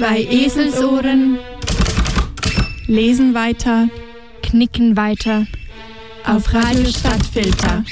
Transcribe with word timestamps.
Zwei 0.00 0.22
Eselsohren 0.22 1.38
lesen 2.86 3.34
weiter, 3.34 3.90
knicken 4.42 4.96
weiter 4.96 5.46
auf 6.24 6.54
Radio 6.54 6.86
Stadtfilter. 6.88 7.84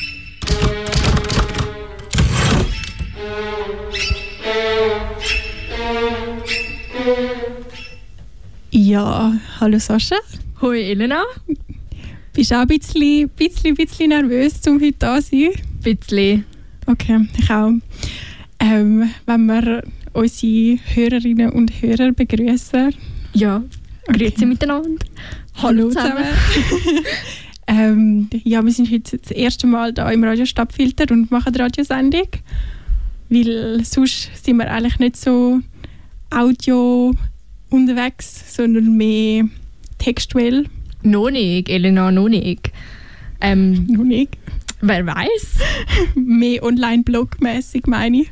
Ja, 8.71 9.35
hallo 9.61 9.79
Sascha. 9.79 10.17
Hoi 10.63 10.81
Elena. 10.81 11.25
Bist 12.33 12.53
du 12.53 12.55
auch 12.55 12.61
ein 12.61 12.69
bisschen, 12.69 13.29
bisschen, 13.29 13.75
bisschen 13.75 14.09
nervös, 14.09 14.55
um 14.67 14.81
heute 14.81 14.95
da 14.99 15.21
zu 15.21 15.29
sein? 15.29 15.51
Ein 15.51 15.81
bisschen. 15.83 16.47
Okay, 16.87 17.29
ich 17.37 17.51
auch. 17.51 17.73
Ähm, 18.61 19.11
wenn 19.27 19.45
wir 19.45 19.83
unsere 20.13 20.79
Hörerinnen 20.95 21.51
und 21.51 21.83
Hörer 21.83 22.13
begrüßen. 22.13 22.95
Ja, 23.35 23.63
grüezi 24.07 24.37
okay. 24.37 24.47
miteinander. 24.47 25.05
Hallo 25.57 25.89
zusammen. 25.89 26.25
ähm, 27.67 28.31
ja, 28.45 28.65
wir 28.65 28.73
sind 28.73 28.91
heute 28.91 29.19
das 29.19 29.31
erste 29.31 29.67
Mal 29.67 29.93
da 29.93 30.11
im 30.11 30.25
Radio 30.25 30.47
Stadtfilter 30.47 31.13
und 31.13 31.31
machen 31.31 31.53
die 31.53 31.61
Radiosendung. 31.61 32.29
Weil 33.29 33.85
sonst 33.85 34.31
sind 34.43 34.57
wir 34.57 34.71
eigentlich 34.71 34.99
nicht 34.99 35.17
so 35.17 35.61
audio 36.31 37.15
unterwegs, 37.71 38.55
sondern 38.55 38.97
mehr 38.97 39.45
textuell. 39.99 40.67
Noch 41.03 41.31
nicht, 41.31 41.69
Elena, 41.69 42.11
noch 42.11 42.29
nicht. 42.29 42.73
Ähm, 43.41 43.87
noch 43.87 44.05
nicht? 44.05 44.37
Wer 44.81 45.07
weiß? 45.07 45.59
mehr 46.15 46.63
online-blog-mäßig 46.63 47.87
meine 47.87 48.23
ich. 48.23 48.31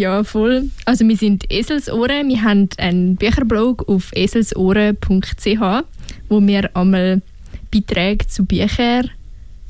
Ja, 0.00 0.24
voll. 0.24 0.70
Also 0.86 1.06
wir 1.06 1.16
sind 1.18 1.44
Eselsohren. 1.52 2.30
Wir 2.30 2.42
haben 2.42 2.70
einen 2.78 3.16
Bücherblog 3.16 3.86
auf 3.86 4.10
eselsohren.ch, 4.14 5.84
wo 6.30 6.40
wir 6.40 6.74
einmal 6.74 7.20
Beiträge 7.70 8.26
zu 8.26 8.46
Büchern 8.46 9.10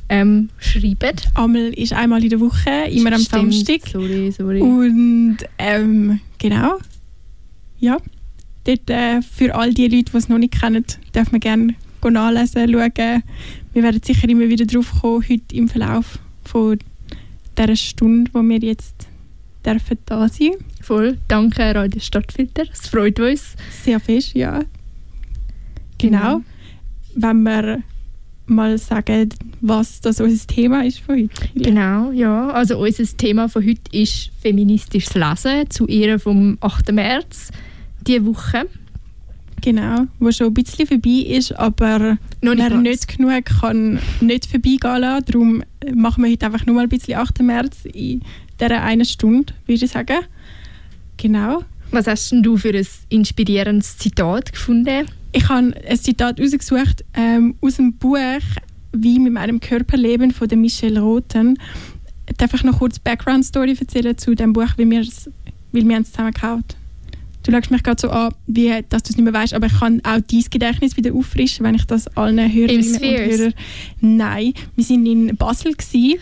ähm, 0.08 0.50
schreiben. 0.60 1.16
Einmal 1.34 1.74
ist 1.74 1.94
einmal 1.94 2.22
in 2.22 2.30
der 2.30 2.38
Woche, 2.38 2.70
immer 2.92 3.12
am 3.12 3.20
Stimmt. 3.20 3.55
Samstag. 3.55 3.88
Sorry, 3.88 4.30
sorry. 4.30 4.60
Und 4.60 5.38
ähm, 5.58 6.20
genau, 6.38 6.78
ja. 7.80 7.96
Dort, 8.62 8.88
äh, 8.88 9.22
für 9.22 9.52
all 9.56 9.74
die 9.74 9.88
Leute, 9.88 10.12
die 10.12 10.16
es 10.16 10.28
noch 10.28 10.38
nicht 10.38 10.60
kennen, 10.60 10.84
darf 11.10 11.33
man 11.33 11.40
gerne 11.40 11.74
nachlesen, 12.05 12.70
schauen. 12.70 13.22
Wir 13.72 13.83
werden 13.83 14.00
sicher 14.00 14.28
immer 14.28 14.48
wieder 14.48 14.64
drauf 14.64 14.92
kommen, 15.00 15.24
heute 15.28 15.56
im 15.56 15.68
Verlauf 15.68 16.20
von 16.44 16.78
dieser 17.58 17.74
Stunde, 17.74 18.30
wo 18.33 18.40
wir 18.42 18.58
jetzt 18.58 19.09
dürfen 19.64 19.98
da 20.06 20.28
sein. 20.28 20.53
Voll. 20.80 21.19
Danke, 21.28 21.75
Radio 21.75 22.00
Stadtfilter. 22.00 22.64
Es 22.72 22.89
freut 22.89 23.20
uns. 23.20 23.55
Sehr 23.83 24.00
fest, 24.00 24.34
ja. 24.34 24.61
Genau. 25.98 26.39
Mhm. 26.39 26.44
Wenn 27.17 27.42
wir 27.42 27.83
mal 28.47 28.77
sagen, 28.78 29.28
was 29.61 30.00
das 30.00 30.20
unser 30.20 30.47
Thema 30.47 30.84
ist 30.84 31.00
von 31.00 31.17
heute. 31.17 31.48
Genau, 31.55 32.11
ja. 32.11 32.50
Also 32.50 32.78
unser 32.78 33.05
Thema 33.17 33.48
von 33.48 33.64
heute 33.64 33.80
ist 33.92 34.30
feministisches 34.41 35.14
Lesen 35.14 35.70
zu 35.70 35.86
Ehren 35.86 36.19
vom 36.19 36.58
8. 36.61 36.92
März 36.92 37.50
diese 38.06 38.27
Woche. 38.27 38.67
Genau, 39.62 40.06
wo 40.19 40.33
schon 40.33 40.47
ein 40.48 40.55
bisschen 40.55 40.86
vorbei 40.86 41.27
ist, 41.28 41.52
aber 41.52 42.17
Noch 42.41 42.55
nicht 42.55 42.74
nicht 42.77 43.19
genug 43.19 43.45
kann 43.45 43.98
nicht 44.20 44.47
vorbeigehen 44.47 45.00
lassen. 45.00 45.24
Darum 45.27 45.62
machen 45.95 46.24
wir 46.24 46.30
heute 46.30 46.47
einfach 46.47 46.64
nur 46.64 46.77
mal 46.77 46.84
ein 46.84 46.89
bisschen 46.89 47.19
8. 47.19 47.42
März 47.42 47.84
in 47.92 48.22
dieser 48.61 48.83
einen 48.83 49.05
Stunde, 49.05 49.53
würde 49.66 49.84
ich 49.84 49.91
sagen. 49.91 50.20
Genau. 51.16 51.64
Was 51.91 52.06
hast 52.06 52.30
denn 52.30 52.42
du 52.42 52.56
für 52.56 52.72
ein 52.72 52.86
inspirierendes 53.08 53.98
Zitat 53.98 54.52
gefunden? 54.52 55.06
Ich 55.33 55.48
habe 55.48 55.75
ein 55.89 55.98
Zitat 55.98 56.41
rausgesucht 56.41 57.05
ähm, 57.14 57.56
aus 57.61 57.77
dem 57.77 57.95
Buch 57.95 58.18
«Wie 58.92 59.18
mit 59.18 59.33
meinem 59.33 59.61
Körper 59.61 59.96
leben» 59.96 60.30
von 60.30 60.48
Michelle 60.61 61.01
Roten. 61.01 61.58
Darf 62.36 62.55
ich 62.55 62.62
noch 62.62 62.79
kurz 62.79 62.98
Background-Story 62.98 63.77
erzählen 63.79 64.17
zu 64.17 64.34
dem 64.34 64.52
Buch, 64.52 64.68
wie 64.77 64.89
wir 64.89 65.01
es, 65.01 65.30
weil 65.73 65.89
wir 65.89 66.01
es 66.01 66.11
zusammen 66.11 66.33
gekauft 66.33 66.77
Du 67.42 67.52
schaust 67.52 67.70
mich 67.70 67.83
gerade 67.83 68.01
so 68.01 68.11
an, 68.11 68.34
wie, 68.46 68.68
dass 68.89 69.02
du 69.02 69.11
es 69.11 69.17
nicht 69.17 69.24
mehr 69.24 69.33
weißt, 69.33 69.55
aber 69.55 69.67
ich 69.67 69.78
kann 69.78 70.01
auch 70.05 70.20
dein 70.20 70.45
Gedächtnis 70.51 70.96
wieder 70.96 71.14
auffrischen, 71.14 71.64
wenn 71.64 71.74
ich 71.74 71.84
das 71.86 72.06
allen 72.17 72.52
Hörerinnen 72.52 72.95
und 72.95 73.01
Hörern... 73.01 73.55
Nein, 74.01 74.52
wir 74.77 74.89
waren 74.89 75.06
in 75.06 75.36
Basel 75.36 75.73
gewesen 75.73 76.20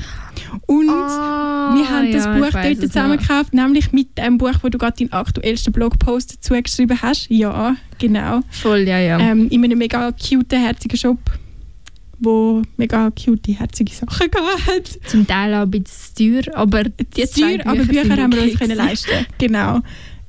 und 0.67 0.89
Ah, 0.89 1.75
wir 1.75 1.89
haben 1.89 2.12
das 2.12 2.25
ja, 2.25 2.39
Buch 2.39 2.51
dort 2.51 2.81
zusammen 2.81 3.19
gekauft, 3.19 3.53
nämlich 3.53 3.93
mit 3.93 4.17
dem 4.17 4.39
Buch, 4.39 4.55
wo 4.62 4.69
du 4.69 4.79
gerade 4.79 4.97
deinen 4.97 5.12
aktuellsten 5.12 5.73
Blogpost 5.73 6.37
dazu 6.37 6.55
geschrieben 6.62 7.01
hast. 7.03 7.27
Ja, 7.31 7.77
genau. 7.99 8.41
Voll, 8.50 8.81
ja, 8.81 8.99
ja. 8.99 9.19
Ähm, 9.19 9.49
in 9.49 9.65
einem 9.65 9.79
mega 9.79 10.12
cute, 10.12 10.53
herzigen 10.53 10.97
Shop, 10.97 11.19
wo 12.21 12.62
mega 12.77 13.11
cute, 13.11 13.59
herzige 13.59 13.93
Sachen 13.93 14.29
hat. 14.67 14.99
Zum 15.06 15.27
Teil 15.27 15.55
auch 15.55 15.62
ein 15.62 15.71
bisschen 15.71 16.43
teuer, 16.43 16.56
aber 16.56 16.85
die 16.85 17.27
Teuer, 17.27 17.67
aber 17.67 17.85
Bücher 17.85 18.17
haben 18.17 18.33
wir 18.33 18.43
uns 18.43 18.59
können 18.59 18.77
leisten. 18.77 19.27
Genau. 19.39 19.81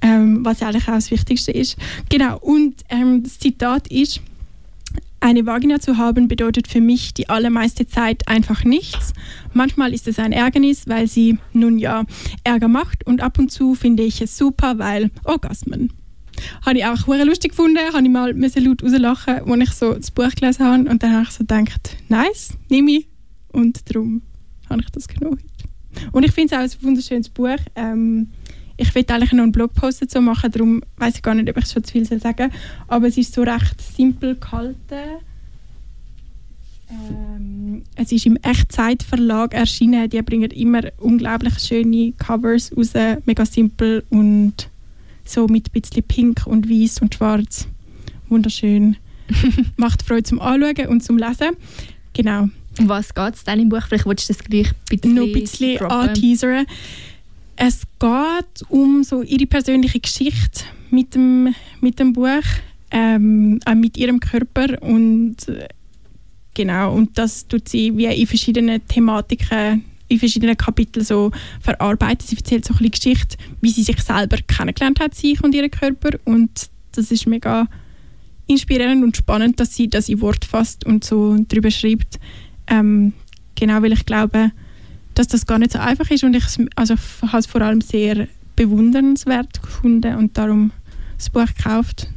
Ähm, 0.02 0.46
was 0.46 0.62
eigentlich 0.62 0.88
auch 0.88 0.94
das 0.94 1.12
Wichtigste 1.12 1.52
ist. 1.52 1.78
Genau. 2.10 2.38
Und 2.40 2.76
ähm, 2.90 3.24
das 3.24 3.38
Zitat 3.38 3.88
ist: 3.90 4.22
Eine 5.20 5.46
Vagina 5.46 5.80
zu 5.80 5.98
haben 5.98 6.28
bedeutet 6.28 6.68
für 6.68 6.80
mich 6.80 7.14
die 7.14 7.28
allermeiste 7.30 7.86
Zeit 7.86 8.28
einfach 8.28 8.64
nichts. 8.64 9.14
Manchmal 9.54 9.94
ist 9.94 10.08
es 10.08 10.20
ein 10.20 10.32
Ärgernis, 10.32 10.88
weil 10.88 11.08
sie 11.08 11.38
nun 11.52 11.80
ja 11.80 12.06
Ärger 12.44 12.70
macht 12.70 13.06
und 13.06 13.22
ab 13.22 13.40
und 13.40 13.52
zu 13.52 13.76
finde 13.76 14.04
ich 14.04 14.22
es 14.22 14.38
super, 14.38 14.80
weil 14.80 15.12
Orgasmen. 15.26 15.92
Habe 16.66 16.78
ich 16.78 16.86
auch 16.86 17.08
hure 17.08 17.24
lustig 17.26 17.52
gefunden, 17.52 17.80
habe 17.94 18.04
ich 18.04 18.10
mal 18.10 18.34
müssen 18.34 18.64
laut 18.64 18.84
rauslachen, 18.84 19.52
als 19.52 19.70
ich 19.70 19.72
so 19.74 19.94
das 19.94 20.12
Buch 20.12 20.32
gelesen 20.32 20.66
habe 20.66 20.90
und 20.90 21.04
dann 21.04 21.14
habe 21.14 21.24
ich 21.24 21.32
so 21.32 21.40
gedacht, 21.40 21.98
nice, 22.08 22.54
nehme 22.70 22.92
ich 22.92 23.08
und 23.52 23.82
darum 23.90 24.22
habe 24.70 24.82
ich 24.82 24.90
das 24.92 25.08
genommen. 25.08 25.40
Und 26.12 26.24
ich 26.24 26.32
finde 26.32 26.56
es 26.56 26.60
auch 26.60 26.78
ein 26.78 26.84
wunderschönes 26.88 27.30
Buch. 27.30 27.58
Ähm, 27.76 28.30
ich 28.80 28.96
will 28.96 29.06
eigentlich 29.08 29.34
noch 29.34 29.44
einen 29.44 29.52
Blogpost 29.52 30.02
dazu 30.02 30.22
machen, 30.22 30.52
darum 30.52 30.82
weiß 30.98 31.18
ich 31.18 31.22
gar 31.22 31.36
nicht, 31.36 31.50
ob 31.50 31.58
ich 31.58 31.68
schon 31.68 31.84
zu 31.84 31.92
viel 31.92 32.06
soll 32.06 32.20
sagen 32.20 32.52
Aber 32.88 33.08
es 33.08 33.18
ist 33.18 33.34
so 33.34 33.44
recht 33.44 33.82
simpel 33.82 34.36
gehalten. 34.36 35.20
Ähm, 36.90 37.84
es 37.96 38.12
ist 38.12 38.26
im 38.26 38.38
Echtzeit-Verlag 38.38 39.54
erschienen. 39.54 40.10
Die 40.10 40.22
bringen 40.22 40.50
immer 40.52 40.82
unglaublich 40.98 41.60
schöne 41.60 42.14
Covers 42.14 42.76
raus, 42.76 42.94
mega 43.26 43.46
simpel 43.46 44.04
und 44.10 44.70
so 45.26 45.48
mit 45.48 45.68
ein 45.68 45.82
bisschen 45.82 46.04
pink 46.04 46.48
und 46.48 46.70
weiß 46.70 47.02
und 47.02 47.14
schwarz. 47.14 47.68
Wunderschön. 48.30 48.96
Macht 49.76 50.02
Freude 50.02 50.24
zum 50.24 50.40
Anschauen 50.40 50.88
und 50.88 51.04
zum 51.04 51.18
Lesen. 51.18 51.52
Genau. 52.14 52.48
Um 52.80 52.88
was 52.88 53.14
geht 53.14 53.36
es 53.36 53.44
dann 53.44 53.60
im 53.60 53.70
Buch? 53.70 53.84
Vielleicht 53.88 54.06
willst 54.06 54.30
du 54.30 54.34
das 54.34 54.44
gleich 54.44 54.70
ein 54.70 54.76
bisschen 54.90 55.14
noch 55.14 55.24
ein 55.24 55.34
bisschen 55.34 55.82
anteasern. 55.82 56.66
Es 57.62 57.82
geht 58.00 58.70
um 58.70 59.04
so 59.04 59.22
ihre 59.22 59.46
persönliche 59.46 60.00
Geschichte 60.00 60.64
mit 60.92 61.14
dem, 61.14 61.54
mit 61.82 62.00
dem 62.00 62.14
Buch, 62.14 62.42
ähm, 62.90 63.60
auch 63.66 63.76
mit 63.76 63.98
ihrem 63.98 64.22
Körper 64.22 64.82
und 64.82 65.36
genau 66.54 66.96
und 66.96 67.18
das 67.18 67.50
tut 67.50 67.68
sie 67.68 67.98
wie 67.98 68.06
in 68.06 68.28
verschiedenen 68.28 68.88
Thematiken 68.88 69.84
in 70.08 70.20
verschiedenen 70.20 70.56
Kapiteln 70.56 71.06
so 71.06 71.32
verarbeitet. 71.60 72.30
Sie 72.30 72.38
erzählt 72.38 72.64
so 72.64 72.74
ein 72.74 72.78
bisschen 72.78 72.92
Geschichte, 72.92 73.38
wie 73.60 73.72
sie 73.72 73.84
sich 73.84 74.02
selber 74.02 74.38
kennengelernt 74.48 75.02
hat, 75.02 75.14
sich 75.14 75.44
und 75.44 75.54
ihren 75.54 75.70
Körper 75.70 76.18
und 76.24 76.70
das 76.94 77.12
ist 77.12 77.28
mega 77.28 77.68
inspirierend 78.48 79.04
und 79.04 79.18
spannend, 79.18 79.60
dass 79.60 79.76
sie 79.76 79.90
das 79.90 80.08
in 80.08 80.22
Wort 80.22 80.46
fasst 80.46 80.86
und 80.86 81.04
so 81.04 81.36
darüber 81.38 81.72
schreibt. 81.72 82.22
Ähm, 82.68 83.12
genau, 83.56 83.82
weil 83.82 83.92
ich 83.92 84.06
glaube, 84.06 84.52
dass 85.20 85.28
das 85.28 85.46
gar 85.46 85.60
nicht 85.60 85.74
so 85.74 85.80
einfach 85.80 86.10
ist 86.12 86.24
und 86.24 86.34
ich 86.34 86.46
also, 86.78 86.96
habe 87.24 87.40
es 87.40 87.46
vor 87.46 87.60
allem 87.60 87.82
sehr 87.82 88.30
bewundernswert 88.56 89.62
gefunden 89.62 90.16
und 90.16 90.38
darum 90.38 90.72
das 91.18 91.30
Buch 91.30 91.46
gekauft. 91.46 92.08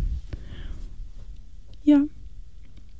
Ja. 1.83 2.01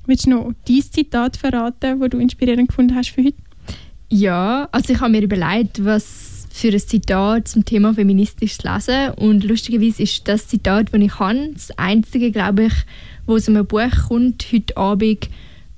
Willst 0.07 0.27
du 0.27 0.31
noch 0.31 0.53
dein 0.67 0.83
Zitat 0.83 1.37
verraten, 1.37 2.01
das 2.01 2.11
du 2.11 2.19
inspirierend 2.19 2.67
gefunden 2.67 2.97
hast 2.97 3.11
für 3.11 3.23
heute? 3.23 3.37
Ja, 4.11 4.69
also 4.73 4.93
ich 4.93 5.01
habe 5.01 5.13
mir 5.13 5.23
überlegt, 5.23 5.85
was 5.85 6.49
für 6.51 6.73
ein 6.73 6.81
Zitat 6.81 7.47
zum 7.47 7.65
Thema 7.65 7.95
feministisches 7.95 8.65
Lesen 8.65 9.13
und 9.13 9.45
lustigerweise 9.45 10.03
ist 10.03 10.27
das 10.27 10.49
Zitat, 10.49 10.93
das 10.93 11.01
ich 11.01 11.19
habe, 11.21 11.51
das 11.53 11.71
einzige, 11.79 12.33
glaube 12.33 12.65
ich, 12.65 12.75
wo 13.27 13.37
aus 13.37 13.49
einem 13.49 13.65
Buch 13.65 14.09
kommt 14.09 14.47
heute 14.53 14.77
Abend, 14.77 15.29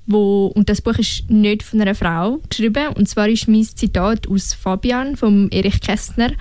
wo, 0.07 0.47
und 0.47 0.69
das 0.69 0.81
Buch 0.81 0.99
ist 0.99 1.31
nicht 1.31 1.63
von 1.63 1.81
einer 1.81 1.95
Frau 1.95 2.41
geschrieben, 2.49 2.89
und 2.95 3.09
zwar 3.09 3.29
ist 3.29 3.49
mein 3.49 3.63
Zitat 3.63 4.29
aus 4.29 4.55
Fabian 4.55 5.17
von 5.17 5.51
Erich 5.51 5.81
Kästner 5.81 6.33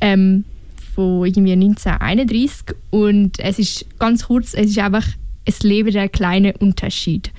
ähm, 0.00 0.44
von 0.94 1.26
irgendwie 1.26 1.52
1931 1.52 2.76
und 2.90 3.38
es 3.38 3.58
ist 3.58 3.86
ganz 3.98 4.26
kurz, 4.26 4.54
es 4.54 4.70
ist 4.70 4.78
einfach 4.78 5.06
es 5.48 5.62
lebe 5.62 5.90
der 5.90 6.08
kleine 6.10 6.52
Unterschied. 6.58 7.32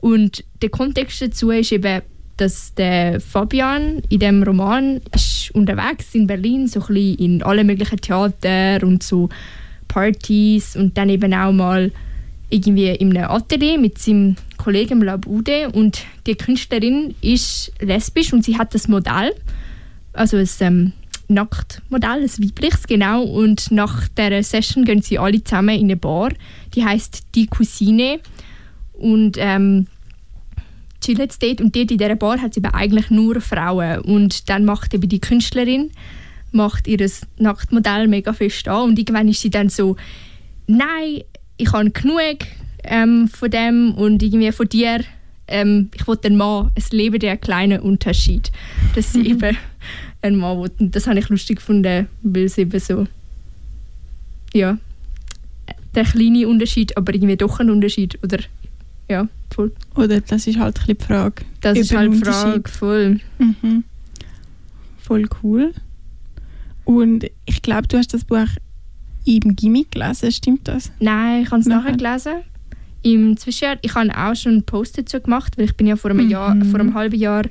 Und 0.00 0.44
der 0.60 0.68
Kontext 0.68 1.22
dazu 1.22 1.50
ist 1.50 1.72
eben, 1.72 2.02
dass 2.36 2.74
der 2.74 3.20
Fabian 3.20 4.02
in 4.10 4.20
dem 4.20 4.42
Roman 4.42 5.00
ist 5.14 5.50
unterwegs 5.54 6.14
in 6.14 6.26
Berlin, 6.26 6.66
so 6.66 6.82
ein 6.88 6.96
in 6.96 7.42
alle 7.42 7.64
möglichen 7.64 8.00
Theater 8.00 8.86
und 8.86 9.02
so 9.02 9.30
Partys 9.88 10.76
und 10.76 10.98
dann 10.98 11.08
eben 11.08 11.32
auch 11.32 11.52
mal 11.52 11.90
irgendwie 12.52 12.88
in 12.88 13.16
einem 13.16 13.30
Atelier 13.30 13.78
mit 13.78 13.98
seinem 13.98 14.36
Kollegen 14.56 15.00
Labude 15.00 15.70
und 15.70 16.04
die 16.26 16.34
Künstlerin 16.34 17.14
ist 17.20 17.72
lesbisch 17.80 18.32
und 18.32 18.44
sie 18.44 18.58
hat 18.58 18.74
das 18.74 18.88
Modell, 18.88 19.32
also 20.12 20.36
ein 20.36 20.48
ähm, 20.60 20.92
Nacktmodell, 21.28 22.22
ein 22.22 22.44
weibliches, 22.44 22.86
genau. 22.86 23.22
Und 23.22 23.70
nach 23.70 24.06
dieser 24.08 24.42
Session 24.42 24.84
gehen 24.84 25.02
sie 25.02 25.18
alle 25.18 25.42
zusammen 25.42 25.76
in 25.76 25.84
eine 25.84 25.96
Bar, 25.96 26.30
die 26.74 26.84
heißt 26.84 27.22
Die 27.34 27.46
Cousine 27.46 28.20
und 28.92 29.36
ähm, 29.38 29.86
chillen 31.00 31.28
dort. 31.40 31.60
Und 31.60 31.74
dort 31.74 31.90
in 31.90 31.98
dieser 31.98 32.16
Bar 32.16 32.40
hat 32.40 32.54
sie 32.54 32.62
eigentlich 32.70 33.10
nur 33.10 33.40
Frauen. 33.40 34.00
Und 34.00 34.50
dann 34.50 34.64
macht 34.64 34.92
eben 34.92 35.08
die 35.08 35.20
Künstlerin 35.20 35.90
macht 36.52 36.86
ihr 36.86 37.10
Nacktmodell 37.38 38.06
mega 38.06 38.32
fest 38.32 38.68
an 38.68 38.90
und 38.90 38.98
irgendwann 38.98 39.28
ist 39.28 39.40
sie 39.40 39.50
dann 39.50 39.68
so, 39.68 39.96
nein, 40.66 41.22
ich 41.62 41.72
habe 41.72 41.90
genug 41.90 42.38
ähm, 42.84 43.28
von 43.28 43.50
dem 43.50 43.94
und 43.94 44.22
irgendwie 44.22 44.50
von 44.52 44.68
dir. 44.68 45.00
Ähm, 45.46 45.90
ich 45.94 46.06
wollte 46.06 46.28
einen 46.28 46.36
Mann, 46.36 46.70
es 46.74 46.92
lebe 46.92 47.18
der 47.18 47.36
kleine 47.36 47.82
Unterschied, 47.82 48.50
dass 48.94 49.12
sie 49.12 49.26
eben 49.28 49.56
einen 50.22 50.36
Mann. 50.36 50.58
Und 50.58 50.96
das 50.96 51.06
habe 51.06 51.18
ich 51.18 51.28
lustig 51.28 51.58
gefunden, 51.58 52.08
weil 52.22 52.44
es 52.44 52.58
eben 52.58 52.80
so, 52.80 53.06
ja, 54.52 54.78
der 55.94 56.04
kleine 56.04 56.48
Unterschied, 56.48 56.96
aber 56.96 57.14
irgendwie 57.14 57.36
doch 57.36 57.60
ein 57.60 57.70
Unterschied, 57.70 58.18
oder 58.22 58.38
ja, 59.08 59.28
voll. 59.54 59.72
Oder 59.94 60.20
das 60.20 60.46
ist 60.46 60.58
halt 60.58 60.80
ein 60.80 60.96
die 60.96 61.04
Frage. 61.04 61.44
Das 61.60 61.78
ist 61.78 61.94
halt 61.94 62.12
die 62.12 62.18
Frage, 62.18 62.68
voll. 62.68 63.20
Mhm. 63.38 63.84
Voll 64.98 65.28
cool. 65.42 65.74
Und 66.84 67.26
ich 67.44 67.62
glaube, 67.62 67.86
du 67.88 67.98
hast 67.98 68.14
das 68.14 68.24
Buch 68.24 68.48
im 69.24 69.56
Gimmick 69.56 69.92
gelesen, 69.92 70.32
stimmt 70.32 70.68
das? 70.68 70.90
Nein, 70.98 71.42
ich 71.42 71.50
habe 71.50 71.60
es 71.60 71.66
nachher 71.66 71.96
gelesen. 71.96 72.42
Im 73.02 73.36
Zwischenjahr, 73.36 73.78
ich 73.82 73.94
habe 73.94 74.16
auch 74.16 74.34
schon 74.34 74.52
einen 74.52 74.62
Post 74.62 74.98
dazu 74.98 75.20
gemacht, 75.20 75.58
weil 75.58 75.66
ich 75.66 75.76
bin 75.76 75.86
ja 75.86 75.96
vor 75.96 76.10
einem, 76.10 76.26
mhm. 76.26 76.30
Jahr, 76.30 76.56
vor 76.64 76.80
einem 76.80 76.94
halben 76.94 77.16
Jahr 77.16 77.44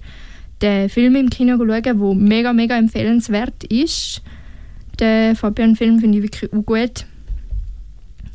den 0.61 0.89
Film 0.89 1.15
im 1.15 1.29
Kino 1.29 1.57
schauen, 1.57 1.83
der 1.83 1.95
mega, 1.95 2.53
mega 2.53 2.77
empfehlenswert 2.77 3.63
ist. 3.65 4.21
Den 4.99 5.35
Fabian-Film 5.35 5.99
finde 5.99 6.19
ich 6.19 6.23
wirklich 6.23 6.53
auch 6.53 6.65
gut. 6.65 7.05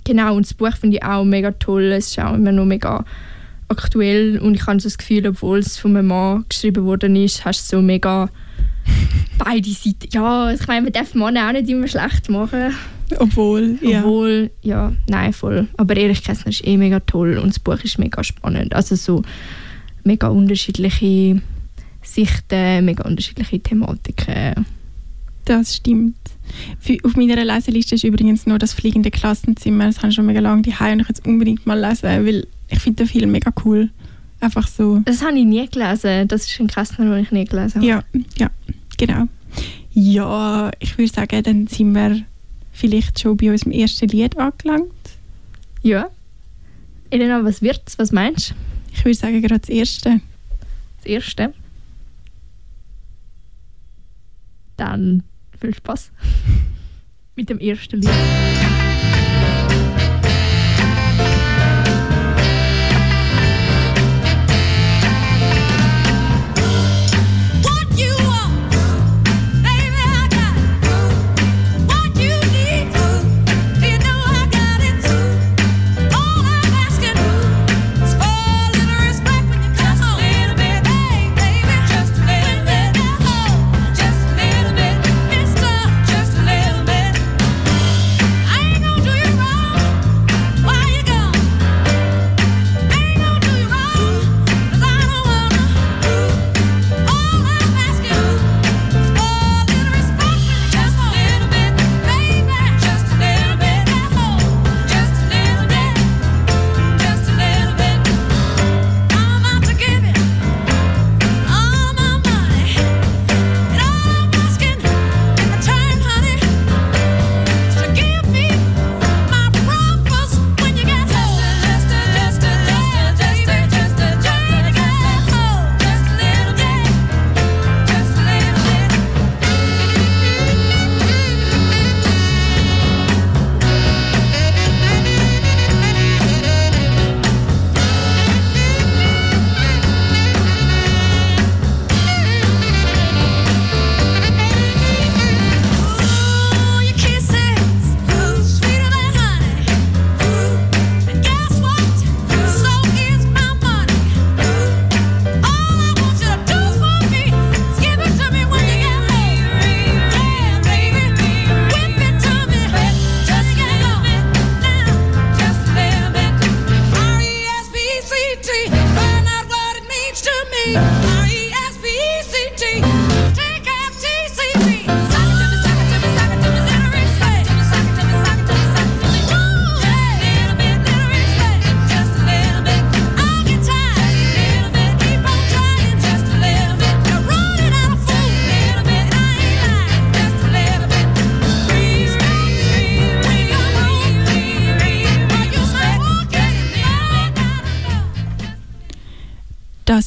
Genau, 0.05 0.37
und 0.37 0.47
das 0.47 0.55
Buch 0.55 0.77
finde 0.77 0.99
ich 0.99 1.05
auch 1.05 1.25
mega 1.25 1.53
toll. 1.53 1.85
Es 1.85 2.09
ist 2.09 2.19
auch 2.19 2.35
immer 2.35 2.53
noch 2.53 2.65
mega 2.65 3.05
aktuell 3.69 4.39
und 4.39 4.55
ich 4.55 4.67
habe 4.67 4.79
so 4.79 4.87
das 4.87 4.99
Gefühl, 4.99 5.27
obwohl 5.27 5.59
es 5.59 5.77
von 5.77 5.97
einem 5.97 6.09
Mann 6.09 6.45
geschrieben 6.49 6.85
worden 6.85 7.17
ist, 7.17 7.45
hast 7.45 7.73
du 7.73 7.77
so 7.77 7.83
mega 7.83 8.29
beide 9.39 9.69
Seiten. 9.71 10.09
Ja, 10.13 10.53
ich 10.53 10.67
meine, 10.67 10.83
man 10.83 10.93
darf 10.93 11.15
Mann 11.15 11.37
auch 11.37 11.53
nicht 11.53 11.69
immer 11.69 11.89
schlecht 11.89 12.29
machen. 12.29 12.75
Obwohl, 13.19 13.79
ja. 13.81 14.01
Obwohl, 14.01 14.51
ja, 14.63 14.93
nein, 15.09 15.33
voll. 15.33 15.69
Aber 15.77 15.97
Erich 15.97 16.23
Kästner 16.23 16.51
ist 16.51 16.67
eh 16.67 16.77
mega 16.77 17.01
toll 17.01 17.39
und 17.39 17.49
das 17.49 17.59
Buch 17.59 17.83
ist 17.83 17.99
mega 17.99 18.23
spannend. 18.25 18.75
Also 18.75 18.97
so 18.97 19.23
mega 20.05 20.29
unterschiedliche 20.29 21.41
Sichten, 22.03 22.85
mega 22.85 23.05
unterschiedliche 23.05 23.61
Thematiken. 23.61 24.67
Das 25.45 25.77
stimmt. 25.77 26.17
Für, 26.79 26.97
auf 27.05 27.17
meiner 27.17 27.45
Leseliste 27.45 27.95
ist 27.95 28.05
übrigens 28.05 28.47
noch 28.47 28.59
das 28.59 28.73
fliegende 28.73 29.11
Klassenzimmer. 29.11 29.87
Das 29.87 29.99
habe 29.99 30.09
ich 30.09 30.15
schon 30.15 30.27
mega 30.27 30.41
lange 30.41 30.63
die 30.63 30.71
und 30.71 31.01
ich 31.01 31.09
jetzt 31.09 31.27
unbedingt 31.27 31.67
mal 31.67 31.79
lesen, 31.79 32.27
weil 32.27 32.47
ich 32.69 32.79
finde 32.81 33.05
den 33.05 33.09
Film 33.09 33.31
mega 33.31 33.53
cool. 33.65 33.91
Einfach 34.41 34.67
so. 34.69 35.01
Das 35.05 35.23
habe 35.23 35.39
ich 35.39 35.45
nie 35.45 35.67
gelesen. 35.69 36.29
Das 36.29 36.47
ist 36.47 36.61
ein 36.61 36.67
Kästner, 36.67 37.07
den 37.07 37.25
ich 37.25 37.31
nie 37.31 37.45
gelesen 37.45 37.77
habe. 37.77 37.87
Ja, 37.87 38.03
ja, 38.39 38.51
genau. 38.99 39.25
Ja, 39.93 40.71
ich 40.79 40.99
würde 40.99 41.13
sagen, 41.13 41.43
dann 41.43 41.67
sind 41.69 41.95
wir 41.95 42.21
vielleicht 42.77 43.19
schon 43.19 43.37
bei 43.37 43.51
unserem 43.51 43.73
ersten 43.73 44.09
Lied 44.09 44.37
angelangt. 44.37 44.93
Ja. 45.83 46.11
Elena, 47.11 47.43
was 47.43 47.63
wird's? 47.63 47.99
Was 47.99 48.13
meinst 48.13 48.51
du? 48.51 48.55
Ich 48.93 49.05
würde 49.05 49.17
sagen, 49.17 49.41
gerade 49.41 49.61
das 49.61 49.69
erste. 49.69 50.21
Das 50.99 51.07
erste? 51.07 51.55
Dann 54.77 55.23
viel 55.59 55.75
Spaß 55.75 56.11
mit 57.37 57.49
dem 57.49 57.59
ersten 57.59 58.03
Lied. 58.03 58.66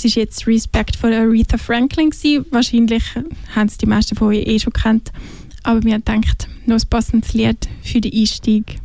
Ist 0.09 0.15
jetzt 0.15 0.47
Respect 0.47 0.95
von 0.95 1.13
Aretha 1.13 1.57
Franklin. 1.57 2.09
Gewesen. 2.09 2.45
Wahrscheinlich 2.51 3.03
haben 3.55 3.67
es 3.67 3.77
die 3.77 3.85
meisten 3.85 4.15
von 4.15 4.29
euch 4.29 4.45
eh 4.45 4.59
schon 4.59 4.73
kennt. 4.73 5.11
Aber 5.63 5.83
wir 5.83 5.93
haben 5.93 6.03
gedacht, 6.03 6.47
noch 6.65 6.77
ein 6.77 6.89
passendes 6.89 7.33
Lied 7.33 7.69
für 7.83 8.01
den 8.01 8.13
Einstieg. 8.13 8.77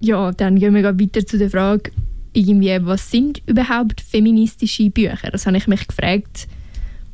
Ja, 0.00 0.32
dann 0.32 0.58
gehen 0.58 0.74
wir 0.74 0.84
weiter 0.84 1.26
zu 1.26 1.36
der 1.36 1.50
Frage, 1.50 1.92
irgendwie, 2.32 2.78
was 2.80 3.10
sind 3.10 3.42
überhaupt 3.46 4.00
feministische 4.00 4.88
Bücher? 4.88 5.30
Das 5.30 5.46
habe 5.46 5.58
ich 5.58 5.66
mich 5.66 5.86
gefragt, 5.86 6.48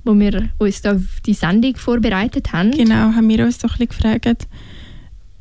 wo 0.05 0.17
wir 0.17 0.51
uns 0.59 0.83
da 0.83 0.95
auf 0.95 1.21
die 1.25 1.35
Sendung 1.35 1.75
vorbereitet 1.77 2.53
haben. 2.53 2.71
Genau, 2.71 3.13
haben 3.13 3.29
wir 3.29 3.45
uns 3.45 3.59
doch 3.59 3.81
ein 3.81 3.87
bisschen 3.87 4.11
gefragt. 4.21 4.47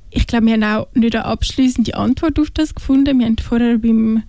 ich 0.10 0.25
glaube, 0.25 0.48
wir 0.48 0.53
haben 0.53 0.63
auch 0.63 0.88
nicht 0.96 1.15
eine 1.15 1.25
abschließende 1.25 1.96
Antwort 1.96 2.39
auf 2.39 2.50
das 2.50 2.74
gefunden. 2.74 3.20
Wir 3.20 3.27
haben 3.27 3.38
vorher 3.38 3.77
beim, 3.77 4.24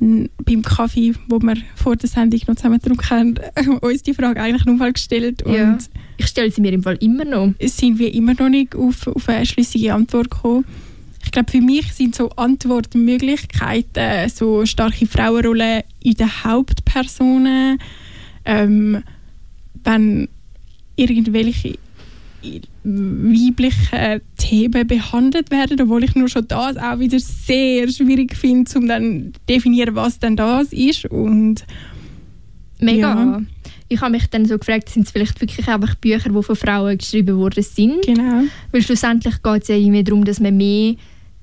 beim 0.00 0.62
Kaffee, 0.62 1.14
wo 1.28 1.38
wir 1.40 1.56
vor 1.74 1.96
der 1.96 2.08
Sendung 2.08 2.40
noch 2.46 2.56
zusammen 2.56 2.78
getrunken 2.78 3.10
haben, 3.10 3.78
uns 3.80 4.02
die 4.02 4.14
Frage 4.14 4.40
eigentlich 4.40 4.64
nochmal 4.64 4.92
gestellt. 4.92 5.42
Ja. 5.46 5.72
Und 5.72 5.90
Ich 6.16 6.26
stelle 6.26 6.50
sie 6.50 6.60
mir 6.60 6.72
im 6.72 6.82
Fall 6.82 6.96
immer 7.00 7.24
noch. 7.24 7.52
sind 7.60 7.98
wir 7.98 8.12
immer 8.14 8.34
noch 8.34 8.48
nicht 8.48 8.74
auf, 8.74 9.06
auf 9.06 9.28
eine 9.28 9.46
schlüssige 9.46 9.94
Antwort 9.94 10.30
gekommen. 10.30 10.64
Ich 11.24 11.32
glaube, 11.32 11.50
für 11.50 11.60
mich 11.60 11.92
sind 11.92 12.14
so 12.14 12.30
Antwortmöglichkeiten 12.30 14.30
so 14.30 14.64
starke 14.64 15.06
Frauenrollen 15.06 15.82
in 16.02 16.14
den 16.14 16.44
Hauptpersonen, 16.44 17.78
ähm, 18.44 19.02
wenn 19.84 20.28
irgendwelche 20.96 21.74
weiblichen 22.84 24.20
Themen 24.36 24.86
behandelt 24.86 25.50
werden, 25.50 25.80
obwohl 25.80 26.04
ich 26.04 26.14
nur 26.14 26.28
schon 26.28 26.46
das 26.46 26.76
auch 26.76 26.98
wieder 26.98 27.18
sehr 27.18 27.88
schwierig 27.88 28.36
finde, 28.36 28.78
um 28.78 28.86
dann 28.86 29.32
zu 29.34 29.40
definieren, 29.48 29.94
was 29.94 30.18
denn 30.18 30.36
das 30.36 30.72
ist 30.72 31.06
und 31.06 31.64
Mega. 32.80 33.14
Ja. 33.14 33.42
Ich 33.88 34.00
habe 34.00 34.12
mich 34.12 34.26
dann 34.26 34.44
so 34.44 34.58
gefragt, 34.58 34.88
sind 34.88 35.06
es 35.06 35.12
vielleicht 35.12 35.40
wirklich 35.40 35.66
einfach 35.68 35.94
Bücher, 35.94 36.28
die 36.30 36.42
von 36.42 36.56
Frauen 36.56 36.98
geschrieben 36.98 37.36
worden 37.38 37.62
sind? 37.62 38.04
genau. 38.04 38.42
Weil 38.70 38.82
schlussendlich 38.82 39.42
geht 39.42 39.62
es 39.62 39.68
ja 39.68 39.76
irgendwie 39.76 40.04
darum, 40.04 40.24
dass 40.24 40.40
man 40.40 40.56
mehr, 40.56 40.94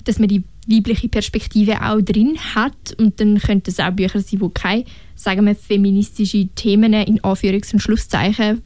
dass 0.04 0.20
man 0.20 0.28
die 0.28 0.44
weibliche 0.68 1.10
Perspektive 1.10 1.82
auch 1.82 2.02
drin 2.02 2.38
hat 2.54 2.94
und 2.98 3.20
dann 3.20 3.40
könnten 3.40 3.70
es 3.70 3.80
auch 3.80 3.92
Bücher 3.92 4.20
sein, 4.20 4.40
die 4.40 4.50
keine, 4.54 4.86
sagen 5.16 5.46
wir, 5.46 5.56
feministische 5.56 6.48
Themen 6.56 6.94
in 6.94 7.20
Anführungs- 7.22 7.74
und 7.74 7.80
Schlusszeichen 7.80 8.62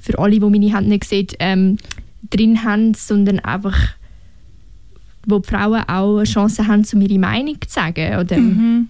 für 0.00 0.18
alle, 0.18 0.38
die 0.38 0.40
meine 0.40 0.72
Hand 0.72 0.88
nicht 0.88 1.04
sehen, 1.04 1.28
ähm, 1.38 1.78
drin 2.30 2.64
haben, 2.64 2.94
sondern 2.94 3.40
einfach 3.40 3.76
wo 5.26 5.38
die 5.38 5.48
Frauen 5.48 5.82
auch 5.86 6.16
eine 6.16 6.24
Chance 6.24 6.66
haben, 6.66 6.84
um 6.92 7.00
ihre 7.02 7.18
Meinung 7.18 7.56
zu 7.60 7.72
sagen 7.72 8.26
dem, 8.26 8.46
Mhm. 8.46 8.88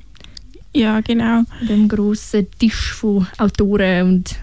Ja, 0.73 1.00
genau. 1.00 1.38
an 1.38 1.47
dem 1.69 1.88
grossen 1.88 2.47
Tisch 2.59 2.93
von 2.93 3.26
Autoren 3.38 4.07
und 4.07 4.37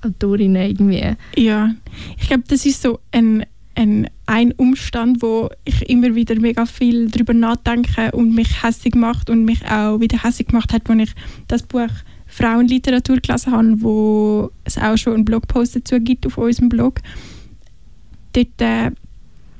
Autorinnen 0.00 0.70
irgendwie. 0.70 1.16
Ja, 1.36 1.74
ich 2.18 2.28
glaube, 2.28 2.44
das 2.48 2.64
ist 2.64 2.80
so 2.80 3.00
ein, 3.12 3.44
ein, 3.74 4.08
ein 4.24 4.52
Umstand, 4.52 5.20
wo 5.20 5.50
ich 5.66 5.86
immer 5.90 6.14
wieder 6.14 6.34
mega 6.40 6.64
viel 6.64 7.10
darüber 7.10 7.34
nachdenke 7.34 8.10
und 8.12 8.34
mich 8.34 8.62
hässig 8.62 8.94
macht 8.94 9.28
und 9.28 9.44
mich 9.44 9.66
auch 9.66 10.00
wieder 10.00 10.22
hässig 10.22 10.48
gemacht 10.48 10.72
hat, 10.72 10.88
als 10.88 11.00
ich 11.02 11.14
das 11.46 11.62
Buch 11.62 11.90
Frauenliteratur 12.36 13.16
gelesen 13.20 13.52
habe, 13.52 13.82
wo 13.82 14.50
es 14.64 14.76
auch 14.76 14.96
schon 14.96 15.14
einen 15.14 15.24
Blogpost 15.24 15.76
dazu 15.76 15.98
gibt 16.00 16.26
auf 16.26 16.36
unserem 16.36 16.68
Blog. 16.68 17.00
Dort, 18.32 18.60
äh, 18.60 18.90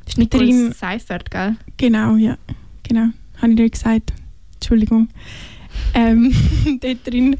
Das 0.04 0.18
ist 0.18 0.34
drin 0.34 0.72
Seifert, 0.72 1.30
gell? 1.30 1.56
genau, 1.78 2.16
ja, 2.16 2.36
genau, 2.82 3.08
habe 3.40 3.52
ich 3.52 3.58
nicht 3.58 3.72
gesagt. 3.72 4.12
Entschuldigung. 4.54 5.08
Ähm, 5.94 6.34
dort 6.82 7.06
drin 7.06 7.36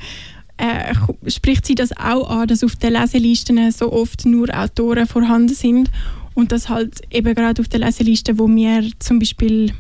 äh, 0.57 0.95
spricht 1.31 1.67
sie 1.67 1.75
das 1.75 1.95
auch 1.97 2.31
an, 2.31 2.49
dass 2.49 2.65
auf 2.65 2.77
den 2.77 2.95
Leselisten 2.95 3.71
so 3.73 3.93
oft 3.93 4.25
nur 4.25 4.49
Autoren 4.57 5.07
vorhanden 5.07 5.55
sind 5.55 5.91
und 6.35 6.51
dass 6.51 6.71
halt 6.71 7.03
eben 7.11 7.35
gerade 7.35 7.61
auf 7.61 7.69
den 7.69 7.83
Leselisten, 7.83 8.39
wo 8.39 8.49
wir 8.49 8.89
zum 9.01 9.19
Beispiel 9.19 9.73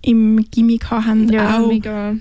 im 0.00 0.44
Gimmick 0.50 0.90
haben, 0.90 1.38
auch 1.38 1.68
mega. 1.68 2.16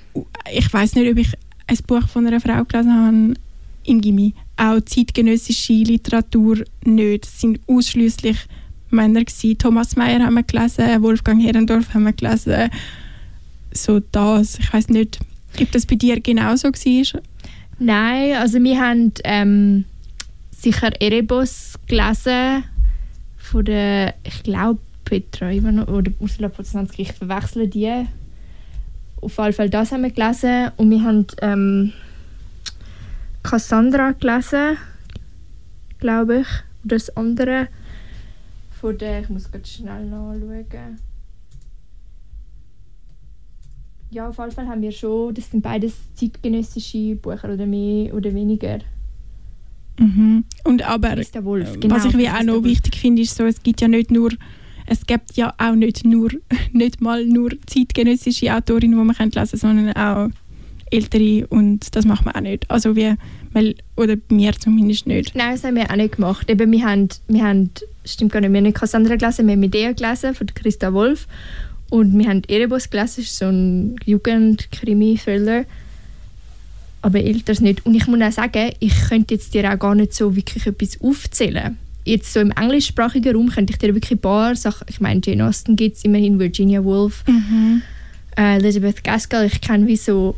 ich 0.54 0.72
weiß 0.72 0.96
nicht, 0.96 1.10
ob 1.10 1.18
ich 1.18 1.32
ein 1.72 1.78
Buch 1.88 2.08
von 2.08 2.28
einer 2.28 2.42
Frau 2.42 2.64
gelesen 2.66 2.94
habe 2.94 3.34
im 3.86 4.02
Gimmi. 4.02 4.34
Auch 4.58 4.82
zeitgenössische 4.82 5.74
Literatur 5.74 6.58
nicht. 6.84 7.26
Es 7.26 7.40
sind 7.40 7.60
ausschließlich 7.68 8.38
Männer 8.90 9.24
gewesen. 9.24 9.58
Thomas 9.58 9.96
Mayer 9.96 10.20
haben 10.20 10.36
wir 10.36 10.44
gelesen, 10.44 11.02
Wolfgang 11.02 11.42
Herrendorf 11.42 11.94
haben 11.94 12.04
wir 12.04 12.14
gelesen. 12.14 12.70
So 13.74 14.02
das. 14.12 14.60
Ich 14.60 14.72
weiß 14.72 14.90
nicht, 14.90 15.20
ob 15.60 15.72
das 15.72 15.86
bei 15.86 15.96
dir 15.96 16.20
genauso 16.20 16.68
war. 16.68 17.22
Nein, 17.80 18.36
also 18.36 18.62
wir 18.62 18.80
haben 18.80 19.14
ähm, 19.24 19.86
sicher 20.52 20.92
Erebos 21.02 21.80
gelesen 21.88 22.66
von 23.38 23.66
der, 23.66 24.14
ich 24.24 24.44
glaube, 24.44 24.82
Petra 25.06 25.52
Ivanov 25.52 25.88
oder 25.88 26.12
Ursula 26.20 26.50
Poznanski, 26.50 27.04
ich 27.04 27.14
verwechsle 27.14 27.68
die. 27.68 28.06
Auf 29.22 29.38
jeden 29.38 29.54
Fall 29.54 29.70
das 29.70 29.92
haben 29.92 30.04
wir 30.04 30.12
gelesen 30.12 30.72
und 30.78 30.90
wir 30.90 31.04
haben 31.04 31.28
ähm, 31.42 31.94
Cassandra 33.44 34.12
gelesen, 34.12 34.78
glaube 36.00 36.42
ich. 36.42 36.48
Und 36.84 36.92
das 36.92 37.16
andere 37.16 37.68
von 38.82 38.98
der, 38.98 39.22
ich 39.22 39.30
muss 39.30 39.52
ganz 39.52 39.70
schnell 39.70 40.06
nachschauen. 40.08 40.98
Ja, 44.10 44.28
auf 44.28 44.38
jeden 44.40 44.52
Fall 44.52 44.68
haben 44.68 44.82
wir 44.82 44.92
schon, 44.92 45.34
das 45.36 45.52
sind 45.52 45.62
beides 45.62 45.94
zeitgenössische 46.16 47.16
Bücher 47.16 47.54
oder 47.54 47.66
mehr 47.68 48.14
oder 48.14 48.34
weniger. 48.34 48.80
Mhm. 50.00 50.44
Und 50.64 50.82
aber 50.82 51.16
Wolf, 51.44 51.78
was 51.84 52.06
ich 52.06 52.18
wie 52.18 52.28
auch 52.28 52.44
noch 52.44 52.64
wichtig 52.64 52.96
finde, 52.96 53.22
ist 53.22 53.36
so, 53.36 53.46
es 53.46 53.62
gibt 53.62 53.82
ja 53.82 53.88
nicht 53.88 54.10
nur 54.10 54.32
es 54.92 55.06
gibt 55.08 55.38
ja 55.38 55.54
auch 55.58 55.74
nicht 55.74 56.04
nur 56.04 56.32
nicht 56.74 57.00
mal 57.00 57.26
nur 57.26 57.52
zeitgenössische 57.66 58.54
Autorinnen, 58.54 59.00
die 59.00 59.06
man 59.06 59.16
lesen 59.16 59.32
kann, 59.32 59.48
sondern 59.48 59.94
auch 59.94 60.30
ältere 60.92 61.48
und 61.48 61.96
das 61.96 62.04
macht 62.04 62.26
man 62.26 62.36
auch 62.36 62.42
nicht. 62.42 62.70
Also 62.70 62.94
weil, 62.98 63.76
oder 63.96 64.18
mir 64.28 64.52
zumindest 64.60 65.08
nicht. 65.08 65.34
Nein, 65.34 65.54
das 65.54 65.64
haben 65.64 65.76
wir 65.76 65.90
auch 65.90 65.96
nicht 65.96 66.18
gemacht. 66.18 66.50
Eben, 66.50 66.70
wir 66.70 66.86
haben, 66.86 67.08
wir 67.30 67.44
haben, 67.44 67.70
stimmt 68.04 68.34
gar 68.34 68.42
nicht, 68.42 68.52
wir 68.52 68.58
haben 68.58 68.66
nicht 68.66 68.78
Cassandra 68.78 69.16
gelesen, 69.16 69.48
wir 69.48 69.54
haben 69.54 69.62
Medea 69.62 69.94
gelesen 69.94 70.36
von 70.36 70.48
Christa 70.48 70.92
Wolf 70.92 71.26
und 71.90 72.18
wir 72.18 72.28
haben 72.28 72.42
Erebos 72.50 72.90
gelesen, 72.90 73.22
ist 73.22 73.38
so 73.38 73.46
ein 73.46 73.96
Jugend-Krimi-Thriller. 74.06 75.64
Aber 77.02 77.20
älteres 77.20 77.62
nicht. 77.62 77.86
Und 77.86 77.96
ich 77.96 78.06
muss 78.08 78.22
auch 78.22 78.32
sagen, 78.32 78.74
ich 78.80 78.94
könnte 79.08 79.36
jetzt 79.36 79.54
dir 79.54 79.72
auch 79.74 79.80
gar 79.80 79.96
nicht 79.96 80.14
so 80.14 80.36
wirklich 80.36 80.68
etwas 80.68 81.00
aufzählen. 81.02 81.78
Jetzt 82.04 82.34
so 82.34 82.40
im 82.40 82.52
englischsprachigen 82.52 83.36
Raum 83.36 83.50
könnte 83.50 83.74
ich 83.74 83.80
dir 83.80 83.94
wirklich 83.94 84.14
ein 84.14 84.22
paar 84.22 84.56
Sachen, 84.56 84.88
ich 84.90 85.00
meine, 85.00 85.22
Jane 85.24 85.48
Austen 85.48 85.76
gibt 85.76 85.98
es 85.98 86.04
immerhin, 86.04 86.40
Virginia 86.40 86.84
Woolf, 86.84 87.24
äh, 88.38 88.58
Elizabeth 88.58 89.04
Gaskell, 89.04 89.46
ich 89.46 89.62
kenne 89.62 89.88
wie 89.88 89.98
so 89.98 90.36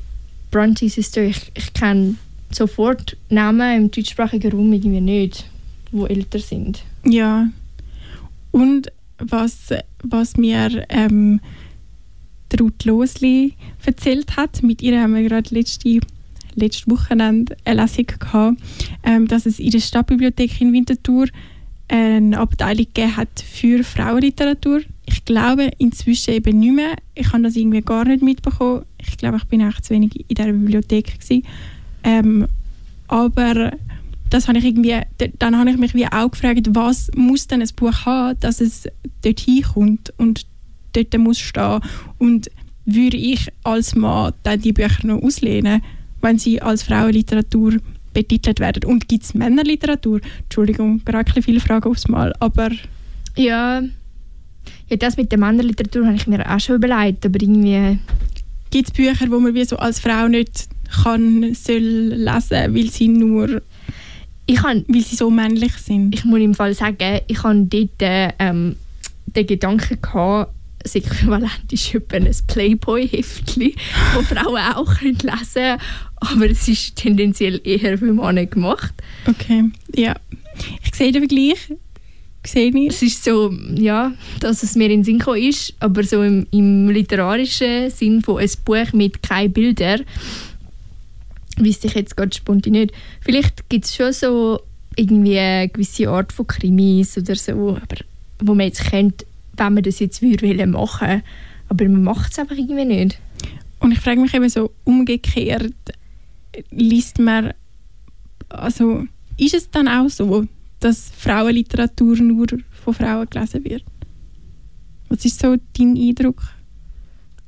Bronte 0.52 0.90
Sister, 0.90 1.24
ich, 1.24 1.52
ich 1.56 1.74
kenne 1.74 2.16
sofort 2.52 3.18
Namen 3.30 3.78
im 3.78 3.92
deutschsprachigen 3.92 4.52
Raum 4.52 4.74
irgendwie 4.74 5.02
nicht, 5.02 5.46
die 5.92 6.04
älter 6.04 6.40
sind. 6.40 6.84
Ja. 7.06 7.48
Und 8.52 8.92
was, 9.18 9.70
was 10.04 10.38
mir 10.38 10.86
ähm, 10.90 11.40
Ruth 12.60 12.86
Losli 12.86 13.54
erzählt 13.86 14.38
hat, 14.38 14.64
mit 14.64 14.82
ihr 14.82 15.02
haben 15.02 15.16
wir 15.16 15.24
gerade 15.24 15.54
letzte, 15.54 16.00
letzte 16.56 16.92
Wochenende 16.92 17.56
eine 17.66 17.82
Lesung 17.82 18.06
gehabt, 18.06 18.58
ähm, 19.04 19.28
dass 19.28 19.46
es 19.46 19.60
in 19.60 19.72
der 19.72 19.80
Stadtbibliothek 19.80 20.62
in 20.62 20.74
Winterthur 20.74 21.28
eine 21.88 22.40
Abteilung 22.40 22.86
gegeben 22.86 23.18
hat 23.18 23.40
für 23.40 23.84
Frauenliteratur. 23.84 24.82
Ich 25.06 25.26
glaube 25.26 25.72
inzwischen 25.78 26.34
eben 26.34 26.60
nicht 26.60 26.76
mehr. 26.76 26.96
Ich 27.14 27.32
habe 27.34 27.44
das 27.44 27.56
irgendwie 27.56 27.82
gar 27.82 28.06
nicht 28.06 28.24
mitbekommen. 28.24 28.86
Ich 28.98 29.18
glaube, 29.18 29.38
ich 29.38 29.46
bin 29.46 29.62
echt 29.62 29.86
zu 29.86 29.94
wenig 29.94 30.16
in 30.30 30.36
dieser 30.36 30.54
Bibliothek. 30.54 31.20
Ähm, 32.04 32.48
aber 33.08 33.72
das 34.30 34.48
habe 34.48 34.58
ich 34.58 34.66
irgendwie, 34.66 35.00
dann 35.38 35.58
habe 35.58 35.70
ich 35.70 35.78
mich 35.78 35.94
wie 35.94 36.08
auch 36.08 36.32
gefragt, 36.32 36.68
was 36.72 37.12
muss 37.16 37.48
denn 37.48 37.62
ein 37.62 37.70
Buch 37.76 38.06
haben, 38.06 38.40
dass 38.40 38.62
es 38.62 38.88
dort 39.22 39.40
hinkommt 39.40 40.14
und 40.18 40.48
dort 40.94 41.18
muss 41.18 41.40
stehen. 41.40 41.82
Und 42.18 42.50
würde 42.86 43.18
ich 43.18 43.50
als 43.64 43.96
Mann 43.96 44.34
dann 44.44 44.60
die 44.60 44.74
Bücher 44.74 45.06
noch 45.06 45.22
auslehnen, 45.22 45.82
wenn 46.22 46.40
sie 46.40 46.62
als 46.62 46.84
Frauenliteratur 46.84 47.76
betitelt 48.14 48.60
werden? 48.60 48.86
Und 48.86 49.08
gibt 49.08 49.24
es 49.24 49.34
Männerliteratur? 49.34 50.22
Entschuldigung, 50.44 51.02
gerade 51.04 51.42
viele 51.42 51.60
Fragen 51.60 51.90
aufs 51.90 52.08
Mal, 52.08 52.34
aber 52.40 52.70
Ja, 53.36 53.82
ja 54.90 54.98
das 54.98 55.18
mit 55.18 55.32
der 55.32 55.40
Männerliteratur 55.40 56.06
habe 56.06 56.16
ich 56.16 56.28
mir 56.28 56.50
auch 56.50 56.60
schon 56.60 56.76
überlegt, 56.76 57.26
aber 57.26 57.42
irgendwie, 57.42 58.00
gibt 58.72 58.90
es 58.90 58.94
Bücher, 58.94 59.30
wo 59.30 59.40
man 59.40 59.54
wie 59.54 59.66
so 59.66 59.78
als 59.78 60.00
Frau 60.00 60.28
nicht 60.28 60.68
kann, 61.04 61.54
soll 61.54 61.78
lesen, 61.78 62.76
weil 62.76 62.90
sie 62.90 63.08
nur, 63.08 63.62
ich, 64.46 64.62
habe, 64.62 64.86
weil 64.88 65.02
sie 65.02 65.16
so 65.16 65.30
männlich 65.30 65.74
sind? 65.74 66.14
ich 66.14 66.26
muss 66.26 66.40
im 66.40 66.54
Fall 66.54 66.74
sagen, 66.74 67.22
ich 67.28 67.44
habe 67.44 67.64
dort 67.64 68.02
äh, 68.02 68.30
ähm, 68.40 68.76
den 69.26 69.48
Gedanken 69.48 70.02
gehabt, 70.02 70.53
das 70.84 70.96
Äquivalent 70.96 71.72
ist 71.72 71.96
etwa 71.96 72.18
ein 72.18 72.30
Playboy-Heftchen, 72.48 73.74
das 74.16 74.26
Frauen 74.28 74.74
auch 74.76 75.02
lesen 75.02 75.18
können, 75.18 75.80
aber 76.16 76.50
es 76.50 76.68
ist 76.68 76.96
tendenziell 76.96 77.62
eher 77.64 77.98
für 77.98 78.14
Männer 78.14 78.46
gemacht. 78.46 78.94
Okay, 79.26 79.66
ja. 79.96 80.16
Ich 80.84 80.96
sehe 80.96 81.12
den 81.12 81.28
Vergleich. 81.28 81.74
Sehe 82.46 82.70
ich. 82.70 82.90
Es 82.90 83.02
ist 83.02 83.24
so, 83.24 83.54
ja, 83.76 84.14
dass 84.42 84.64
es 84.64 84.76
mir 84.76 84.90
in 84.90 85.04
Sinn 85.04 85.20
gekommen 85.20 85.42
ist, 85.42 85.74
aber 85.80 86.04
so 86.04 86.22
im, 86.22 86.46
im 86.52 86.90
literarischen 86.90 87.90
Sinn 87.90 88.22
von 88.22 88.40
ein 88.40 88.50
Buch 88.66 88.92
mit 88.94 89.24
keinen 89.24 89.54
Bildern, 89.54 90.02
wüsste 91.58 91.88
ich 91.88 91.94
jetzt 91.94 92.18
gerade 92.18 92.36
spontan 92.36 92.74
nicht. 92.74 92.94
Vielleicht 93.22 93.70
gibt 93.70 93.86
es 93.86 93.96
schon 93.96 94.12
so 94.12 94.60
irgendwie 94.96 95.40
eine 95.40 95.70
gewisse 95.70 96.10
Art 96.10 96.34
von 96.34 96.46
Krimis 96.46 97.18
oder 97.18 97.36
so, 97.36 97.78
aber 97.82 98.04
wo 98.40 98.54
man 98.54 98.68
jetzt 98.68 98.84
kennt, 98.84 99.26
wenn 99.58 99.74
man 99.74 99.84
das 99.84 100.00
jetzt 100.00 100.22
würde 100.22 100.68
machen 100.68 101.22
aber 101.70 101.90
man 101.90 102.04
macht 102.04 102.32
es 102.32 102.40
einfach 102.40 102.56
irgendwie 102.58 102.86
nicht. 102.86 103.20
Und 103.80 103.92
ich 103.92 104.00
frage 104.00 104.20
mich 104.22 104.34
eben 104.34 104.48
so 104.48 104.72
umgekehrt, 104.84 105.74
liest 106.72 107.20
man, 107.20 107.54
also 108.50 109.06
ist 109.38 109.54
es 109.56 109.72
dann 109.72 109.88
auch 109.88 110.10
so, 110.10 110.46
dass 110.80 111.12
Frauenliteratur 111.18 112.18
nur 112.18 112.48
von 112.72 112.94
Frauen 112.94 113.28
gelesen 113.30 113.64
wird? 113.66 113.84
Was 115.10 115.26
ist 115.26 115.40
so 115.40 115.56
dein 115.78 115.98
Eindruck? 115.98 116.42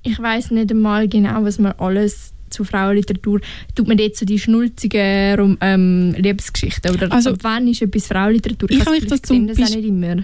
Ich 0.03 0.19
weiß 0.19 0.51
nicht 0.51 0.71
einmal 0.71 1.07
genau, 1.07 1.43
was 1.43 1.59
man 1.59 1.73
alles 1.73 2.33
zu 2.49 2.63
Frauenliteratur 2.63 3.41
tut 3.73 3.87
man 3.87 3.97
jetzt 3.97 4.19
so 4.19 4.25
die 4.25 4.39
schnulzigen 4.39 5.57
ähm, 5.61 6.15
Liebesgeschichten 6.17 6.95
oder 6.95 7.11
Also- 7.11 7.35
wann 7.41 7.67
ist 7.67 7.81
etwas 7.81 8.07
Frauenliteratur? 8.07 8.69
Ich 8.71 8.79
habe 8.79 8.91
habe 8.91 8.99
mich 8.99 9.07
das 9.09 9.21
zum 9.21 9.47
das 9.47 9.57
auch 9.59 9.75
nicht 9.75 9.87
immer. 9.87 10.23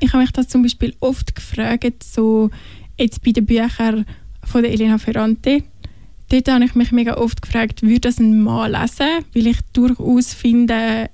Ich 0.00 0.12
habe 0.12 0.22
mich 0.22 0.32
das 0.32 0.48
zum 0.48 0.62
Beispiel 0.62 0.94
oft 1.00 1.34
gefragt, 1.34 2.02
so 2.02 2.50
jetzt 2.98 3.22
bei 3.22 3.32
den 3.32 3.46
Büchern 3.46 4.04
von 4.44 4.62
der 4.62 4.72
Elena 4.72 4.98
Ferrante. 4.98 5.62
Dort 6.28 6.48
habe 6.48 6.64
ich 6.64 6.74
mich 6.74 6.92
mega 6.92 7.16
oft 7.16 7.40
gefragt, 7.40 7.82
würde 7.82 8.00
das 8.00 8.18
ein 8.18 8.42
Mann 8.42 8.72
lesen? 8.72 9.24
Weil 9.34 9.46
ich 9.46 9.58
durchaus 9.72 10.34
finde, 10.34 11.08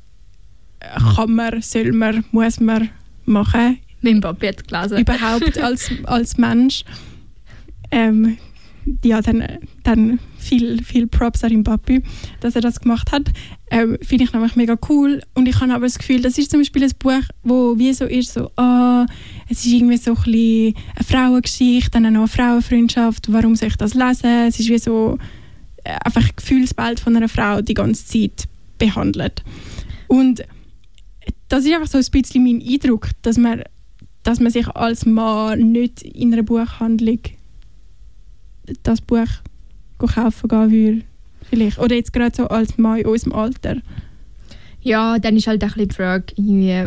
kann 1.14 1.32
man, 1.34 1.60
soll 1.60 1.92
man, 1.92 2.24
muss 2.32 2.60
man 2.60 2.88
machen, 3.24 3.78
Mein 4.00 4.20
Papi 4.20 4.48
hat 4.48 4.60
es 4.60 4.66
gelesen. 4.66 4.98
überhaupt 4.98 5.58
als, 5.62 5.90
als 6.04 6.38
Mensch. 6.38 6.84
Ähm, 7.90 8.38
ja, 9.04 9.20
dann, 9.20 9.44
dann 9.82 10.18
viel, 10.42 10.82
viel 10.82 11.06
Props 11.06 11.44
an 11.44 11.50
den 11.50 11.64
Papi, 11.64 12.02
dass 12.40 12.54
er 12.54 12.60
das 12.60 12.80
gemacht 12.80 13.12
hat. 13.12 13.30
Ähm, 13.70 13.96
Finde 14.02 14.24
ich 14.24 14.32
nämlich 14.32 14.56
mega 14.56 14.76
cool. 14.88 15.22
Und 15.34 15.48
ich 15.48 15.60
habe 15.60 15.72
aber 15.72 15.86
das 15.86 15.98
Gefühl, 15.98 16.20
das 16.20 16.36
ist 16.38 16.50
zum 16.50 16.60
Beispiel 16.60 16.84
ein 16.84 16.92
Buch, 16.98 17.22
wo 17.42 17.78
wie 17.78 17.92
so 17.94 18.04
ist, 18.04 18.34
so, 18.34 18.50
ah, 18.56 19.06
es 19.48 19.64
ist 19.64 19.72
irgendwie 19.72 19.96
so 19.96 20.12
ein 20.12 20.74
eine 20.94 21.04
Frauengeschichte, 21.04 21.90
dann 21.90 22.12
noch 22.12 22.20
eine 22.20 22.28
Frauenfreundschaft, 22.28 23.32
warum 23.32 23.56
soll 23.56 23.68
ich 23.68 23.76
das 23.76 23.94
lesen? 23.94 24.46
Es 24.48 24.58
ist 24.60 24.68
wie 24.68 24.78
so 24.78 25.18
äh, 25.84 25.96
einfach 26.04 26.24
ein 26.24 26.36
Gefühlsbild 26.36 27.00
von 27.00 27.16
einer 27.16 27.28
Frau 27.28 27.62
die 27.62 27.74
ganze 27.74 28.06
Zeit 28.06 28.48
behandelt. 28.78 29.42
Und 30.08 30.44
das 31.48 31.64
ist 31.64 31.72
einfach 31.72 31.88
so 31.88 31.98
ein 31.98 32.22
bisschen 32.22 32.44
mein 32.44 32.62
Eindruck, 32.62 33.10
dass 33.22 33.36
man, 33.36 33.62
dass 34.22 34.40
man 34.40 34.50
sich 34.52 34.68
als 34.68 35.06
Mann 35.06 35.72
nicht 35.72 36.02
in 36.02 36.32
einer 36.32 36.42
Buchhandlung 36.42 37.20
das 38.82 39.00
Buch 39.00 39.26
kaufen 40.06 40.48
gehen 40.48 40.70
würde. 40.70 41.02
Vielleicht. 41.48 41.78
Oder 41.78 41.96
jetzt 41.96 42.12
gerade 42.12 42.34
so 42.34 42.48
als 42.48 42.78
Mann 42.78 42.98
in 42.98 43.06
unserem 43.06 43.32
Alter. 43.34 43.76
Ja, 44.80 45.18
dann 45.18 45.36
ist 45.36 45.46
halt 45.46 45.64
auch 45.64 45.74
die 45.74 45.88
Frage, 45.94 46.34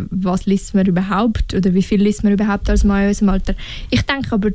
was 0.10 0.46
liest 0.46 0.74
man 0.74 0.86
überhaupt 0.86 1.54
oder 1.54 1.74
wie 1.74 1.84
viel 1.84 2.02
liest 2.02 2.24
man 2.24 2.34
überhaupt 2.34 2.70
als 2.70 2.84
Mann 2.84 3.04
in 3.04 3.08
unserem 3.10 3.30
Alter. 3.30 3.56
Ich 3.90 4.02
denke 4.02 4.34
aber, 4.34 4.52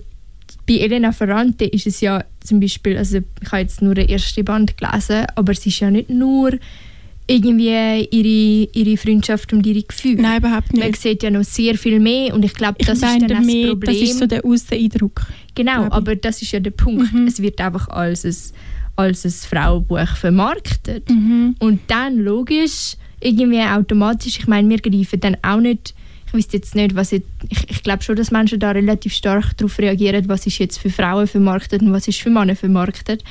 bei 0.68 0.74
Elena 0.74 1.12
Ferrante 1.12 1.64
ist 1.64 1.86
es 1.86 2.00
ja 2.00 2.24
zum 2.40 2.60
Beispiel, 2.60 2.98
also 2.98 3.18
ich 3.18 3.52
habe 3.52 3.62
jetzt 3.62 3.82
nur 3.82 3.94
den 3.94 4.08
ersten 4.08 4.44
Band 4.44 4.76
gelesen, 4.76 5.26
aber 5.34 5.52
es 5.52 5.64
ist 5.64 5.80
ja 5.80 5.90
nicht 5.90 6.10
nur 6.10 6.52
irgendwie 7.30 8.08
ihre, 8.10 8.68
ihre 8.72 8.96
Freundschaft 8.96 9.52
und 9.52 9.64
ihre 9.64 9.82
Gefühle. 9.82 10.20
Nein, 10.20 10.38
überhaupt 10.38 10.72
Man 10.76 10.88
nicht. 10.88 11.00
sieht 11.00 11.22
ja 11.22 11.30
noch 11.30 11.44
sehr 11.44 11.76
viel 11.78 12.00
mehr 12.00 12.34
und 12.34 12.44
ich 12.44 12.54
glaube, 12.54 12.74
Ich 12.78 12.86
das 12.86 12.96
ist 12.98 13.02
meine 13.04 13.26
dann 13.28 13.36
auch 13.36 13.40
das 13.40 13.46
mehr, 13.46 13.68
Problem. 13.68 13.94
das 14.00 14.10
ist 14.10 14.18
so 14.18 14.26
der 14.26 14.44
Außeneindruck. 14.44 15.22
Genau, 15.54 15.86
ich. 15.86 15.92
aber 15.92 16.16
das 16.16 16.42
ist 16.42 16.50
ja 16.52 16.58
der 16.60 16.72
Punkt. 16.72 17.12
Mhm. 17.12 17.26
Es 17.28 17.40
wird 17.40 17.60
einfach 17.60 17.88
als 17.88 18.24
ein, 18.24 18.34
als 18.96 19.24
ein 19.24 19.30
Frauenbuch 19.30 20.16
vermarktet. 20.16 21.08
Mhm. 21.08 21.54
Und 21.60 21.80
dann 21.86 22.16
logisch, 22.18 22.96
irgendwie 23.20 23.60
automatisch, 23.62 24.38
ich 24.38 24.46
meine, 24.48 24.68
wir 24.68 24.78
greifen 24.78 25.20
dann 25.20 25.36
auch 25.42 25.60
nicht, 25.60 25.94
ich 26.26 26.34
weiß 26.34 26.48
jetzt 26.52 26.74
nicht, 26.74 26.94
was 26.94 27.10
jetzt, 27.12 27.26
ich, 27.48 27.70
ich 27.70 27.82
glaube 27.82 28.02
schon, 28.02 28.16
dass 28.16 28.30
Menschen 28.30 28.58
da 28.58 28.70
relativ 28.72 29.12
stark 29.12 29.56
darauf 29.56 29.78
reagieren, 29.78 30.28
was 30.28 30.46
ist 30.46 30.58
jetzt 30.58 30.78
für 30.78 30.90
Frauen 30.90 31.26
vermarktet 31.26 31.82
und 31.82 31.92
was 31.92 32.08
ist 32.08 32.20
für 32.20 32.30
Männer 32.30 32.56
vermarktet. 32.56 33.22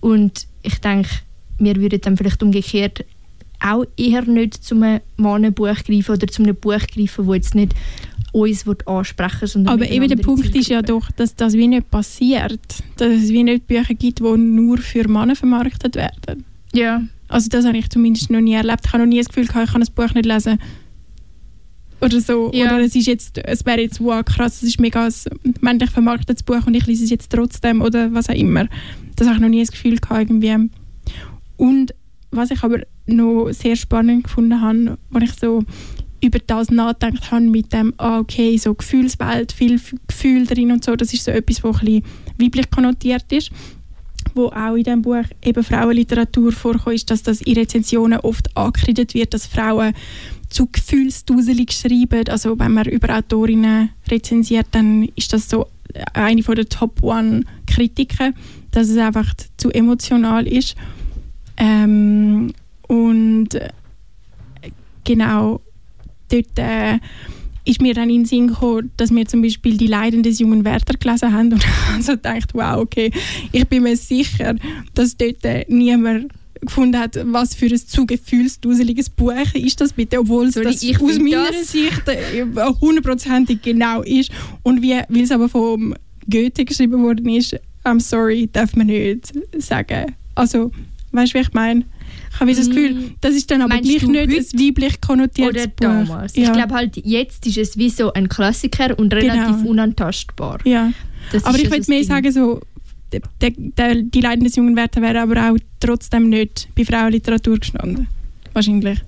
Und 0.00 0.46
ich 0.62 0.80
denke, 0.80 1.08
wir 1.58 1.76
würden 1.76 2.00
dann 2.00 2.16
vielleicht 2.16 2.42
umgekehrt 2.42 3.04
auch 3.62 3.84
eher 3.96 4.22
nicht 4.22 4.64
zu 4.64 4.74
einem 4.74 5.00
Mannenbuch 5.16 5.84
greifen 5.84 6.14
oder 6.14 6.26
zu 6.26 6.42
einem 6.42 6.56
Buch 6.56 6.86
greifen, 6.92 7.26
wo 7.26 7.34
jetzt 7.34 7.54
nicht 7.54 7.74
uns 8.32 8.64
ansprechen 8.86 9.46
sondern 9.46 9.74
Aber 9.74 9.88
eben 9.88 10.08
der 10.08 10.16
Punkt 10.16 10.54
ist 10.56 10.68
ja 10.68 10.80
doch, 10.82 11.10
dass 11.12 11.36
das 11.36 11.52
wie 11.52 11.68
nicht 11.68 11.90
passiert. 11.90 12.60
Dass 12.96 13.12
es 13.12 13.28
wie 13.28 13.42
nicht 13.42 13.66
Bücher 13.66 13.94
gibt, 13.94 14.20
die 14.20 14.36
nur 14.36 14.78
für 14.78 15.06
Männer 15.06 15.36
vermarktet 15.36 15.96
werden. 15.96 16.44
Ja, 16.72 17.02
Also 17.28 17.48
das 17.50 17.66
habe 17.66 17.76
ich 17.76 17.90
zumindest 17.90 18.30
noch 18.30 18.40
nie 18.40 18.54
erlebt. 18.54 18.86
Ich 18.86 18.92
habe 18.92 19.02
noch 19.02 19.08
nie 19.08 19.18
das 19.18 19.28
Gefühl 19.28 19.46
gehabt, 19.46 19.66
ich 19.66 19.72
kann 19.72 19.80
das 19.80 19.90
Buch 19.90 20.12
nicht 20.14 20.26
lesen. 20.26 20.58
Oder 22.00 22.20
so. 22.20 22.50
Ja. 22.52 22.74
Oder 22.74 22.80
es 22.80 22.96
ist 22.96 23.06
jetzt, 23.06 23.38
es 23.38 23.64
wäre 23.64 23.80
jetzt 23.80 24.00
wow 24.00 24.24
krass, 24.24 24.56
es 24.56 24.70
ist 24.70 24.80
mega 24.80 25.06
ein 25.06 25.54
männlich 25.60 25.90
vermarktetes 25.90 26.42
Buch 26.42 26.66
und 26.66 26.74
ich 26.74 26.86
lese 26.86 27.04
es 27.04 27.10
jetzt 27.10 27.30
trotzdem 27.30 27.80
oder 27.80 28.12
was 28.12 28.28
auch 28.28 28.34
immer. 28.34 28.66
Das 29.16 29.28
habe 29.28 29.36
ich 29.36 29.42
noch 29.42 29.48
nie 29.48 29.60
das 29.60 29.70
Gefühl 29.70 29.98
gehabt 29.98 30.22
irgendwie. 30.22 30.70
Und 31.56 31.94
was 32.32 32.50
ich 32.50 32.62
aber 32.62 32.80
noch 33.06 33.50
sehr 33.50 33.76
spannend 33.76 34.24
gefunden 34.24 34.60
habe, 34.60 34.98
als 35.12 35.24
ich 35.24 35.32
so 35.38 35.64
über 36.22 36.38
das 36.38 36.70
nachgedacht 36.70 37.32
habe 37.32 37.44
mit 37.46 37.72
dem, 37.72 37.94
ah, 37.96 38.20
okay, 38.20 38.56
so 38.56 38.74
Gefühlswelt, 38.74 39.52
viel 39.52 39.80
Gefühl 40.06 40.46
drin 40.46 40.70
und 40.70 40.84
so, 40.84 40.94
das 40.94 41.12
ist 41.12 41.24
so 41.24 41.32
etwas, 41.32 41.64
was 41.64 41.82
ein 41.82 42.02
weiblich 42.38 42.70
konnotiert 42.70 43.30
ist 43.32 43.50
wo 44.34 44.46
auch 44.46 44.74
in 44.74 44.84
diesem 44.84 45.02
Buch 45.02 45.24
eben 45.42 45.62
Frauenliteratur 45.62 46.52
vorkommt, 46.52 46.94
ist, 46.94 47.10
dass 47.10 47.22
das 47.22 47.42
in 47.42 47.54
Rezensionen 47.54 48.20
oft 48.20 48.56
angekreidet 48.56 49.14
wird, 49.14 49.34
dass 49.34 49.46
Frauen 49.46 49.94
zu 50.48 50.66
gefühlsduselig 50.66 51.72
schreiben. 51.72 52.28
Also 52.28 52.58
wenn 52.58 52.72
man 52.72 52.86
über 52.86 53.16
Autorinnen 53.16 53.90
rezensiert, 54.10 54.66
dann 54.72 55.08
ist 55.16 55.32
das 55.32 55.48
so 55.48 55.66
eine 56.14 56.42
von 56.42 56.54
der 56.54 56.68
Top 56.68 57.02
One 57.02 57.44
Kritiken, 57.66 58.34
dass 58.70 58.88
es 58.88 58.96
einfach 58.96 59.32
zu 59.56 59.70
emotional 59.70 60.46
ist. 60.46 60.76
Ähm, 61.56 62.52
und 62.92 63.54
äh, 63.54 63.70
genau 65.04 65.60
dort 66.28 66.58
äh, 66.58 66.98
ist 67.64 67.80
mir 67.80 67.94
dann 67.94 68.10
in 68.10 68.22
den 68.22 68.24
Sinn 68.26 68.48
gekommen, 68.48 68.90
dass 68.96 69.10
wir 69.14 69.24
zum 69.26 69.40
Beispiel 69.40 69.76
die 69.78 69.86
Leiden 69.86 70.22
des 70.22 70.40
jungen 70.40 70.64
Werther 70.64 70.98
gelesen 70.98 71.32
haben 71.32 71.52
und 71.52 71.64
ich 71.64 71.70
habe 71.92 72.02
so 72.02 72.12
gedacht, 72.12 72.50
wow, 72.52 72.76
okay, 72.78 73.10
ich 73.52 73.66
bin 73.66 73.84
mir 73.84 73.96
sicher, 73.96 74.56
dass 74.94 75.16
dort 75.16 75.44
äh, 75.44 75.64
niemand 75.68 76.32
gefunden 76.60 76.98
hat, 76.98 77.18
was 77.24 77.54
für 77.54 77.66
ein 77.66 77.78
zu 77.78 78.04
gefühlsduseliges 78.06 79.08
Buch 79.10 79.32
ist 79.54 79.80
das 79.80 79.94
bitte, 79.94 80.20
obwohl 80.20 80.46
es 80.46 80.54
das 80.54 80.82
ich 80.82 81.00
aus 81.00 81.18
meiner 81.18 81.46
das- 81.50 81.72
Sicht 81.72 82.06
äh, 82.08 82.44
hundertprozentig 82.80 83.62
genau 83.62 84.02
ist 84.02 84.30
und 84.62 84.82
wie, 84.82 85.00
weil 85.08 85.22
es 85.22 85.30
aber 85.32 85.48
vom 85.48 85.94
Goethe 86.30 86.64
geschrieben 86.64 87.02
worden 87.02 87.28
ist, 87.30 87.56
I'm 87.84 88.00
sorry, 88.00 88.48
darf 88.52 88.76
man 88.76 88.86
nicht 88.88 89.32
sagen. 89.58 90.14
Also, 90.34 90.70
weißt 91.12 91.32
du, 91.34 91.38
wie 91.38 91.42
ich 91.42 91.52
meine? 91.52 91.84
Ich 92.50 92.56
habe 92.58 92.66
das 92.66 92.68
Mm. 92.68 92.70
Gefühl, 92.70 93.10
das 93.20 93.34
ist 93.34 93.50
dann 93.50 93.60
aber 93.62 93.74
Meinst 93.74 93.88
gleich 93.90 94.02
nicht 94.02 94.20
heute 94.20 94.32
ein 94.32 94.60
weiblich 94.60 95.00
konnotiertes 95.00 95.62
oder 95.62 95.66
Buch. 95.68 95.74
damals. 96.06 96.36
Ja. 96.36 96.42
Ich 96.44 96.52
glaube 96.52 96.74
halt, 96.74 96.96
jetzt 97.04 97.46
ist 97.46 97.58
es 97.58 97.78
wie 97.78 97.90
so 97.90 98.12
ein 98.12 98.28
Klassiker 98.28 98.98
und 98.98 99.12
relativ 99.14 99.56
Genau. 99.58 99.68
unantastbar. 99.70 100.58
ja. 100.64 100.92
Das 101.30 101.44
Aber 101.44 101.56
ich 101.56 101.70
würde 101.70 101.84
mehr 101.88 102.00
das 102.00 102.08
Ding. 102.08 102.16
sagen, 102.16 102.32
so, 102.32 102.60
der, 103.12 103.20
der, 103.56 103.94
die 104.02 104.20
Leiden 104.20 104.42
des 104.44 104.56
jungen 104.56 104.74
Werther 104.74 105.00
wären 105.02 105.16
aber 105.18 105.50
auch 105.52 105.56
trotzdem 105.80 106.28
nicht 106.28 106.68
bei 106.74 106.84
Frauenliteratur 106.84 107.58
gestanden. 107.58 108.08
Wahrscheinlich. 108.52 108.98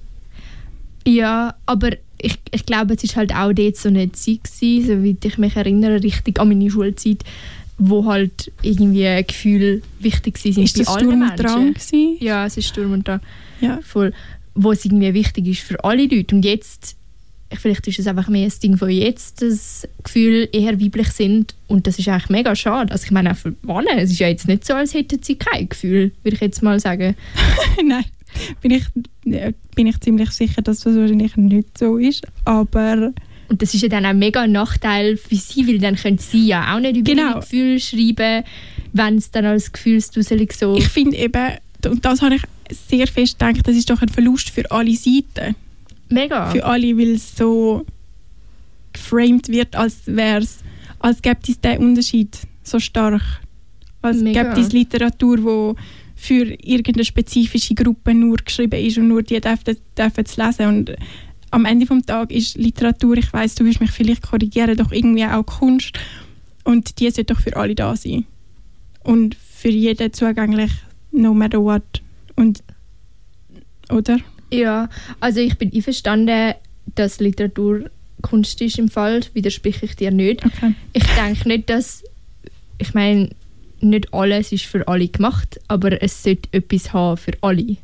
Ja, 1.07 1.55
aber 1.67 1.91
ich, 2.21 2.39
ich 2.53 2.65
glaube, 2.65 2.95
es 2.95 3.05
ist 3.05 3.17
halt 3.17 3.35
auch 3.35 3.53
dort 3.53 3.77
so 3.77 3.89
eine 3.89 4.11
Zeit 4.13 4.45
gewesen, 4.45 5.03
soweit 5.03 5.25
ich 5.25 5.39
mich 5.39 5.57
erinnere, 5.57 6.03
richtig 6.03 6.39
an 6.41 6.49
meine 6.49 6.71
Schulzeit, 6.71 7.23
wo 7.79 8.05
halt 8.05 8.53
irgendwie 8.63 9.25
Gefühle 9.27 9.83
wichtig 9.99 10.43
waren 10.45 10.65
Ist 10.65 10.77
bei 10.77 10.85
das 10.85 10.89
allen 10.89 11.07
Sturm 11.07 11.23
und 11.23 11.29
Menschen. 11.29 11.75
Drang? 11.93 12.17
Ja, 12.21 12.47
es 12.47 12.57
ist 12.57 12.69
Sturm 12.69 12.93
und 12.93 13.09
Drang. 13.09 13.21
Ja. 13.61 13.81
Voll. 13.83 14.13
Wo 14.55 14.73
es 14.73 14.85
irgendwie 14.85 15.13
wichtig 15.15 15.47
ist 15.49 15.61
für 15.61 15.83
alle 15.83 16.07
Leute. 16.07 16.37
Und 16.37 16.45
jetzt, 16.45 16.97
vielleicht 17.53 17.87
ist 17.89 17.99
es 17.99 18.07
einfach 18.07 18.29
mehr 18.29 18.47
ein 18.47 18.53
Ding 18.63 18.77
von 18.77 18.89
jetzt, 18.89 19.43
dass 19.43 19.89
Gefühle 20.03 20.45
eher 20.47 20.81
weiblich 20.81 21.09
sind. 21.09 21.55
Und 21.67 21.87
das 21.87 21.99
ist 21.99 22.09
eigentlich 22.09 22.31
mega 22.31 22.55
schade. 22.55 22.93
Also 22.93 23.05
ich 23.05 23.11
meine 23.11 23.33
auch 23.33 23.37
für 23.37 23.55
Männer, 23.63 23.99
es 23.99 24.11
ist 24.11 24.21
ja 24.21 24.29
jetzt 24.29 24.47
nicht 24.47 24.65
so, 24.65 24.75
als 24.75 24.95
hätten 24.95 25.23
sie 25.23 25.37
kein 25.37 25.69
Gefühl, 25.69 26.13
würde 26.23 26.37
ich 26.37 26.41
jetzt 26.41 26.63
mal 26.63 26.79
sagen. 26.79 27.17
Nein, 27.85 28.05
bin 28.61 28.71
ich, 28.71 28.85
äh, 29.27 29.53
bin 29.75 29.89
ich 29.89 29.99
ziemlich 30.01 30.31
sicher, 30.31 30.63
dass 30.63 30.81
das 30.81 30.95
wahrscheinlich 30.95 31.37
nicht 31.37 31.77
so 31.77 31.99
ist. 31.99 32.25
Aber 32.45 33.13
Und 33.49 33.63
das 33.63 33.75
ist 33.75 33.83
ja 33.83 33.89
dann 33.89 34.07
auch 34.07 34.15
mega 34.15 34.43
ein 34.43 34.53
Nachteil 34.53 35.17
für 35.17 35.37
sie, 35.37 35.67
weil 35.69 35.79
dann 35.79 35.97
können 35.97 36.19
sie 36.19 36.47
ja 36.47 36.75
auch 36.75 36.81
nicht 36.81 36.97
über 36.97 37.11
Genau. 37.11 37.31
ihre 37.31 37.41
Gefühle 37.41 37.81
schreiben, 37.81 38.45
wenn 38.93 39.17
es 39.17 39.31
dann 39.31 39.45
als 39.45 39.73
Gefühlsduselig 39.73 40.53
so... 40.53 40.77
ich 40.77 40.89
finde 40.89 41.17
eben, 41.17 41.59
und 41.87 42.05
das 42.05 42.23
habe 42.23 42.37
ich 42.37 42.43
sehr 42.71 43.07
fest 43.07 43.39
gedacht, 43.39 43.67
das 43.67 43.77
ist 43.77 43.91
doch 43.91 44.01
ein 44.01 44.09
Verlust 44.09 44.51
für 44.51 44.71
alle 44.71 44.95
Seiten. 44.95 45.55
mega. 46.09 46.51
Für 46.51 46.65
alle, 46.65 46.97
weil 46.97 47.15
es 47.15 47.37
so 47.37 47.85
geframed 48.93 49.49
wird, 49.49 49.75
als 49.77 49.99
wär's, 50.07 50.61
als 51.01 51.21
gäbe 51.21 51.41
es 51.47 51.61
diesen 51.61 51.79
Unterschied 51.79 52.39
so 52.63 52.79
stark. 52.79 53.23
Als 54.01 54.19
Mega. 54.19 54.43
gäbe 54.43 54.61
es 54.61 54.73
Literatur, 54.73 55.43
wo 55.43 55.77
für 56.15 56.45
irgendeine 56.63 57.05
spezifische 57.05 57.75
Gruppe 57.75 58.15
nur 58.15 58.37
geschrieben 58.37 58.81
ist 58.81 58.97
und 58.99 59.09
nur 59.09 59.23
die 59.23 59.41
dürfen, 59.41 59.77
dürfen 59.99 60.25
es 60.25 60.37
lesen. 60.37 60.67
Und 60.67 60.97
am 61.55 61.65
Ende 61.65 61.87
des 61.87 62.07
Tages 62.07 62.37
ist 62.37 62.57
Literatur, 62.57 63.17
ich 63.17 63.33
weiß, 63.33 63.55
du 63.55 63.65
wirst 63.65 63.81
mich 63.81 63.93
vielleicht 63.93 64.23
korrigieren, 64.23 64.77
doch 64.77 64.93
irgendwie 64.93 65.25
auch 65.25 65.47
Kunst 65.47 65.93
und 66.65 66.99
die 66.99 67.11
sollte 67.11 67.35
doch 67.35 67.41
für 67.41 67.57
alle 67.57 67.75
da 67.75 67.95
sein. 67.95 68.25
Und 69.05 69.35
für 69.35 69.69
jeden 69.69 70.13
zugänglich, 70.13 70.73
no 71.13 71.33
matter 71.33 71.63
what. 71.63 72.03
Und, 72.37 72.63
oder? 73.91 74.19
Ja, 74.51 74.89
also 75.21 75.41
ich 75.41 75.57
bin 75.57 75.73
einverstanden, 75.73 76.55
dass 76.95 77.21
Literatur 77.21 77.91
Kunst 78.23 78.61
ist 78.63 78.79
im 78.79 78.89
Fall, 78.89 79.21
widerspreche 79.35 79.85
ich 79.85 79.97
dir 79.97 80.11
nicht. 80.11 80.45
Okay. 80.45 80.75
Ich 80.93 81.05
denke 81.05 81.49
nicht, 81.49 81.69
dass, 81.69 82.03
ich 82.79 82.95
meine, 82.95 83.31
nicht 83.81 84.13
alles 84.15 84.51
ist 84.51 84.65
für 84.65 84.89
alle 84.89 85.09
gemacht, 85.09 85.61
aber 85.69 86.03
es 86.03 86.23
sollte 86.23 86.49
etwas 86.53 86.93
haben 86.93 87.19
für 87.19 87.33
alle, 87.43 87.77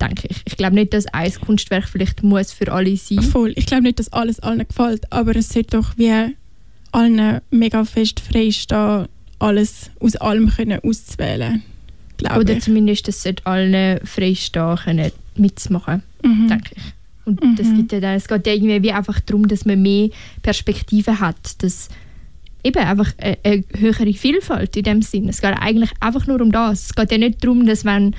denke 0.00 0.28
ich. 0.28 0.42
Ich 0.44 0.56
glaube 0.56 0.74
nicht, 0.74 0.92
dass 0.92 1.06
ein 1.06 1.32
Kunstwerk 1.40 1.88
vielleicht 1.88 2.22
muss 2.22 2.52
für 2.52 2.70
alle 2.72 2.96
sein. 2.96 3.22
Voll. 3.22 3.52
Ich 3.56 3.66
glaube 3.66 3.84
nicht, 3.84 3.98
dass 3.98 4.12
alles 4.12 4.40
allen 4.40 4.66
gefällt, 4.66 5.10
aber 5.12 5.34
es 5.36 5.48
sollte 5.50 5.76
doch 5.78 5.96
wie 5.96 6.34
allen 6.92 7.40
mega 7.50 7.84
fest 7.84 8.20
freistehen, 8.20 9.06
alles 9.38 9.90
aus 10.00 10.16
allem 10.16 10.50
können 10.50 10.80
auszuwählen. 10.82 11.62
Oder 12.36 12.56
ich. 12.56 12.62
zumindest, 12.62 13.08
es 13.08 13.22
sollte 13.22 13.44
allen 13.46 14.00
freistehen 14.06 14.76
können, 14.76 15.12
mitzumachen, 15.36 16.02
Mhm. 16.22 16.48
denke 16.48 16.70
ich. 16.76 16.82
Und 17.26 17.42
Mhm. 17.42 17.56
das 17.56 17.74
gibt 17.74 17.92
ja 17.92 18.00
dann, 18.00 18.14
es 18.16 18.28
geht 18.28 18.46
ja 18.46 18.52
irgendwie 18.54 18.82
wie 18.82 18.92
einfach 18.92 19.20
darum, 19.20 19.48
dass 19.48 19.64
man 19.66 19.82
mehr 19.82 20.08
Perspektiven 20.42 21.20
hat, 21.20 21.62
dass 21.62 21.88
eben 22.64 22.78
einfach 22.78 23.12
eine, 23.18 23.36
eine 23.44 23.64
höhere 23.76 24.12
Vielfalt 24.14 24.76
in 24.76 24.84
dem 24.84 25.02
Sinn. 25.02 25.28
Es 25.28 25.40
geht 25.42 25.54
eigentlich 25.60 25.90
einfach 26.00 26.26
nur 26.26 26.40
um 26.40 26.52
das. 26.52 26.86
Es 26.86 26.94
geht 26.94 27.12
ja 27.12 27.18
nicht 27.18 27.44
darum, 27.44 27.66
dass 27.66 27.84
wenn 27.84 28.14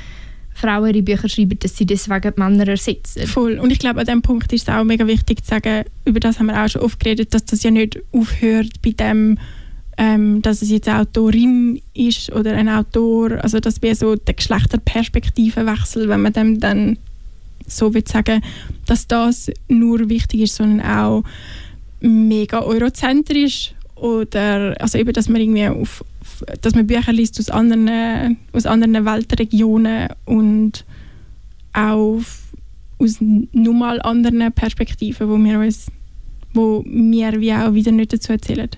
Frauen 0.58 0.88
ihre 0.88 1.04
Bücher 1.04 1.30
schreiben, 1.30 1.58
dass 1.60 1.78
sie 1.78 1.86
deswegen 1.86 2.34
die 2.36 2.40
Männer 2.40 2.68
ersetzen. 2.68 3.28
Voll. 3.28 3.60
Und 3.60 3.72
ich 3.72 3.80
glaube, 3.80 4.00
an 4.00 4.06
diesem 4.06 4.22
Punkt 4.22 4.52
ist 4.54 4.68
es 4.68 4.74
auch 4.74 4.84
mega 4.84 5.06
wichtig 5.06 5.44
zu 5.44 5.50
sagen, 5.50 5.86
über 6.06 6.20
das 6.20 6.40
haben 6.40 6.48
wir 6.48 6.64
auch 6.64 6.68
schon 6.68 6.82
oft 6.82 7.00
geredet, 7.00 7.34
dass 7.34 7.46
das 7.46 7.64
ja 7.64 7.72
nicht 7.72 8.00
aufhört 8.12 8.82
bei 8.84 8.92
dem, 8.92 9.38
ähm, 9.98 10.42
dass 10.42 10.62
es 10.62 10.70
jetzt 10.70 10.88
eine 10.88 11.02
Autorin 11.02 11.82
ist 11.94 12.32
oder 12.32 12.56
ein 12.56 12.70
Autor. 12.70 13.44
Also 13.44 13.60
das 13.60 13.82
wäre 13.82 13.96
so 13.96 14.16
der 14.16 14.34
Geschlechterperspektivenwechsel, 14.34 16.10
wenn 16.10 16.22
man 16.22 16.34
dem 16.34 16.60
dann 16.60 16.98
so 17.68 17.94
will 17.94 18.08
sagen, 18.08 18.42
dass 18.86 19.08
das 19.08 19.52
nur 19.68 20.10
wichtig 20.10 20.42
ist, 20.42 20.56
sondern 20.56 20.82
auch 20.82 21.24
mega 22.00 22.62
eurozentrisch 22.62 23.74
oder 23.96 24.76
also 24.80 24.98
eben, 24.98 25.14
dass 25.14 25.30
man 25.30 25.42
irgendwie 25.42 25.68
auf 25.68 26.04
dass 26.62 26.76
man 26.76 26.88
Bücher 26.88 27.14
liest 27.14 27.40
aus 27.40 27.50
anderen, 27.50 28.38
aus 28.54 28.66
anderen 28.66 29.06
Weltregionen 29.06 30.10
und 30.26 30.86
auch 31.74 32.22
aus 33.00 33.18
nur 33.20 33.74
mal 33.74 34.02
anderen 34.02 34.52
Perspektiven, 34.52 35.30
wo 35.30 35.38
wir 35.38 35.60
uns 35.60 35.88
wo 36.54 36.84
wir 36.86 37.40
wie 37.40 37.54
auch 37.54 37.74
wieder 37.74 37.92
nicht 37.92 38.12
dazu 38.12 38.34
erzählen. 38.34 38.70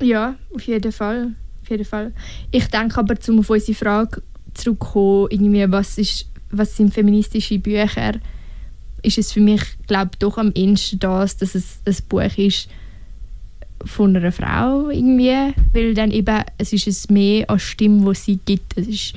Ja, 0.00 0.36
auf 0.54 0.62
jeden 0.62 0.92
Fall. 0.92 1.34
Auf 1.62 1.70
jeden 1.70 1.84
Fall. 1.84 2.12
Ich 2.50 2.66
denke 2.68 2.98
aber, 2.98 3.16
um 3.28 3.40
auf 3.40 3.50
unsere 3.50 3.76
Frage 3.76 4.22
zurückzukommen, 4.54 5.72
was, 5.72 5.98
ist, 5.98 6.26
was 6.50 6.76
sind 6.76 6.94
feministische 6.94 7.58
Bücher, 7.58 8.14
ist 9.02 9.18
es 9.18 9.32
für 9.32 9.40
mich, 9.40 9.62
glaube 9.86 10.12
doch 10.18 10.38
am 10.38 10.52
ehesten 10.54 10.98
das, 10.98 11.36
dass 11.36 11.54
es 11.54 11.80
ein 11.84 11.96
Buch 12.08 12.38
ist 12.38 12.68
von 13.84 14.16
einer 14.16 14.32
Frau 14.32 14.90
irgendwie, 14.90 15.54
weil 15.72 15.94
dann 15.94 16.10
eben, 16.10 16.42
es 16.58 16.72
ist 16.72 16.86
es 16.86 17.08
mehr 17.08 17.48
als 17.48 17.62
Stimme, 17.62 18.12
die 18.12 18.18
sie 18.18 18.38
gibt, 18.44 18.76
es 18.76 18.86
ist, 18.86 19.14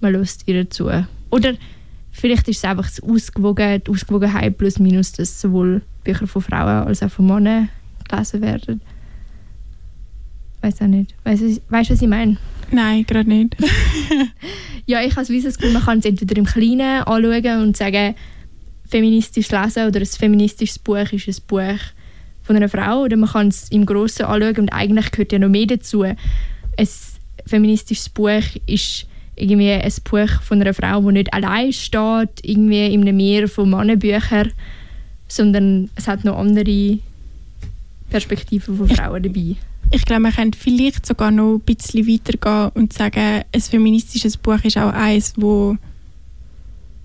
man 0.00 0.12
lässt 0.12 0.46
ihr 0.46 0.68
zu. 0.68 0.90
Oder 1.30 1.54
vielleicht 2.10 2.48
ist 2.48 2.58
es 2.58 2.64
einfach 2.64 2.86
das 2.86 3.02
Ausgewogen, 3.02 3.82
die 3.84 3.90
Ausgewogenheit 3.90 4.58
plus 4.58 4.78
minus, 4.78 5.12
dass 5.12 5.40
sowohl 5.40 5.82
Bücher 6.04 6.26
von 6.26 6.42
Frauen 6.42 6.86
als 6.86 7.02
auch 7.02 7.10
von 7.10 7.26
Männern 7.26 7.68
gelesen 8.08 8.42
werden. 8.42 8.80
Weiß 10.62 10.82
auch 10.82 10.86
nicht. 10.86 11.14
Weißt 11.24 11.42
du, 11.42 11.60
was 11.70 12.02
ich 12.02 12.08
meine? 12.08 12.36
Nein, 12.70 13.04
gerade 13.06 13.28
nicht. 13.28 13.56
Ja, 14.86 15.02
ich 15.02 15.14
habe 15.14 15.24
das 15.24 15.56
Gefühl, 15.56 15.72
man 15.72 15.84
kann 15.84 16.00
es 16.00 16.04
entweder 16.04 16.36
im 16.36 16.44
Kleinen 16.44 17.04
anschauen 17.04 17.62
und 17.62 17.76
sagen, 17.76 18.16
feministisch 18.88 19.48
lesen 19.52 19.86
oder 19.86 20.00
ein 20.00 20.06
feministisches 20.06 20.80
Buch 20.80 21.12
ist 21.12 21.28
ein 21.28 21.36
Buch 21.46 21.78
von 22.50 22.56
einer 22.56 22.68
Frau 22.68 23.02
oder 23.02 23.16
man 23.16 23.28
kann 23.28 23.46
es 23.46 23.68
im 23.68 23.86
Grossen 23.86 24.26
anschauen 24.26 24.56
und 24.58 24.72
eigentlich 24.72 25.12
gehört 25.12 25.30
ja 25.30 25.38
noch 25.38 25.48
mehr 25.48 25.66
dazu. 25.66 26.02
Ein 26.02 26.16
feministisches 27.46 28.08
Buch 28.08 28.42
ist 28.66 29.06
irgendwie 29.36 29.70
ein 29.70 29.92
Buch 30.10 30.42
von 30.42 30.60
einer 30.60 30.74
Frau, 30.74 31.00
die 31.02 31.12
nicht 31.12 31.32
allein 31.32 31.72
steht, 31.72 32.40
irgendwie 32.42 32.92
in 32.92 33.02
einem 33.02 33.18
Meer 33.18 33.46
von 33.46 33.70
Mannenbüchern, 33.70 34.50
sondern 35.28 35.90
es 35.94 36.08
hat 36.08 36.24
noch 36.24 36.38
andere 36.38 36.98
Perspektiven 38.10 38.76
von 38.76 38.88
Frauen 38.88 39.22
dabei. 39.22 39.54
Ich 39.92 40.04
glaube, 40.04 40.22
man 40.22 40.32
könnte 40.32 40.58
vielleicht 40.58 41.06
sogar 41.06 41.30
noch 41.30 41.54
ein 41.54 41.60
bisschen 41.60 42.08
weitergehen 42.08 42.72
und 42.74 42.92
sagen, 42.92 43.44
ein 43.52 43.60
feministisches 43.60 44.36
Buch 44.36 44.64
ist 44.64 44.76
auch 44.76 44.92
eins, 44.92 45.34
wo, 45.36 45.76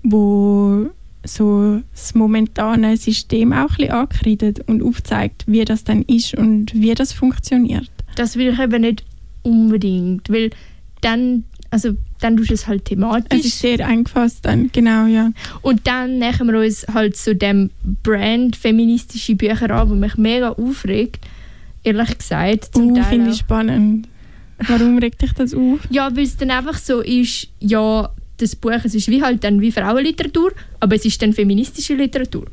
wo 0.02 0.90
so 1.26 1.80
das 1.92 2.14
momentane 2.14 2.96
System 2.96 3.52
auch 3.52 3.70
ein 3.70 3.76
bisschen 3.76 3.90
ankreidet 3.90 4.60
und 4.68 4.82
aufzeigt, 4.82 5.44
wie 5.46 5.64
das 5.64 5.84
dann 5.84 6.02
ist 6.02 6.34
und 6.34 6.74
wie 6.74 6.94
das 6.94 7.12
funktioniert. 7.12 7.90
Das 8.16 8.36
will 8.36 8.52
ich 8.52 8.58
eben 8.58 8.82
nicht 8.82 9.04
unbedingt, 9.42 10.30
weil 10.30 10.50
dann, 11.00 11.44
also 11.70 11.90
dann 12.20 12.36
tust 12.36 12.50
du 12.50 12.54
es 12.54 12.66
halt 12.66 12.86
thematisch 12.86 13.38
Es 13.38 13.44
ist 13.44 13.58
sehr 13.58 13.86
eingefasst 13.86 14.44
dann, 14.44 14.70
genau, 14.72 15.06
ja. 15.06 15.30
und 15.62 15.86
dann 15.86 16.18
nähern 16.18 16.48
wir 16.48 16.60
uns 16.60 16.86
halt 16.92 17.16
zu 17.16 17.34
dem 17.34 17.70
Brand 18.02 18.56
feministische 18.56 19.34
Bücher 19.34 19.70
an, 19.70 19.90
wo 19.90 19.94
mich 19.94 20.16
mega 20.16 20.50
aufregt, 20.50 21.24
ehrlich 21.84 22.18
gesagt. 22.18 22.74
Zum 22.74 22.92
Uh, 22.92 23.02
finde 23.04 23.30
ich 23.30 23.38
spannend. 23.38 24.08
Warum 24.66 24.98
regt 24.98 25.20
dich 25.20 25.32
das 25.32 25.54
auf? 25.54 25.80
Ja, 25.90 26.14
weil 26.16 26.24
es 26.24 26.36
dann 26.36 26.50
einfach 26.50 26.78
so 26.78 27.00
ist, 27.00 27.48
ja, 27.60 28.10
das 28.38 28.54
Buch, 28.56 28.72
es 28.84 28.94
ist 28.94 29.08
wie 29.08 29.22
halt 29.22 29.42
dann 29.44 29.60
wie 29.60 29.72
Frauenliteratur, 29.72 30.52
aber 30.80 30.96
es 30.96 31.04
ist 31.04 31.20
dann 31.22 31.32
feministische 31.32 31.94
Literatur. 31.94 32.46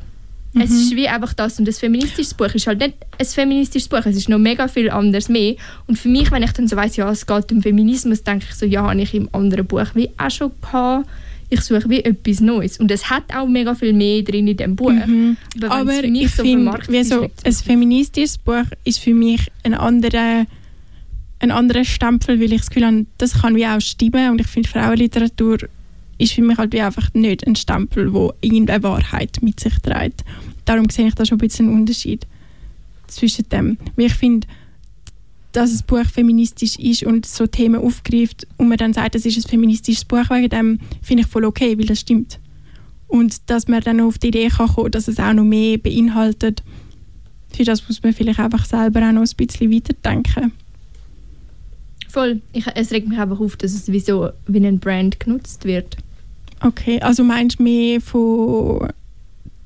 Es 0.56 0.70
Mhm. 0.70 0.76
ist 0.76 0.96
wie 0.96 1.08
einfach 1.08 1.34
das 1.34 1.58
und 1.58 1.66
das 1.66 1.80
feministisches 1.80 2.32
Buch 2.32 2.54
ist 2.54 2.66
halt 2.68 2.78
nicht 2.78 2.94
ein 3.18 3.26
feministisches 3.26 3.88
Buch, 3.88 4.06
es 4.06 4.16
ist 4.16 4.28
noch 4.28 4.38
mega 4.38 4.68
viel 4.68 4.88
anderes 4.88 5.28
mehr. 5.28 5.56
Und 5.88 5.98
für 5.98 6.08
mich, 6.08 6.30
wenn 6.30 6.44
ich 6.44 6.52
dann 6.52 6.68
so 6.68 6.76
weiss, 6.76 6.96
ja, 6.96 7.10
es 7.10 7.26
geht 7.26 7.50
um 7.50 7.60
Feminismus, 7.60 8.22
denke 8.22 8.46
ich 8.48 8.54
so, 8.54 8.64
ja, 8.64 8.88
habe 8.88 9.00
ich 9.02 9.12
im 9.14 9.28
anderen 9.32 9.66
Buch 9.66 9.86
wie 9.94 10.10
auch 10.16 10.30
schon 10.30 10.52
gehabt. 10.62 11.08
Ich 11.50 11.60
suche 11.60 11.88
wie 11.90 12.04
etwas 12.04 12.40
Neues. 12.40 12.78
Und 12.78 12.90
es 12.90 13.10
hat 13.10 13.24
auch 13.34 13.46
mega 13.46 13.74
viel 13.74 13.92
mehr 13.92 14.22
drin 14.22 14.46
in 14.48 14.56
dem 14.56 14.76
Buch. 14.76 14.92
Mhm. 14.92 15.36
Aber 15.68 15.92
für 15.92 16.08
mich 16.08 16.22
ich 16.26 16.34
so 16.34 16.42
finde, 16.42 17.04
so 17.04 17.28
es 17.42 17.60
ein 17.60 17.64
feministisches 17.64 18.38
Buch 18.38 18.64
ist 18.84 19.00
für 19.00 19.12
mich 19.14 19.40
ein 19.64 19.74
anderer, 19.74 20.46
ein 21.40 21.50
anderer 21.50 21.84
Stempel, 21.84 22.40
weil 22.40 22.52
ich 22.52 22.60
das 22.60 22.70
Gefühl 22.70 22.86
habe, 22.86 23.06
das 23.18 23.40
kann 23.40 23.56
wie 23.56 23.66
auch 23.66 23.80
stimmen 23.80 24.30
und 24.30 24.40
ich 24.40 24.46
finde 24.46 24.68
Frauenliteratur 24.68 25.58
ist 26.18 26.32
für 26.32 26.42
mich 26.42 26.58
halt 26.58 26.72
wie 26.72 26.80
einfach 26.80 27.12
nicht 27.14 27.46
ein 27.46 27.56
Stempel, 27.56 28.12
wo 28.12 28.32
irgendeine 28.40 28.82
Wahrheit 28.82 29.38
mit 29.42 29.60
sich 29.60 29.74
trägt. 29.80 30.24
Darum 30.64 30.88
sehe 30.88 31.08
ich 31.08 31.14
da 31.14 31.26
schon 31.26 31.36
ein 31.36 31.46
bisschen 31.46 31.68
einen 31.68 31.80
Unterschied 31.80 32.26
zwischen 33.08 33.48
dem. 33.48 33.78
Weil 33.96 34.06
ich 34.06 34.14
finde, 34.14 34.46
dass 35.52 35.72
das 35.72 35.82
Buch 35.82 36.04
feministisch 36.04 36.76
ist 36.76 37.04
und 37.04 37.26
so 37.26 37.46
Themen 37.46 37.80
aufgreift 37.80 38.46
und 38.56 38.68
man 38.68 38.78
dann 38.78 38.92
sagt, 38.92 39.14
es 39.14 39.26
ist 39.26 39.36
ein 39.36 39.48
feministisches 39.48 40.04
Buch 40.04 40.28
wegen 40.30 40.48
dem, 40.48 40.78
finde 41.02 41.22
ich 41.22 41.28
voll 41.28 41.44
okay, 41.44 41.78
weil 41.78 41.86
das 41.86 42.00
stimmt. 42.00 42.40
Und 43.06 43.48
dass 43.50 43.68
man 43.68 43.80
dann 43.80 44.00
auf 44.00 44.18
die 44.18 44.28
Idee 44.28 44.48
kann 44.48 44.68
kommen, 44.68 44.90
dass 44.90 45.08
es 45.08 45.20
auch 45.20 45.32
noch 45.32 45.44
mehr 45.44 45.78
beinhaltet, 45.78 46.62
für 47.54 47.62
das 47.62 47.86
muss 47.86 48.02
man 48.02 48.12
vielleicht 48.12 48.40
einfach 48.40 48.64
selber 48.64 49.08
auch 49.08 49.12
noch 49.12 49.22
ein 49.22 49.36
bisschen 49.36 49.72
weiterdenken. 49.72 50.52
Voll. 52.14 52.42
Ich, 52.52 52.64
es 52.76 52.92
regt 52.92 53.08
mich 53.08 53.18
einfach 53.18 53.40
auf, 53.40 53.56
dass 53.56 53.74
es 53.74 53.90
wie 53.90 53.98
so 53.98 54.30
wie 54.46 54.64
ein 54.64 54.78
Brand 54.78 55.18
genutzt 55.18 55.64
wird. 55.64 55.96
Okay, 56.60 57.00
also 57.00 57.24
meinst 57.24 57.58
du 57.58 57.64
mehr 57.64 58.00
von 58.00 58.88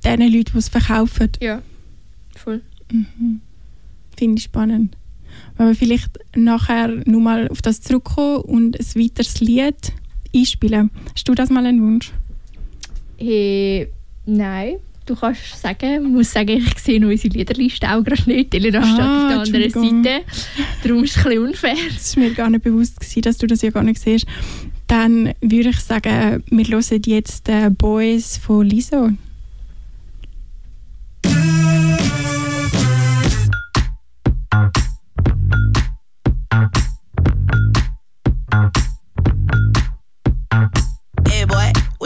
den 0.02 0.32
Leuten, 0.32 0.52
die 0.54 0.58
es 0.58 0.70
verkaufen? 0.70 1.30
Ja. 1.40 1.60
Voll. 2.34 2.62
Mhm. 2.90 3.42
Finde 4.16 4.38
ich 4.38 4.44
spannend. 4.44 4.96
Wenn 5.58 5.66
wir 5.66 5.74
vielleicht 5.74 6.18
nachher 6.34 6.88
nur 7.04 7.20
mal 7.20 7.48
auf 7.48 7.60
das 7.60 7.82
zurückkommen 7.82 8.40
und 8.40 8.80
ein 8.80 8.94
weiteres 8.94 9.40
Lied 9.40 9.92
einspielen. 10.34 10.90
Hast 11.14 11.28
du 11.28 11.34
das 11.34 11.50
mal 11.50 11.66
einen 11.66 11.82
Wunsch? 11.82 12.12
Hey, 13.18 13.88
nein. 14.24 14.76
Du 15.08 15.16
kannst 15.16 15.60
sagen, 15.62 16.04
ich 16.04 16.12
muss 16.12 16.30
sagen, 16.32 16.58
ich 16.58 16.78
sehe 16.78 17.00
unsere 17.06 17.32
Liederliste 17.32 17.90
auch 17.90 18.04
gerade 18.04 18.22
nicht. 18.26 18.54
Elena 18.54 18.82
steht 18.84 19.00
Ah, 19.00 19.40
auf 19.40 19.48
der 19.50 19.64
anderen. 19.64 20.02
Seite. 20.04 20.24
Darum 20.82 21.02
ist 21.04 21.16
es 21.16 21.24
ein 21.24 21.30
bisschen 21.30 21.46
unfair. 21.46 21.76
Das 21.94 22.14
war 22.16 22.24
mir 22.24 22.34
gar 22.34 22.50
nicht 22.50 22.62
bewusst, 22.64 23.00
gewesen, 23.00 23.22
dass 23.22 23.38
du 23.38 23.46
das 23.46 23.62
ja 23.62 23.70
gar 23.70 23.82
nicht 23.82 24.00
siehst. 24.00 24.26
Dann 24.86 25.32
würde 25.40 25.70
ich 25.70 25.80
sagen, 25.80 26.42
wir 26.50 26.64
hören 26.66 27.02
jetzt 27.06 27.48
die 27.48 27.70
Boys 27.70 28.36
von 28.36 28.66
Liso. 28.66 29.10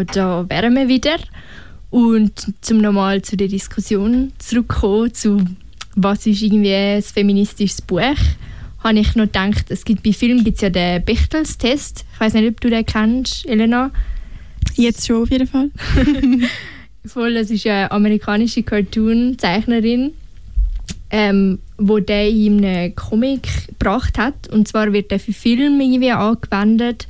Ja, 0.00 0.04
da 0.04 0.48
wären 0.48 0.74
wir 0.76 0.88
wieder. 0.88 1.18
Und 1.90 2.54
zum 2.60 2.78
nochmal 2.78 3.20
zu 3.20 3.36
der 3.36 3.48
Diskussion 3.48 4.32
zurückkommen, 4.38 5.12
zu 5.12 5.44
was 5.94 6.26
ist 6.26 6.40
irgendwie 6.40 6.72
ein 6.72 7.02
feministisches 7.02 7.82
Buch, 7.82 8.00
habe 8.82 8.98
ich 8.98 9.14
noch 9.14 9.24
gedacht, 9.26 9.66
es 9.68 9.84
gibt 9.84 10.02
bei 10.02 10.12
Filmen 10.12 10.42
gibt's 10.42 10.62
ja 10.62 10.70
den 10.70 11.04
Bechtels-Test. 11.04 12.06
Ich 12.14 12.20
weiß 12.20 12.34
nicht, 12.34 12.48
ob 12.48 12.60
du 12.60 12.70
den 12.70 12.86
kennst, 12.86 13.46
Elena. 13.46 13.90
Jetzt 14.76 15.06
schon 15.06 15.22
auf 15.22 15.30
jeden 15.30 15.46
Fall. 15.46 15.70
Voll, 17.04 17.34
das 17.34 17.50
ist 17.50 17.66
eine 17.66 17.90
amerikanische 17.90 18.62
Cartoon-Zeichnerin, 18.62 20.12
ähm, 21.10 21.58
wo 21.76 21.98
der 21.98 22.30
in 22.30 22.64
einem 22.64 22.94
Comic 22.94 23.66
gebracht 23.66 24.16
hat. 24.16 24.48
Und 24.48 24.68
zwar 24.68 24.92
wird 24.92 25.10
der 25.10 25.20
für 25.20 25.32
Film 25.32 25.80
irgendwie 25.80 26.12
angewendet. 26.12 27.06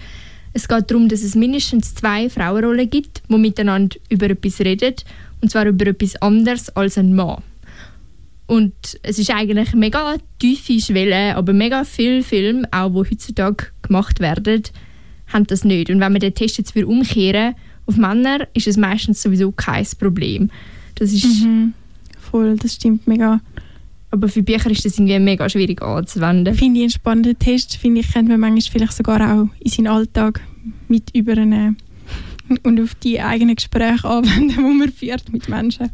Es 0.52 0.66
geht 0.66 0.90
darum, 0.90 1.08
dass 1.08 1.22
es 1.22 1.34
mindestens 1.34 1.94
zwei 1.94 2.28
Frauenrollen 2.28 2.90
gibt, 2.90 3.22
die 3.28 3.38
miteinander 3.38 3.96
über 4.08 4.30
etwas 4.30 4.60
reden. 4.60 4.94
Und 5.40 5.50
zwar 5.50 5.66
über 5.66 5.86
etwas 5.86 6.16
anderes 6.16 6.74
als 6.76 6.98
ein 6.98 7.14
Mann. 7.14 7.42
Und 8.46 8.74
es 9.02 9.18
ist 9.18 9.30
eigentlich 9.30 9.74
mega 9.74 10.16
tiefe 10.40 10.80
Schwelle, 10.80 11.36
aber 11.36 11.52
mega 11.52 11.84
viele 11.84 12.22
Filme, 12.24 12.66
auch 12.72 12.88
die 12.90 13.10
heutzutage 13.10 13.66
gemacht 13.80 14.18
werden, 14.18 14.64
haben 15.28 15.46
das 15.46 15.64
nicht. 15.64 15.88
Und 15.88 16.00
wenn 16.00 16.12
man 16.12 16.20
den 16.20 16.34
Test 16.34 16.58
jetzt 16.58 16.76
umkehren 16.76 17.54
auf 17.86 17.96
Männer, 17.96 18.48
ist 18.52 18.66
es 18.66 18.76
meistens 18.76 19.22
sowieso 19.22 19.52
kein 19.52 19.86
Problem. 19.98 20.50
Das 20.96 21.12
ist, 21.12 21.44
Mhm. 21.44 21.74
Voll, 22.18 22.56
das 22.56 22.74
stimmt 22.74 23.06
mega. 23.06 23.40
Aber 24.10 24.28
für 24.28 24.42
Bücher 24.42 24.70
ist 24.70 24.84
das 24.84 24.98
irgendwie 24.98 25.18
mega 25.18 25.48
schwierig 25.48 25.82
anzuwenden. 25.82 26.54
Finde 26.54 26.80
ich 26.80 26.84
einen 26.84 26.90
spannenden 26.90 27.38
Test. 27.38 27.76
Finde 27.76 28.00
ich, 28.00 28.12
könnte 28.12 28.32
man 28.32 28.40
manchmal 28.40 28.72
vielleicht 28.72 28.94
sogar 28.94 29.20
auch 29.20 29.48
in 29.60 29.70
seinen 29.70 29.86
Alltag 29.86 30.40
mit 30.88 31.14
übernehmen 31.14 31.76
und 32.64 32.80
auf 32.80 32.94
die 32.96 33.20
eigenen 33.20 33.54
Gespräche 33.54 34.08
anwenden, 34.08 34.48
die 34.56 34.60
man 34.60 34.92
führt 34.92 35.32
mit 35.32 35.48
Menschen. 35.48 35.90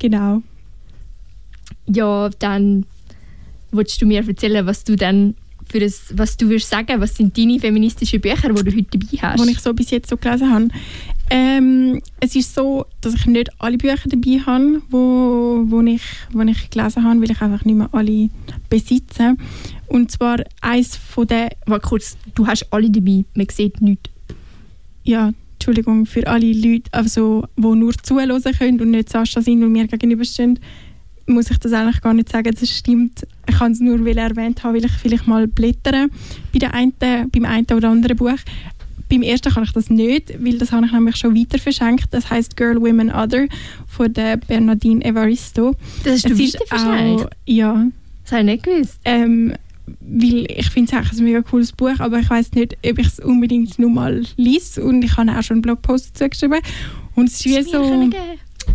Genau. 0.00 0.42
Ja, 1.86 2.28
dann 2.38 2.84
willst 3.70 4.00
du 4.02 4.06
mir 4.06 4.26
erzählen, 4.26 4.66
was 4.66 4.82
du 4.84 4.96
dann 4.96 5.34
für 5.68 5.78
ein, 5.78 5.92
was 6.14 6.36
du 6.36 6.48
würdest 6.48 6.70
sagen, 6.70 7.00
was 7.00 7.16
sind 7.16 7.36
deine 7.36 7.58
feministischen 7.58 8.20
Bücher, 8.20 8.52
die 8.52 8.64
du 8.64 8.76
heute 8.76 8.98
dabei 8.98 9.18
hast? 9.22 9.40
was 9.40 9.48
ich 9.48 9.60
so 9.60 9.74
bis 9.74 9.90
jetzt 9.90 10.08
so 10.08 10.16
gelesen 10.16 10.52
habe. 10.52 10.68
Ähm, 11.28 12.00
es 12.20 12.36
ist 12.36 12.54
so, 12.54 12.86
dass 13.00 13.14
ich 13.14 13.26
nicht 13.26 13.50
alle 13.60 13.78
Bücher 13.78 14.08
dabei 14.08 14.40
habe, 14.46 14.82
wo, 14.90 15.64
wo, 15.66 15.80
ich, 15.82 16.02
wo 16.32 16.42
ich 16.42 16.70
gelesen 16.70 17.04
habe, 17.04 17.20
weil 17.20 17.30
ich 17.30 17.40
einfach 17.40 17.64
nicht 17.64 17.76
mehr 17.76 17.88
alle 17.92 18.28
besitze. 18.70 19.36
Und 19.88 20.10
zwar 20.10 20.38
eins 20.60 20.96
von 20.96 21.26
den, 21.26 21.48
Warte 21.66 21.88
kurz, 21.88 22.16
du 22.34 22.46
hast 22.46 22.72
alle 22.72 22.90
dabei, 22.90 23.24
man 23.34 23.46
sieht 23.50 23.80
nichts. 23.80 24.10
ja, 25.04 25.32
Entschuldigung, 25.54 26.06
für 26.06 26.26
alle 26.26 26.52
Leute, 26.52 26.92
also, 26.92 27.44
die 27.56 27.62
nur 27.62 27.94
zuhören 27.94 28.42
können 28.56 28.80
und 28.80 28.90
nicht 28.90 29.08
Sascha 29.08 29.40
sind 29.40 29.62
und 29.64 29.72
mir 29.72 29.86
gegenüberstehen, 29.86 30.60
muss 31.26 31.50
ich 31.50 31.58
das 31.58 31.72
eigentlich 31.72 32.00
gar 32.02 32.14
nicht 32.14 32.28
sagen, 32.28 32.54
das 32.58 32.70
stimmt. 32.70 33.26
Ich 33.48 33.56
kann 33.56 33.72
es 33.72 33.80
nur 33.80 34.04
weil 34.04 34.18
erwähnt 34.18 34.62
haben, 34.62 34.74
weil 34.74 34.84
ich 34.84 34.92
vielleicht 34.92 35.26
mal 35.26 35.48
blättere 35.48 36.08
bei 36.52 36.70
einen, 36.70 36.92
beim 37.00 37.44
einen 37.44 37.66
oder 37.74 37.88
anderen 37.90 38.16
Buch. 38.16 38.38
Beim 39.08 39.22
ersten 39.22 39.52
kann 39.52 39.62
ich 39.64 39.72
das 39.72 39.88
nicht, 39.90 40.34
weil 40.44 40.58
das 40.58 40.72
habe 40.72 40.86
ich 40.86 40.92
nämlich 40.92 41.16
schon 41.16 41.36
weiter 41.36 41.58
verschenkt. 41.58 42.06
Das 42.10 42.28
heißt 42.30 42.56
Girl, 42.56 42.80
Women, 42.80 43.10
Other 43.12 43.46
von 43.86 44.12
der 44.12 44.36
Bernadine 44.36 45.04
Evaristo. 45.04 45.74
Das 46.04 46.24
hast 46.24 46.28
du 46.28 46.32
Es 46.42 46.54
weiter 46.54 46.66
verschenkt? 46.66 47.28
Ja, 47.46 47.86
Das 48.24 48.32
habe 48.32 48.40
ich 48.42 48.46
nicht 48.46 48.62
gewusst. 48.64 48.98
ähm, 49.04 49.54
weil 50.00 50.46
ich 50.50 50.68
finde 50.70 50.90
es 50.90 50.98
eigentlich 50.98 51.18
ein 51.20 51.24
mega 51.24 51.42
cooles 51.42 51.70
Buch, 51.70 52.00
aber 52.00 52.18
ich 52.18 52.28
weiß 52.28 52.52
nicht, 52.54 52.76
ob 52.84 52.98
ich 52.98 53.06
es 53.06 53.20
unbedingt 53.20 53.78
nur 53.78 53.90
mal 53.90 54.22
lese 54.36 54.82
und 54.82 55.02
ich 55.04 55.16
habe 55.16 55.30
auch 55.30 55.42
schon 55.44 55.56
einen 55.56 55.62
Blogpost 55.62 56.10
dazu 56.20 56.28
geschrieben 56.28 56.58
und 57.14 57.28
es 57.28 57.34
ist 57.34 57.44
wie 57.46 57.62
so, 57.62 58.10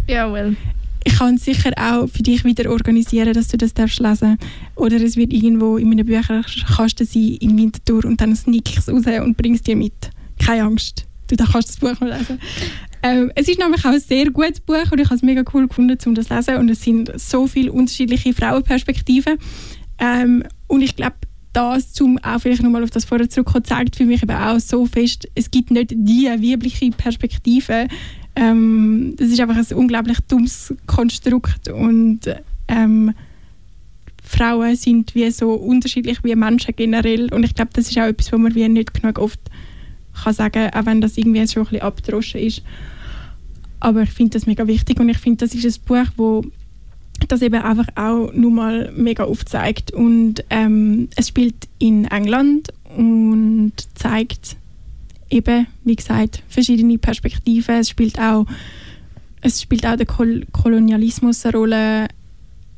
Ja, 0.07 0.31
well. 0.31 0.55
ich 1.03 1.13
kann 1.17 1.35
es 1.35 1.43
sicher 1.43 1.71
auch 1.77 2.07
für 2.07 2.23
dich 2.23 2.45
wieder 2.45 2.71
organisieren, 2.71 3.33
dass 3.33 3.49
du 3.49 3.57
das 3.57 3.73
darfst 3.73 3.99
lesen 3.99 4.37
oder 4.75 4.95
es 5.01 5.17
wird 5.17 5.33
irgendwo 5.33 5.75
in 5.75 5.89
meinem 5.89 6.05
Bücherkasten 6.05 7.05
sein 7.05 7.37
in 7.41 7.57
Winterthur 7.57 8.05
und 8.05 8.21
dann 8.21 8.33
sneak 8.33 8.69
ich 8.69 8.77
es 8.77 8.87
raus 8.87 9.03
und 9.21 9.35
bringe 9.35 9.55
es 9.55 9.63
dir 9.63 9.75
mit. 9.75 10.11
Keine 10.43 10.63
Angst, 10.63 11.06
du 11.27 11.36
da 11.36 11.45
kannst 11.45 11.69
das 11.69 11.77
Buch 11.77 11.99
mal 11.99 12.17
lesen. 12.17 12.39
Ähm, 13.04 13.32
es 13.36 13.47
ist 13.47 13.60
nämlich 13.60 13.84
auch 13.84 13.91
ein 13.91 13.99
sehr 13.99 14.30
gutes 14.30 14.60
Buch 14.60 14.91
und 14.91 14.99
ich 14.99 15.06
habe 15.06 15.15
es 15.15 15.23
mega 15.23 15.43
cool 15.54 15.67
gefunden, 15.67 15.97
um 16.06 16.15
das 16.15 16.27
zu 16.27 16.36
lesen. 16.36 16.58
Und 16.58 16.69
es 16.69 16.84
sind 16.84 17.12
so 17.19 17.47
viele 17.47 17.71
unterschiedliche 17.71 18.34
Frauenperspektiven. 18.34 19.38
Ähm, 19.99 20.43
und 20.67 20.82
ich 20.82 20.95
glaube, 20.95 21.15
das, 21.54 21.99
um 21.99 22.17
auch 22.19 22.39
vielleicht 22.39 22.63
nochmal 22.63 22.84
auf 22.84 22.91
das 22.91 23.06
vorher 23.06 23.30
zurückzukommen, 23.30 23.65
zeigt 23.65 23.95
für 23.95 24.06
mich 24.06 24.23
eben 24.23 24.36
auch 24.36 24.60
so 24.60 24.86
fest, 24.86 25.27
es 25.36 25.51
gibt 25.51 25.71
nicht 25.71 25.91
die 25.91 26.25
weibliche 26.25 26.91
Perspektive. 26.91 27.88
Ähm, 28.36 29.15
das 29.17 29.30
ist 29.30 29.39
einfach 29.39 29.58
ein 29.58 29.77
unglaublich 29.77 30.19
dummes 30.27 30.73
Konstrukt 30.86 31.67
und 31.67 32.21
ähm, 32.69 33.13
Frauen 34.23 34.75
sind 34.77 35.13
wie 35.15 35.30
so 35.32 35.54
unterschiedlich 35.54 36.23
wie 36.23 36.36
Menschen 36.36 36.73
generell 36.75 37.34
und 37.34 37.43
ich 37.43 37.54
glaube, 37.54 37.71
das 37.73 37.89
ist 37.89 37.97
auch 37.97 38.04
etwas, 38.04 38.32
was 38.32 38.39
man 38.39 38.56
wie 38.56 38.69
nicht 38.69 38.93
genug 38.93 39.19
oft 39.19 39.39
kann 40.24 40.34
sagen, 40.34 40.69
auch 40.74 40.86
wenn 40.86 41.02
das 41.02 41.17
irgendwie 41.17 41.47
schon 41.47 41.63
ein 41.63 41.69
bisschen 41.69 41.82
abgedroschen 41.82 42.41
ist. 42.41 42.63
Aber 43.80 44.04
ich 44.04 44.12
finde 44.12 44.32
das 44.38 44.45
mega 44.45 44.67
wichtig 44.67 45.00
und 45.00 45.10
ich 45.10 45.17
finde, 45.17 45.45
das 45.45 45.56
ist 45.56 45.65
ein 45.65 45.86
Buch, 45.86 46.12
wo 46.17 46.43
das 47.28 47.41
eben 47.41 47.62
einfach 47.62 47.88
auch 47.95 48.32
nur 48.34 48.52
mal 48.52 48.91
mega 48.95 49.24
aufzeigt. 49.24 49.91
Und 49.91 50.43
ähm, 50.50 51.10
es 51.15 51.30
spielt 51.30 51.67
in 51.80 52.06
England 52.06 52.69
und 52.95 53.74
zeigt 53.95 54.58
eben, 55.30 55.67
wie 55.84 55.95
gesagt, 55.95 56.43
verschiedene 56.47 56.97
Perspektiven. 56.97 57.76
Es 57.76 57.89
spielt 57.89 58.19
auch, 58.19 58.45
es 59.41 59.62
spielt 59.62 59.86
auch 59.86 59.95
der 59.95 60.06
Kol 60.06 60.45
Kolonialismus 60.52 61.45
eine 61.45 61.58
Rolle 61.58 62.08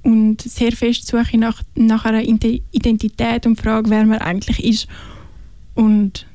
und 0.03 0.41
sehr 0.41 0.71
fest 0.71 1.07
Suche 1.07 1.37
nach, 1.37 1.61
nach 1.75 2.05
einer 2.05 2.23
Identität 2.23 3.45
und 3.45 3.59
Frage, 3.59 3.89
wer 3.89 4.05
man 4.05 4.19
eigentlich 4.19 4.63
ist. 4.63 4.87
Und 5.75 6.27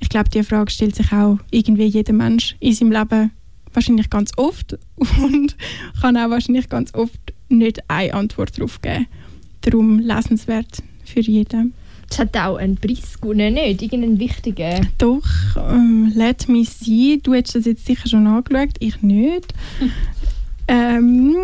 ich 0.00 0.08
glaube, 0.08 0.28
diese 0.30 0.44
Frage 0.44 0.70
stellt 0.70 0.94
sich 0.94 1.12
auch 1.12 1.38
irgendwie 1.50 1.86
jeder 1.86 2.12
Mensch 2.12 2.56
in 2.60 2.72
seinem 2.72 2.92
Leben 2.92 3.30
wahrscheinlich 3.72 4.10
ganz 4.10 4.32
oft 4.36 4.78
und 5.22 5.56
kann 6.00 6.16
auch 6.16 6.30
wahrscheinlich 6.30 6.68
ganz 6.68 6.94
oft 6.94 7.20
nicht 7.48 7.82
eine 7.88 8.14
Antwort 8.14 8.56
darauf 8.56 8.80
geben. 8.80 9.06
Darum 9.62 9.98
lesenswert 9.98 10.82
für 11.04 11.20
jeden. 11.20 11.74
Es 12.10 12.18
hat 12.18 12.36
auch 12.36 12.56
einen 12.56 12.76
Preis 12.76 13.20
gewonnen, 13.20 13.54
nicht? 13.54 13.82
Irgendeinen 13.82 14.18
wichtigen? 14.18 14.88
Doch, 14.96 15.26
ähm, 15.56 16.10
Let 16.14 16.48
Me 16.48 16.64
See. 16.64 17.20
Du 17.22 17.34
hast 17.34 17.54
das 17.54 17.66
jetzt 17.66 17.84
sicher 17.84 18.08
schon 18.08 18.26
angeschaut, 18.26 18.76
ich 18.78 19.02
nicht. 19.02 19.52
ähm, 20.68 21.36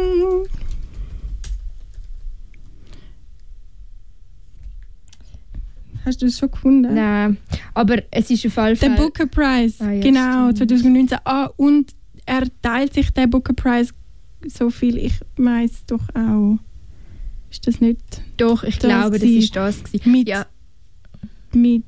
Hast 6.05 6.21
du 6.21 6.27
das 6.27 6.39
schon 6.39 6.51
gefunden? 6.51 6.95
Nein, 6.95 7.37
aber 7.73 8.03
es 8.11 8.31
ist 8.31 8.39
auf 8.39 8.43
jeden 8.45 8.55
Fall... 8.55 8.77
Der 8.77 8.91
Booker 8.91 9.27
Prize, 9.27 9.83
ah, 9.83 9.91
ja, 9.91 10.03
genau, 10.03 10.51
stimmt. 10.51 10.71
2019. 10.71 11.19
Ah, 11.25 11.51
und 11.57 11.93
er 12.27 12.45
teilt 12.63 12.95
sich 12.95 13.11
den 13.11 13.31
Booker 13.31 13.55
Prize 13.55 13.93
so 14.49 14.71
viel 14.71 14.99
ich 14.99 15.15
weiß 15.37 15.85
doch 15.87 16.03
auch. 16.15 16.59
Ist 17.51 17.67
das 17.67 17.81
nicht? 17.81 18.01
Doch, 18.37 18.65
ich 18.65 18.79
das 18.79 18.91
glaube, 18.91 19.19
das 19.19 19.29
ist 19.29 19.55
das 19.55 19.85
gewesen. 19.85 20.11
Mit, 20.11 20.29
ja. 20.29 20.47
mit 21.53 21.85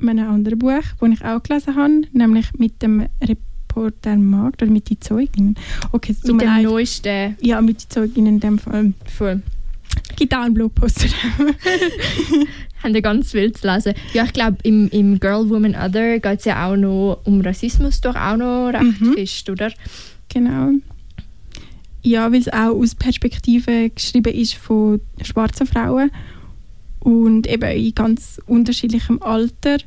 einem 0.00 0.30
anderen 0.30 0.58
Buch, 0.58 0.82
das 1.00 1.10
ich 1.10 1.24
auch 1.24 1.42
gelesen 1.42 1.76
habe, 1.76 2.02
nämlich 2.12 2.52
mit 2.58 2.82
dem 2.82 3.06
Reporter 3.22 4.16
Markt 4.16 4.62
oder 4.62 4.70
mit 4.70 4.90
den 4.90 5.00
Zeuginnen. 5.00 5.56
Okay, 5.92 6.14
mit 6.22 6.28
dem 6.28 6.38
leid. 6.38 6.62
neuesten. 6.62 7.36
Ja, 7.40 7.60
mit 7.62 7.84
den 7.84 7.90
Zeuginnen 7.90 8.34
in 8.34 8.40
dem 8.40 8.58
Fall. 8.58 8.92
Voll. 9.06 9.42
Blogpost 10.50 11.06
haben 12.82 12.94
ja 12.94 13.00
ganz 13.00 13.32
viel 13.32 13.52
zu 13.52 13.66
lesen. 13.66 13.94
Ja, 14.12 14.24
ich 14.24 14.32
glaube, 14.32 14.58
im, 14.62 14.88
im 14.90 15.18
Girl, 15.18 15.48
Woman, 15.48 15.74
Other 15.74 16.18
geht 16.18 16.38
es 16.38 16.44
ja 16.44 16.66
auch 16.66 16.76
noch 16.76 17.20
um 17.24 17.40
Rassismus 17.40 18.00
doch 18.00 18.16
auch 18.16 18.36
noch 18.36 18.68
recht 18.68 19.00
mhm. 19.00 19.14
fest, 19.14 19.50
oder? 19.50 19.72
Genau. 20.28 20.70
Ja, 22.02 22.30
weil 22.30 22.40
es 22.40 22.48
auch 22.48 22.74
aus 22.74 22.94
Perspektive 22.94 23.90
geschrieben 23.90 24.32
ist 24.32 24.54
von 24.54 25.00
schwarzen 25.22 25.66
Frauen 25.66 26.10
und 27.00 27.46
eben 27.46 27.70
in 27.70 27.94
ganz 27.94 28.40
unterschiedlichem 28.46 29.20
Alter. 29.22 29.78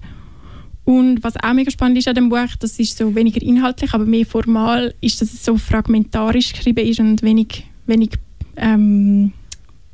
Und 0.83 1.23
was 1.23 1.37
auch 1.37 1.53
mega 1.53 1.71
spannend 1.71 1.99
ist 1.99 2.07
an 2.07 2.15
dem 2.15 2.29
Buch, 2.29 2.55
das 2.59 2.79
ist 2.79 2.97
so 2.97 3.15
weniger 3.15 3.41
inhaltlich, 3.41 3.93
aber 3.93 4.05
mehr 4.05 4.25
formal, 4.25 4.93
ist, 4.99 5.21
dass 5.21 5.31
es 5.31 5.45
so 5.45 5.57
fragmentarisch 5.57 6.53
geschrieben 6.53 6.85
ist 6.85 6.99
und 6.99 7.21
wenig, 7.21 7.65
wenig 7.85 8.11
ähm, 8.57 9.31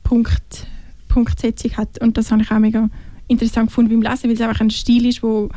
Punkt, 0.07 0.67
Punktsetzung 1.09 1.75
hat. 1.75 1.99
Und 2.01 2.17
das 2.17 2.31
habe 2.31 2.41
ich 2.41 2.49
auch 2.49 2.59
mega 2.59 2.89
interessant 3.27 3.67
gefunden 3.67 3.89
beim 3.89 4.09
Lesen, 4.09 4.29
weil 4.29 4.35
es 4.35 4.41
einfach 4.41 4.61
ein 4.61 4.69
Stil 4.69 5.05
ist, 5.05 5.21
wo, 5.21 5.49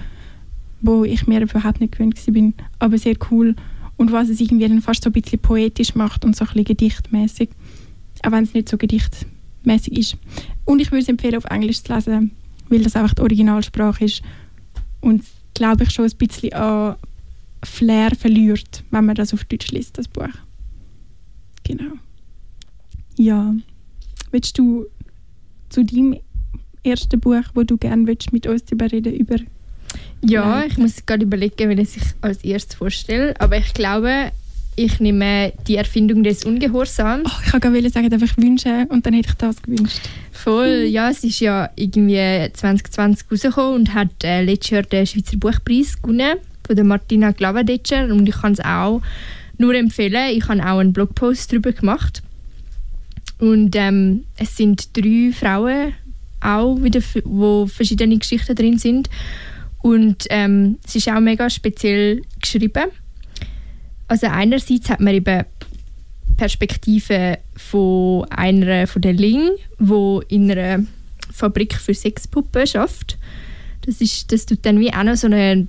wo 0.81 1.05
ich 1.05 1.29
mir 1.29 1.41
überhaupt 1.41 1.81
nicht 1.81 1.93
gewöhnt 1.93 2.17
war, 2.27 2.53
aber 2.81 2.99
sehr 2.99 3.15
cool 3.31 3.55
und 3.97 4.11
was 4.11 4.29
es 4.29 4.41
irgendwie 4.41 4.67
dann 4.67 4.83
fast 4.83 5.05
so 5.05 5.11
ein 5.11 5.13
bisschen 5.13 5.39
poetisch 5.39 5.95
macht 5.95 6.25
und 6.25 6.35
so 6.35 6.45
ein 6.45 6.49
bisschen 6.49 6.65
gedichtmäßig, 6.65 7.51
auch 8.25 8.33
wenn 8.33 8.43
es 8.43 8.53
nicht 8.53 8.69
so 8.69 8.77
gedichtmäßig 8.77 9.97
ist. 9.97 10.17
Und 10.65 10.81
ich 10.81 10.91
würde 10.91 11.03
es 11.03 11.09
empfehlen, 11.09 11.37
auf 11.37 11.45
Englisch 11.45 11.85
zu 11.85 11.95
lesen, 11.95 12.33
weil 12.69 12.83
das 12.83 12.97
einfach 12.97 13.15
die 13.15 13.23
Originalsprache 13.23 14.05
ist 14.05 14.23
und 15.01 15.23
glaube 15.55 15.85
ich 15.85 15.91
schon 15.91 16.07
ein 16.07 16.17
bisschen 16.17 16.55
an 16.55 16.97
Flair 17.63 18.17
verliert, 18.17 18.83
wenn 18.91 19.05
man 19.05 19.15
das 19.15 19.33
auf 19.33 19.45
Deutsch 19.45 19.71
liest, 19.71 19.97
das 19.97 20.09
Buch. 20.09 20.27
Genau. 21.63 21.93
Ja. 23.17 23.55
Willst 24.31 24.59
du 24.59 24.87
zu 25.69 25.85
deinem 25.85 26.19
ersten 26.83 27.21
Buch, 27.21 27.43
wo 27.55 27.63
du 27.63 27.77
gerne 27.77 28.07
willst, 28.07 28.33
mit 28.33 28.47
uns 28.47 28.65
darüber 28.65 28.91
reden, 28.91 29.15
über 29.15 29.37
ja, 30.23 30.65
ich 30.65 30.77
muss 30.77 31.05
gerade 31.07 31.25
überlegen, 31.25 31.71
wie 31.71 31.81
ich 31.81 31.97
es 31.97 32.15
als 32.21 32.45
erstes 32.45 32.77
vorstelle. 32.77 33.35
Aber 33.41 33.57
ich 33.57 33.73
glaube, 33.73 34.31
ich 34.77 35.01
nehme 35.01 35.53
die 35.67 35.77
Erfindung 35.77 36.23
des 36.23 36.45
Ungehorsams. 36.45 37.25
Oh, 37.27 37.43
ich 37.47 37.53
wollte 37.53 37.91
sagen, 37.91 38.11
darf 38.11 38.23
ich 38.23 38.37
wünschen 38.37 38.87
und 38.89 39.05
dann 39.05 39.15
hätte 39.15 39.31
ich 39.31 39.35
das 39.37 39.61
gewünscht. 39.63 40.01
Voll, 40.31 40.87
ja, 40.89 41.11
es 41.11 41.25
ist 41.25 41.41
ja 41.41 41.71
irgendwie 41.75 42.53
2020 42.53 43.31
rausgekommen 43.31 43.75
und 43.75 43.95
hat 43.95 44.23
äh, 44.23 44.43
letztes 44.43 44.71
Jahr 44.71 44.83
den 44.83 45.07
Schweizer 45.07 45.37
Buchpreis 45.39 46.01
gewonnen 46.01 46.39
von 46.67 46.77
der 46.77 46.85
Martina 46.85 47.33
Glavadetscher 47.33 48.05
und 48.05 48.29
ich 48.29 48.35
kann 48.35 48.53
es 48.53 48.61
auch 48.61 49.03
nur 49.59 49.75
empfehlen. 49.75 50.37
Ich 50.37 50.49
habe 50.49 50.63
auch 50.63 50.79
einen 50.79 50.93
Blogpost 50.93 51.51
darüber 51.51 51.73
gemacht 51.73 52.23
und 53.41 53.75
ähm, 53.75 54.25
es 54.37 54.57
sind 54.57 54.97
drei 54.97 55.33
Frauen 55.33 55.95
auch 56.41 56.77
wieder, 56.83 57.01
wo 57.25 57.67
verschiedene 57.67 58.17
Geschichten 58.17 58.55
drin 58.55 58.79
sind 58.79 59.11
und 59.83 60.27
ähm, 60.31 60.79
es 60.87 60.97
ist 60.97 61.09
auch 61.09 61.21
mega 61.21 61.49
speziell 61.49 62.23
geschrieben. 62.41 62.91
Also 64.09 64.27
einerseits 64.27 64.91
hat 64.91 65.01
man 65.01 65.15
eben 65.15 65.45
Perspektive 66.37 67.39
von 67.57 68.25
einer 68.31 68.87
von 68.87 69.03
der 69.03 69.13
Ling, 69.13 69.51
wo 69.79 70.23
in 70.29 70.51
einer 70.51 70.85
Fabrik 71.33 71.75
für 71.75 71.95
Sexpuppen 71.95 72.67
schafft. 72.67 73.19
Das 73.83 74.01
ist, 74.01 74.33
das 74.33 74.47
tut 74.47 74.61
dann 74.63 74.81
wie 74.81 74.93
auch 74.93 75.03
noch 75.03 75.17
so 75.17 75.27
eine 75.27 75.67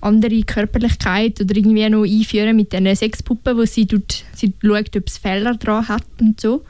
andere 0.00 0.42
Körperlichkeit 0.42 1.40
oder 1.40 1.56
irgendwie 1.56 1.88
noch 1.88 2.04
einführen 2.04 2.56
mit 2.56 2.72
diesen 2.72 2.94
Sexpuppen, 2.94 3.56
wo 3.56 3.64
sie, 3.64 3.86
tut, 3.86 4.24
sie 4.34 4.52
schaut, 4.62 4.96
ob 4.96 5.06
es 5.06 5.18
Fehler 5.18 5.54
dran 5.54 5.88
hat 5.88 6.04
und 6.20 6.40
so. 6.40 6.62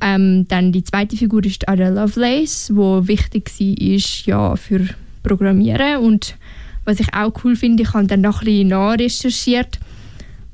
Ähm, 0.00 0.46
dann 0.48 0.72
die 0.72 0.84
zweite 0.84 1.16
Figur 1.16 1.44
ist 1.44 1.68
Ada 1.68 1.88
Lovelace, 1.88 2.70
wo 2.74 3.06
wichtig 3.08 3.48
sie 3.48 3.74
ist 3.74 4.26
ja 4.26 4.56
für 4.56 4.86
Programmieren 5.22 5.98
und 5.98 6.36
was 6.84 7.00
ich 7.00 7.12
auch 7.14 7.32
cool 7.42 7.56
finde, 7.56 7.82
ich 7.82 7.94
habe 7.94 8.06
dann 8.06 8.20
noch 8.20 8.42
ein 8.42 8.44
bisschen 8.44 8.68
nachrecherchiert 8.68 9.80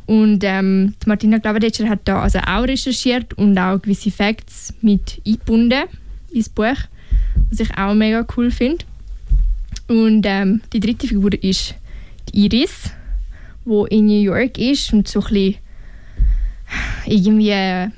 und 0.07 0.43
ähm, 0.45 0.95
die 1.03 1.09
Martina 1.09 1.39
Glavadetscher 1.39 1.89
hat 1.89 2.01
da 2.05 2.23
also 2.23 2.39
auch 2.41 2.67
recherchiert 2.67 3.35
und 3.35 3.57
auch 3.59 3.81
gewisse 3.81 4.11
Facts 4.11 4.75
mit 4.83 5.21
eingebunden 5.27 5.85
ins 6.33 6.49
Buch, 6.49 6.77
was 7.51 7.61
ich 7.61 7.77
auch 7.79 7.95
mega 7.95 8.27
cool 8.37 8.51
finde. 8.51 8.85
Und 9.89 10.25
ähm, 10.27 10.61
die 10.73 10.81
dritte 10.81 11.07
Figur 11.07 11.33
ist 11.43 11.75
die 12.29 12.47
Iris, 12.47 12.91
wo 13.65 13.87
in 13.87 14.07
New 14.07 14.21
York 14.21 14.59
ist 14.59 14.93
und 14.93 15.07
so 15.07 15.21
ein 15.21 15.29
bisschen 15.29 15.57
irgendwie 17.07 17.51
äh, 17.51 17.89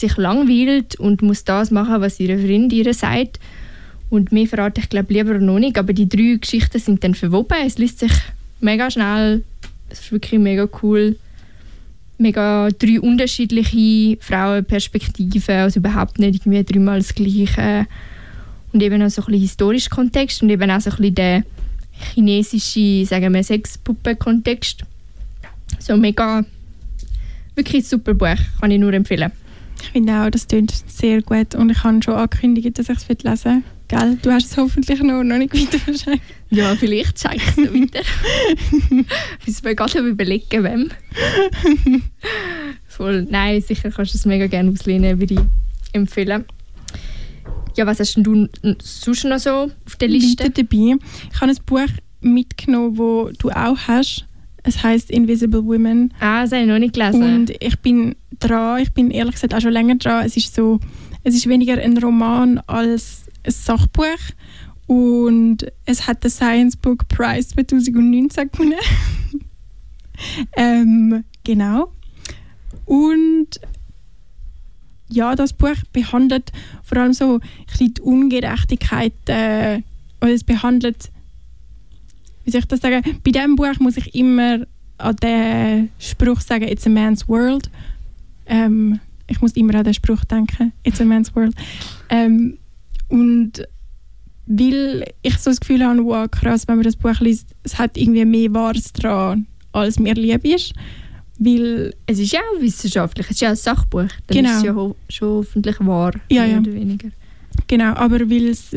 sich 0.00 0.16
langweilt 0.16 0.96
und 0.96 1.22
muss 1.22 1.44
das 1.44 1.70
machen, 1.70 2.00
was 2.00 2.20
ihre 2.20 2.38
Freund 2.38 2.72
ihr 2.72 2.92
sagt. 2.94 3.38
Und 4.10 4.32
mehr 4.32 4.46
verrate 4.46 4.80
ich 4.80 4.88
glaube 4.88 5.12
lieber 5.12 5.38
noch 5.38 5.58
nicht, 5.58 5.78
aber 5.78 5.92
die 5.92 6.08
drei 6.08 6.36
Geschichten 6.40 6.78
sind 6.78 7.04
dann 7.04 7.14
verwoben. 7.14 7.58
Es 7.66 7.78
liest 7.78 7.98
sich 7.98 8.12
mega 8.60 8.90
schnell, 8.90 9.44
es 9.90 10.00
ist 10.00 10.12
wirklich 10.12 10.40
mega 10.40 10.68
cool. 10.82 11.16
Mega 12.16 12.68
drei 12.76 13.00
unterschiedliche 13.00 14.16
Frauenperspektiven, 14.20 15.54
also 15.54 15.78
überhaupt 15.78 16.18
nicht 16.18 16.34
irgendwie 16.36 16.64
dreimal 16.64 16.98
das 16.98 17.14
Gleiche. 17.14 17.86
Und 18.72 18.82
eben 18.82 19.02
auch 19.02 19.08
so 19.08 19.22
ein 19.22 19.26
bisschen 19.26 19.40
historischer 19.42 19.90
Kontext 19.90 20.42
und 20.42 20.50
eben 20.50 20.70
auch 20.70 20.80
so 20.80 20.90
ein 20.90 20.96
bisschen 20.96 21.14
der 21.14 21.44
chinesische, 22.14 23.04
sagen 23.06 23.34
wir, 23.34 23.44
Sexpuppen-Kontext. 23.44 24.82
So 25.78 25.96
mega, 25.96 26.44
wirklich 27.54 27.86
super 27.86 28.14
Buch, 28.14 28.36
kann 28.60 28.70
ich 28.70 28.80
nur 28.80 28.92
empfehlen. 28.92 29.30
Ich 29.82 29.90
finde 29.90 30.12
auch, 30.14 30.30
das 30.30 30.46
klingt 30.46 30.72
sehr 30.86 31.22
gut 31.22 31.54
und 31.54 31.70
ich 31.70 31.82
habe 31.82 32.02
schon 32.02 32.14
angekündigt, 32.14 32.78
dass 32.78 32.88
ich 32.88 32.98
es 32.98 33.08
lesen 33.08 33.44
will. 33.44 33.62
Gell? 33.88 34.18
Du 34.20 34.30
hast 34.30 34.46
es 34.46 34.56
hoffentlich 34.58 35.02
noch, 35.02 35.22
noch 35.22 35.38
nicht 35.38 35.54
weiter 35.54 35.78
wahrscheinlich. 35.86 36.20
Ja, 36.50 36.76
vielleicht 36.76 37.18
schenke 37.18 37.36
ich 37.46 37.48
es 37.48 37.56
noch 37.56 37.72
weiter. 37.72 38.04
Bis 39.46 39.64
wir 39.64 39.74
gerade 39.74 39.98
überlegen, 40.00 40.62
wem. 40.62 40.90
Voll. 42.86 43.26
Nein, 43.30 43.62
sicher 43.62 43.90
kannst 43.90 44.12
du 44.12 44.18
es 44.18 44.26
mega 44.26 44.46
gerne 44.46 44.70
auslehnen, 44.70 45.18
würde 45.18 45.34
ich 45.34 45.40
empfehlen. 45.94 46.44
Ja, 47.76 47.86
was 47.86 48.00
hast 48.00 48.16
du 48.16 48.48
sonst 48.82 49.24
noch 49.24 49.38
so 49.38 49.70
auf 49.86 49.96
der 50.00 50.08
Liste? 50.08 50.44
Weiter 50.44 50.62
dabei. 50.62 50.96
Ich 51.32 51.40
habe 51.40 51.50
ein 51.50 51.58
Buch 51.64 51.88
mitgenommen, 52.20 52.96
das 52.96 53.38
du 53.38 53.50
auch 53.50 53.78
hast. 53.86 54.27
Es 54.62 54.82
heißt 54.82 55.10
Invisible 55.10 55.64
Women. 55.64 56.12
Ah, 56.20 56.42
das 56.42 56.52
habe 56.52 56.62
ich 56.62 56.68
noch 56.68 56.78
nicht 56.78 56.94
gelesen. 56.94 57.22
Und 57.22 57.52
ich 57.60 57.78
bin 57.80 58.16
dran, 58.38 58.82
ich 58.82 58.92
bin 58.92 59.10
ehrlich 59.10 59.34
gesagt 59.34 59.54
auch 59.54 59.60
schon 59.60 59.72
länger 59.72 59.96
dran. 59.96 60.24
Es 60.26 60.36
ist 60.36 60.54
so, 60.54 60.80
es 61.24 61.34
ist 61.34 61.48
weniger 61.48 61.74
ein 61.74 61.96
Roman 61.98 62.58
als 62.66 63.24
ein 63.44 63.52
Sachbuch. 63.52 64.04
Und 64.86 65.70
es 65.84 66.06
hat 66.06 66.24
den 66.24 66.30
Science 66.30 66.76
Book 66.76 67.08
Prize 67.08 67.48
2019 67.48 68.50
gewonnen. 68.50 68.74
ähm, 70.56 71.24
genau. 71.44 71.92
Und 72.86 73.60
ja, 75.10 75.34
das 75.34 75.52
Buch 75.52 75.76
behandelt 75.92 76.52
vor 76.82 76.98
allem 76.98 77.12
so 77.12 77.34
ein 77.34 77.40
bisschen 77.66 77.94
die 77.94 78.00
Ungerechtigkeit 78.00 79.12
äh, 79.26 79.82
oder 80.20 80.32
es 80.32 80.44
behandelt, 80.44 81.10
wie 82.48 82.52
soll 82.52 82.60
ich 82.60 82.66
das 82.68 82.80
sagen, 82.80 83.02
bei 83.22 83.30
diesem 83.30 83.56
Buch 83.56 83.78
muss 83.78 83.98
ich 83.98 84.14
immer 84.14 84.60
an 84.96 85.16
den 85.16 85.90
Spruch 85.98 86.40
sagen, 86.40 86.66
it's 86.66 86.86
a 86.86 86.88
man's 86.88 87.28
world. 87.28 87.68
Ähm, 88.46 89.00
ich 89.26 89.38
muss 89.42 89.52
immer 89.52 89.74
an 89.74 89.84
den 89.84 89.92
Spruch 89.92 90.24
denken, 90.24 90.72
it's 90.82 90.98
a 90.98 91.04
man's 91.04 91.36
world. 91.36 91.54
Ähm, 92.08 92.56
und 93.08 93.52
weil 94.46 95.04
ich 95.20 95.36
so 95.36 95.50
das 95.50 95.60
Gefühl 95.60 95.84
habe, 95.84 96.02
wow, 96.06 96.26
krass, 96.30 96.66
wenn 96.66 96.76
man 96.76 96.84
das 96.84 96.96
Buch 96.96 97.20
liest, 97.20 97.54
es 97.64 97.78
hat 97.78 97.98
irgendwie 97.98 98.24
mehr 98.24 98.54
Wahres 98.54 98.94
dran, 98.94 99.46
als 99.72 99.98
mir 99.98 100.14
lieb 100.14 100.42
ist. 100.46 100.72
Weil, 101.38 101.94
es 102.06 102.18
ist 102.18 102.32
ja 102.32 102.40
auch 102.40 102.62
wissenschaftlich, 102.62 103.26
es 103.26 103.32
ist 103.32 103.40
ja 103.42 103.50
ein 103.50 103.56
Sachbuch. 103.56 104.08
Dann 104.26 104.36
Genau. 104.38 104.48
ist 104.48 104.56
es 104.56 104.62
ja 104.62 104.74
ho 104.74 104.96
schon 105.10 105.28
hoffentlich 105.28 105.76
wahr, 105.80 106.14
Ja, 106.30 106.44
mehr 106.44 106.50
ja. 106.52 106.58
oder 106.60 106.72
weniger. 106.72 107.08
Genau, 107.68 107.94
aber 107.94 108.28
weil 108.30 108.48
es 108.48 108.72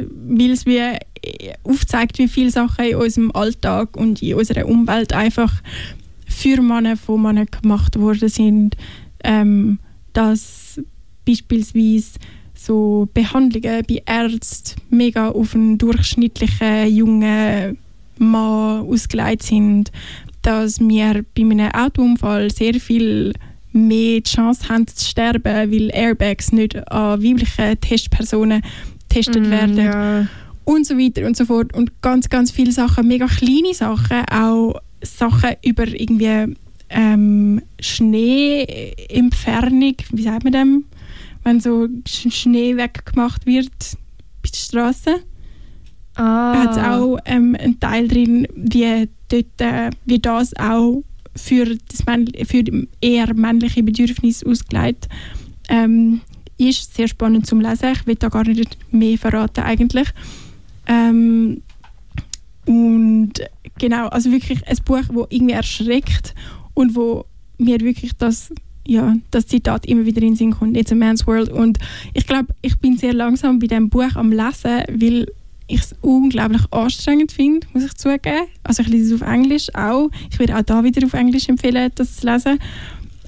wie 0.66 0.78
äh, 0.78 1.00
aufzeigt, 1.64 2.20
wie 2.20 2.28
viele 2.28 2.52
Sachen 2.52 2.86
in 2.86 2.96
unserem 2.96 3.32
Alltag 3.32 3.98
und 3.98 4.22
in 4.22 4.36
unserer 4.36 4.68
Umwelt 4.68 5.14
einfach 5.14 5.62
für 6.28 6.62
Männer 6.62 6.98
von 6.98 7.22
Männern 7.22 7.48
gemacht 7.48 8.00
worden 8.00 8.30
sind, 8.30 8.78
ähm, 9.24 9.80
dass 10.14 10.80
beispielsweise 11.26 12.20
so 12.54 13.08
Behandlungen 13.14 13.84
bei 13.88 14.04
Ärzten 14.06 14.82
mega 14.90 15.30
auf 15.30 15.56
einen 15.56 15.78
durchschnittlichen 15.78 16.96
jungen 16.96 17.78
Mann 18.18 18.88
ausgelegt 18.88 19.44
sind, 19.44 19.92
dass 20.42 20.80
wir 20.80 21.26
bei 21.36 21.42
einem 21.42 21.72
Autounfall 21.72 22.50
sehr 22.52 22.76
viel 22.76 23.34
mehr 23.74 24.20
die 24.22 24.30
Chance 24.30 24.68
haben 24.70 24.88
zu 24.88 25.06
sterben, 25.10 25.44
weil 25.72 25.90
Airbags 25.94 26.52
nicht 26.52 26.76
an 26.92 27.24
weiblichen 27.24 27.80
Testpersonen 27.80 28.62
getestet 29.08 29.48
Mm, 29.48 29.52
werden 29.52 29.78
Ja. 29.78 30.28
und 30.66 30.86
so 30.86 30.98
weiter 30.98 31.26
und 31.26 31.38
so 31.38 31.46
fort. 31.46 31.74
Und 31.76 32.02
ganz, 32.02 32.30
ganz 32.30 32.52
viele 32.52 32.72
Sachen, 32.72 33.08
mega 33.08 33.28
kleine 33.28 33.74
Sachen, 33.74 34.24
auch 34.32 34.76
Sachen 35.04 35.52
über 35.64 35.88
irgendwie 35.88 36.56
ähm, 36.90 37.62
Schneeentfernung, 37.80 39.96
wie 40.12 40.22
sagt 40.24 40.44
man 40.44 40.54
dem, 40.54 40.86
wenn 41.44 41.60
so 41.60 41.88
Sch- 42.08 42.32
Schnee 42.32 42.76
weggemacht 42.78 43.46
wird 43.46 43.72
bei 44.44 44.50
der 44.50 44.58
Straße. 44.58 45.16
Ah. 46.16 46.64
hat 46.64 46.72
es 46.72 46.78
auch 46.78 47.18
ähm, 47.26 47.56
einen 47.58 47.80
Teil 47.80 48.08
drin, 48.10 48.46
wie, 48.54 49.08
dort, 49.30 49.62
äh, 49.62 49.90
wie 50.06 50.20
das 50.20 50.54
auch 50.58 51.04
für, 51.36 51.78
das 51.90 52.06
Männ 52.06 52.28
für 52.46 52.64
eher 53.02 53.34
männliche 53.34 53.84
Bedürfnisse 53.84 54.46
ausgelegt 54.46 55.08
ähm, 55.70 56.22
ist. 56.58 56.96
Sehr 56.96 57.08
spannend 57.08 57.46
zum 57.46 57.62
Lesen. 57.62 57.94
Ich 57.94 58.08
will 58.08 58.16
da 58.16 58.30
gar 58.30 58.44
nicht 58.48 58.78
mehr 58.92 59.18
verraten 59.18 59.64
eigentlich. 59.64 60.10
Ähm, 60.88 61.62
und 62.66 63.34
genau, 63.80 64.08
also 64.08 64.32
wirklich 64.32 64.68
ein 64.68 64.78
Buch, 64.86 65.02
das 65.08 65.28
irgendwie 65.30 65.54
erschreckt 65.54 66.36
und 66.74 66.96
wo 66.96 67.26
mir 67.58 67.80
wirklich 67.82 68.14
das, 68.18 68.54
ja, 68.86 69.16
das 69.32 69.48
Zitat 69.48 69.86
immer 69.86 70.06
wieder 70.06 70.22
in 70.22 70.30
den 70.30 70.36
Sinn 70.36 70.52
kommt, 70.52 70.78
«It's 70.78 70.92
a 70.92 70.96
man's 70.96 71.26
world». 71.28 71.50
Und 71.50 71.80
ich 72.14 72.26
glaube, 72.28 72.54
ich 72.62 72.78
bin 72.80 72.98
sehr 72.98 73.14
langsam 73.14 73.60
bei 73.60 73.68
diesem 73.68 73.90
Buch 73.90 74.16
am 74.16 74.32
Lesen, 74.32 74.84
weil 74.90 75.28
ich 75.72 75.82
es 75.82 75.96
unglaublich 76.02 76.62
anstrengend 76.72 77.32
finde, 77.32 77.68
muss 77.74 77.84
ich 77.84 77.94
zugeben. 77.96 78.48
Also 78.64 78.84
ich 78.84 78.90
lese 78.90 79.16
es 79.16 79.22
auf 79.22 79.28
Englisch 79.28 79.74
auch. 79.74 80.10
Ich 80.32 80.40
würde 80.40 80.58
auch 80.58 80.62
da 80.62 80.84
wieder 80.84 81.06
auf 81.06 81.14
Englisch 81.14 81.50
empfehlen, 81.50 81.92
das 81.96 82.18
zu 82.18 82.28
lesen. 82.28 82.60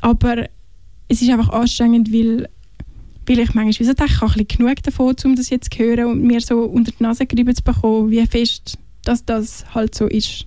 Aber 0.01 0.47
es 1.07 1.21
ist 1.21 1.29
einfach 1.29 1.49
anstrengend, 1.49 2.11
weil, 2.11 2.49
weil 3.25 3.39
ich 3.39 3.53
manchmal 3.53 3.87
so 3.87 3.93
denke, 3.93 4.13
ich 4.13 4.21
habe 4.21 4.45
genug 4.45 4.83
davon, 4.83 5.15
um 5.23 5.35
das 5.35 5.49
jetzt 5.49 5.73
zu 5.73 5.79
hören 5.79 6.05
und 6.05 6.23
mir 6.23 6.41
so 6.41 6.61
unter 6.61 6.91
die 6.91 7.03
Nase 7.03 7.25
gerieben 7.25 7.55
zu 7.55 7.63
bekommen, 7.63 8.11
wie 8.11 8.25
fest 8.25 8.77
dass 9.03 9.25
das 9.25 9.65
halt 9.73 9.95
so 9.95 10.07
ist. 10.07 10.45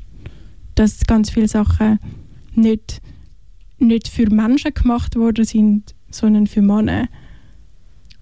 Dass 0.74 1.06
ganz 1.06 1.30
viele 1.30 1.48
Sachen 1.48 1.98
nicht, 2.54 3.00
nicht 3.78 4.08
für 4.08 4.28
Menschen 4.30 4.74
gemacht 4.74 5.16
worden 5.16 5.44
sind, 5.44 5.94
sondern 6.10 6.46
für 6.46 6.62
Männer. 6.62 7.08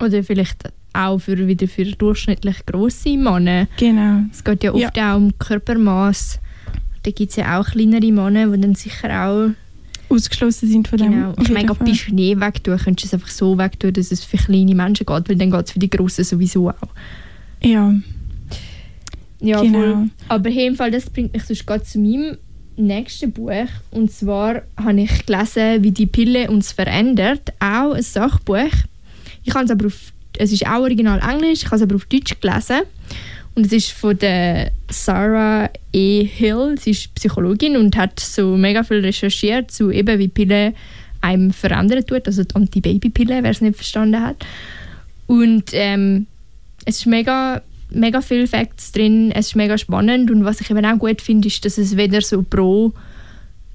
Oder 0.00 0.22
vielleicht 0.24 0.72
auch 0.94 1.18
für, 1.18 1.46
wieder 1.46 1.68
für 1.68 1.84
durchschnittlich 1.84 2.64
grosse 2.66 3.16
Männer. 3.16 3.66
Genau. 3.76 4.22
Es 4.30 4.42
geht 4.42 4.64
ja 4.64 4.72
oft 4.72 4.98
auch 4.98 5.16
um 5.16 5.36
Körpermaß. 5.38 6.40
Da 7.02 7.10
gibt 7.10 7.30
es 7.30 7.36
ja 7.36 7.60
auch 7.60 7.66
kleinere 7.66 8.10
Männer, 8.12 8.46
die 8.46 8.60
dann 8.60 8.74
sicher 8.74 9.28
auch... 9.28 9.50
Ausgeschlossen 10.08 10.68
sind 10.68 10.86
von 10.86 10.98
dem. 10.98 11.12
Genau. 11.12 11.30
auf 11.30 11.38
Ich 11.40 11.48
meine, 11.48 11.60
jeden 11.60 11.66
gerade 11.66 11.84
bei. 11.84 11.94
Schnee 11.94 12.38
wegtun, 12.38 12.78
könntest 12.78 13.12
du 13.12 13.16
es 13.16 13.22
einfach 13.22 13.32
so 13.34 13.58
wegtun, 13.58 13.92
dass 13.92 14.12
es 14.12 14.22
für 14.22 14.36
kleine 14.36 14.74
Menschen 14.74 15.06
geht, 15.06 15.28
weil 15.28 15.36
dann 15.36 15.50
geht 15.50 15.64
es 15.64 15.72
für 15.72 15.78
die 15.78 15.90
Grossen 15.90 16.24
sowieso 16.24 16.70
auch. 16.70 16.88
Ja, 17.62 17.92
Ja, 19.40 19.60
genau. 19.60 19.78
voll. 19.78 20.10
Aber 20.28 20.48
in 20.48 20.54
jedem 20.54 20.76
Fall, 20.76 20.90
das 20.90 21.10
bringt 21.10 21.32
mich 21.32 21.44
sonst 21.44 21.66
gerade 21.66 21.84
zu 21.84 21.98
meinem 21.98 22.36
nächsten 22.76 23.32
Buch. 23.32 23.66
Und 23.90 24.10
zwar 24.12 24.62
habe 24.76 25.00
ich 25.00 25.26
gelesen, 25.26 25.82
wie 25.82 25.90
die 25.90 26.06
Pille 26.06 26.50
uns 26.50 26.72
verändert. 26.72 27.52
Auch 27.58 27.94
ein 27.94 28.02
Sachbuch. 28.02 28.70
Ich 29.42 29.54
habe 29.54 29.64
es 29.64 29.70
aber 29.70 29.86
auf, 29.86 30.12
es 30.38 30.52
ist 30.52 30.66
auch 30.66 30.80
original 30.80 31.20
Englisch, 31.20 31.62
ich 31.62 31.66
habe 31.66 31.76
es 31.76 31.82
aber 31.82 31.96
auf 31.96 32.06
Deutsch 32.06 32.38
gelesen. 32.40 32.82
Und 33.54 33.66
es 33.66 33.72
ist 33.72 33.92
von 33.92 34.18
der 34.18 34.72
Sarah 34.90 35.70
E. 35.92 36.24
Hill. 36.24 36.74
Sie 36.78 36.90
ist 36.90 37.14
Psychologin 37.14 37.76
und 37.76 37.96
hat 37.96 38.18
so 38.18 38.56
mega 38.56 38.82
viel 38.82 38.98
recherchiert 38.98 39.70
zu 39.70 39.90
eben, 39.90 40.18
wie 40.18 40.28
Pille 40.28 40.74
einem 41.20 41.52
verändern 41.52 42.04
tut. 42.04 42.26
Also 42.26 42.42
die 42.42 42.54
Anti-Baby-Pille, 42.54 43.42
wer 43.42 43.50
es 43.50 43.60
nicht 43.60 43.76
verstanden 43.76 44.20
hat. 44.20 44.44
Und 45.26 45.70
ähm, 45.72 46.26
es 46.84 46.98
ist 46.98 47.06
mega, 47.06 47.62
mega 47.90 48.20
viele 48.20 48.48
Facts 48.48 48.90
drin. 48.90 49.30
Es 49.30 49.48
ist 49.48 49.56
mega 49.56 49.78
spannend. 49.78 50.32
Und 50.32 50.44
was 50.44 50.60
ich 50.60 50.70
eben 50.70 50.84
auch 50.84 50.98
gut 50.98 51.22
finde, 51.22 51.46
ist, 51.46 51.64
dass 51.64 51.78
es 51.78 51.96
weder 51.96 52.20
so 52.22 52.42
pro 52.42 52.92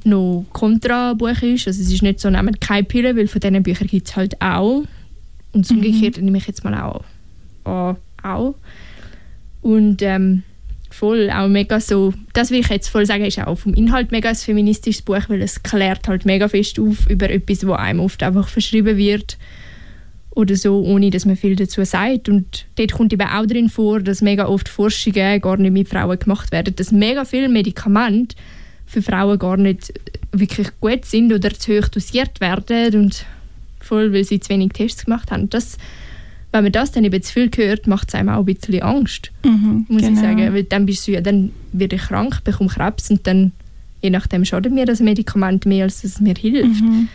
noch 0.03 0.45
kontra 0.51 1.13
Buch 1.13 1.41
ist. 1.41 1.67
Also 1.67 1.81
es 1.81 1.91
ist 1.91 2.03
nicht 2.03 2.19
so, 2.19 2.29
nehmt 2.29 2.59
keine 2.59 2.83
Pille, 2.83 3.15
weil 3.15 3.27
von 3.27 3.39
diesen 3.39 3.63
Büchern 3.63 3.87
gibt 3.87 4.07
es 4.07 4.15
halt 4.15 4.41
auch. 4.41 4.83
Und 5.53 5.65
das 5.65 5.71
umgekehrt 5.71 6.21
nehme 6.21 6.37
ich 6.37 6.47
jetzt 6.47 6.63
mal 6.63 6.79
auch 6.79 7.03
an. 7.63 7.97
Auch. 8.23 8.55
Und 9.61 10.01
ähm, 10.01 10.43
voll 10.89 11.29
auch 11.29 11.47
mega 11.47 11.79
so, 11.79 12.13
das 12.33 12.51
will 12.51 12.59
ich 12.59 12.69
jetzt 12.69 12.89
voll 12.89 13.05
sagen, 13.05 13.25
ist 13.25 13.39
auch 13.39 13.57
vom 13.57 13.73
Inhalt 13.73 14.11
mega 14.11 14.29
ein 14.29 14.35
feministisches 14.35 15.01
Buch, 15.01 15.21
weil 15.27 15.41
es 15.41 15.63
klärt 15.63 16.07
halt 16.07 16.25
mega 16.25 16.47
fest 16.47 16.79
auf 16.79 17.09
über 17.09 17.29
etwas, 17.29 17.65
wo 17.65 17.73
einem 17.73 17.99
oft 17.99 18.23
einfach 18.23 18.47
verschrieben 18.47 18.97
wird 18.97 19.37
oder 20.31 20.55
so, 20.55 20.81
ohne 20.81 21.09
dass 21.09 21.25
man 21.25 21.35
viel 21.35 21.55
dazu 21.55 21.83
sagt. 21.83 22.29
Und 22.29 22.65
dort 22.75 22.93
kommt 22.93 23.13
eben 23.13 23.27
auch 23.27 23.45
drin 23.45 23.69
vor, 23.69 23.99
dass 23.99 24.21
mega 24.21 24.47
oft 24.47 24.69
Forschungen 24.69 25.41
gar 25.41 25.57
nicht 25.57 25.71
mit 25.71 25.89
Frauen 25.89 26.19
gemacht 26.19 26.51
werden, 26.51 26.75
dass 26.75 26.91
mega 26.91 27.25
viele 27.25 27.49
Medikamente 27.49 28.35
für 28.85 29.01
Frauen 29.01 29.37
gar 29.37 29.57
nicht 29.57 29.93
wirklich 30.31 30.69
gut 30.79 31.05
sind 31.05 31.33
oder 31.33 31.51
zu 31.51 31.77
hoch 31.77 31.87
dosiert 31.89 32.41
werden 32.41 33.03
und 33.03 33.25
voll, 33.79 34.13
weil 34.13 34.23
sie 34.23 34.39
zu 34.39 34.49
wenig 34.49 34.73
Tests 34.73 35.05
gemacht 35.05 35.31
haben. 35.31 35.49
Das, 35.49 35.77
wenn 36.51 36.63
man 36.63 36.71
das 36.71 36.91
dann 36.91 37.03
eben 37.05 37.21
zu 37.21 37.31
viel 37.33 37.49
hört, 37.55 37.87
macht 37.87 38.09
es 38.09 38.15
einem 38.15 38.29
auch 38.29 38.39
ein 38.39 38.45
bisschen 38.45 38.81
Angst, 38.81 39.31
Mhm, 39.45 39.85
muss 39.87 40.01
genau. 40.01 40.13
ich 40.13 40.19
sagen. 40.19 40.53
Weil 40.53 40.63
dann 40.63 40.85
bist 40.85 41.07
du 41.07 41.11
ja, 41.11 41.21
dann 41.21 41.51
werde 41.73 41.95
ich 41.95 42.01
krank, 42.03 42.43
bekomme 42.43 42.69
Krebs 42.69 43.09
und 43.11 43.25
dann, 43.27 43.51
je 44.01 44.09
nachdem, 44.09 44.45
schadet 44.45 44.73
mir 44.73 44.85
das 44.85 44.99
Medikament 44.99 45.65
mehr, 45.65 45.83
als 45.85 46.03
es 46.03 46.19
mir 46.19 46.35
hilft. 46.35 46.81
Mhm. 46.81 47.07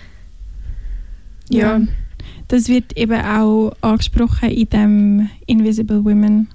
Ja. 1.50 1.78
Ja. 1.78 1.86
Das 2.48 2.68
wird 2.68 2.96
eben 2.96 3.20
auch 3.20 3.72
angesprochen 3.80 4.50
in 4.50 4.68
dem 4.68 5.30
Invisible 5.46 6.04
Women. 6.04 6.48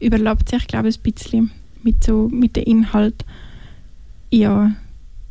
Überlappt 0.00 0.48
sich, 0.48 0.66
glaube 0.66 0.88
ich, 0.88 0.98
ein 0.98 1.02
bisschen 1.12 1.50
mit, 1.82 2.04
so, 2.04 2.28
mit 2.32 2.56
dem 2.56 2.64
Inhalt. 2.64 3.24
Ja. 4.30 4.72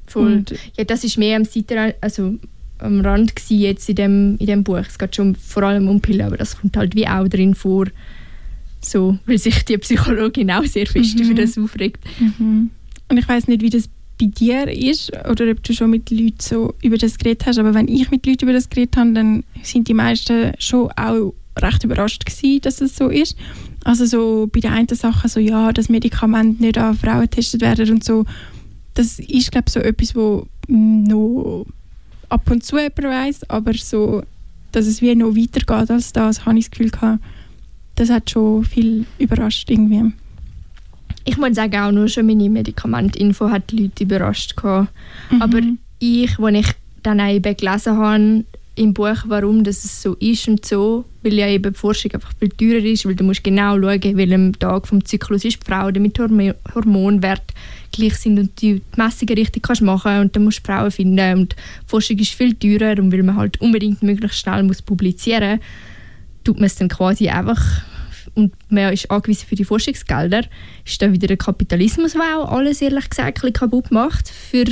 Voll. 0.08 0.34
Und, 0.34 0.54
Ja, 0.78 0.84
das 0.84 1.04
ist 1.04 1.18
mehr 1.18 1.38
am 1.38 1.46
Seite, 1.46 1.96
also 2.02 2.36
am 2.82 3.02
Rand 3.02 3.36
gsi 3.36 3.56
jetzt 3.56 3.90
in 3.90 3.96
dem, 3.96 4.38
in 4.40 4.48
dem 4.48 4.64
Buch. 4.64 4.78
Es 4.88 4.98
geht 5.00 5.16
schon 5.16 5.36
vor 5.36 5.64
allem 5.64 5.88
um 5.88 6.02
Pillen, 6.02 6.26
aber 6.26 6.38
das 6.38 6.60
kommt 6.60 6.76
halt 6.78 6.96
wie 6.96 7.08
auch 7.08 7.28
drin 7.28 7.56
vor. 7.56 7.86
So, 8.84 9.18
weil 9.26 9.38
sich 9.38 9.64
die 9.66 9.78
Psychologin 9.78 10.50
auch 10.52 10.66
sehr 10.66 10.88
fest 10.88 11.18
Mhm. 11.20 11.26
über 11.26 11.42
das 11.42 11.58
aufregt. 11.58 12.04
Mhm. 12.20 12.72
Und 13.10 13.18
ich 13.18 13.28
weiß 13.28 13.48
nicht, 13.48 13.62
wie 13.62 13.70
das 13.70 13.90
bei 14.20 14.26
dir 14.28 14.68
ist 14.68 15.12
oder 15.30 15.50
ob 15.52 15.64
du 15.64 15.74
schon 15.74 15.90
mit 15.90 16.10
Leuten 16.12 16.36
so 16.40 16.74
über 16.82 16.98
das 16.98 17.18
geredet 17.18 17.46
hast, 17.46 17.60
aber 17.60 17.74
wenn 17.74 17.88
ich 17.88 18.10
mit 18.12 18.26
Leuten 18.26 18.44
über 18.46 18.54
das 18.54 18.70
geredet 18.70 18.98
habe, 18.98 19.14
dann 19.14 19.44
sind 19.64 19.88
die 19.88 19.94
meisten 19.94 20.54
schon 20.60 20.90
auch 20.92 21.34
recht 21.60 21.84
überrascht 21.84 22.26
gewesen, 22.26 22.62
dass 22.62 22.82
es 22.82 22.96
so 22.96 23.10
ist. 23.10 23.36
Also 23.84 24.06
so 24.06 24.48
bei 24.52 24.60
der 24.60 24.72
einen 24.74 24.88
Sache 24.90 25.28
so, 25.28 25.40
ja, 25.40 25.74
dass 25.74 25.90
Medikamente 25.90 26.62
nicht 26.62 26.78
an 26.78 26.96
Frauen 26.96 27.22
getestet 27.22 27.62
werden 27.62 27.90
und 27.92 28.04
so, 28.04 28.26
das 28.94 29.20
ist 29.20 29.52
glaube 29.52 29.66
ich 29.68 29.74
so 29.74 29.80
etwas, 29.80 30.16
wo 30.16 30.48
noch 30.68 31.66
ab 32.32 32.50
und 32.50 32.64
zu 32.64 32.76
weiss, 32.78 33.48
aber 33.50 33.74
so, 33.74 34.24
dass 34.72 34.88
es 34.88 35.02
wie 35.02 35.14
noch 35.16 35.36
weitergeht 35.36 35.92
als 35.92 36.14
das, 36.14 36.46
habe 36.46 36.58
ich 36.58 36.66
das 36.66 36.72
Gefühl 36.72 36.90
gehabt, 36.92 37.20
das 37.96 38.10
hat 38.10 38.30
schon 38.30 38.64
viel 38.64 39.06
überrascht 39.20 39.70
irgendwie. 39.70 40.14
Ich 41.26 41.38
muss 41.38 41.56
sagen, 41.56 41.76
auch 41.76 41.92
nur 41.92 42.08
schon 42.08 42.26
meine 42.26 42.50
Medikamentinfo 42.50 43.50
hat 43.50 43.70
die 43.72 43.84
Leute 43.84 44.04
überrascht. 44.04 44.56
Gehabt. 44.56 44.90
Aber 45.40 45.62
Mhm. 45.62 45.78
ich, 46.00 46.40
als 46.40 46.58
ich 46.58 46.68
dann 47.04 47.20
auch 47.22 47.30
eben 47.30 47.56
gelesen 47.58 47.98
habe 47.98 48.44
im 48.76 48.94
Buch, 48.94 49.18
warum 49.28 49.64
das 49.64 49.84
es 49.84 50.02
so 50.02 50.14
ist 50.16 50.48
und 50.48 50.66
so, 50.66 51.06
weil 51.22 51.34
ja 51.34 51.48
eben 51.48 51.74
die 51.74 51.78
Forschung 51.78 52.12
einfach 52.14 52.32
viel 52.40 52.50
teurer 52.50 52.84
ist, 52.86 53.06
weil 53.06 53.16
du 53.16 53.24
musst 53.24 53.44
genau 53.44 53.78
schauen, 53.80 54.18
welchem 54.18 54.58
Tag 54.58 54.88
vom 54.88 55.04
Zyklus 55.06 55.46
ist 55.46 55.60
die 55.62 55.66
Frau, 55.68 55.92
damit 55.92 56.18
die 56.18 56.22
Hormo- 56.22 56.56
Hormonwerte 56.74 57.54
gleich 57.92 58.16
sind 58.16 58.40
und 58.40 58.48
du 58.62 58.76
die 58.76 58.82
Messungen 58.96 59.36
richtig 59.36 59.64
kannst 59.64 59.82
machen 59.82 60.20
und 60.20 60.36
dann 60.36 60.44
musst 60.44 60.60
du 60.60 60.72
Frauen 60.72 60.92
finden 60.92 61.40
und 61.40 61.54
die 61.54 61.88
Forschung 61.90 62.18
ist 62.20 62.34
viel 62.34 62.54
teurer 62.56 63.00
und 63.00 63.12
weil 63.12 63.24
man 63.24 63.36
halt 63.36 63.60
unbedingt 63.62 64.02
möglichst 64.04 64.40
schnell 64.40 64.64
muss 64.64 64.82
publizieren 64.82 65.60
tut 66.44 66.56
man 66.58 66.66
es 66.66 66.76
dann 66.76 66.88
quasi 66.90 67.30
einfach 67.30 67.84
und 68.34 68.54
man 68.70 68.94
ist 68.94 69.12
angewiesen 69.12 69.46
für 69.48 69.56
die 69.56 69.66
Forschungsgelder, 69.66 70.44
ist 70.86 71.02
dann 71.02 71.14
wieder 71.14 71.28
der 71.28 71.38
Kapitalismus, 71.38 72.14
der 72.14 72.38
auch 72.40 72.52
alles 72.52 72.82
ehrlich 72.82 73.10
gesagt 73.10 73.44
ein 73.44 73.54
kaputt 73.54 73.92
macht 73.92 74.30
für 74.30 74.66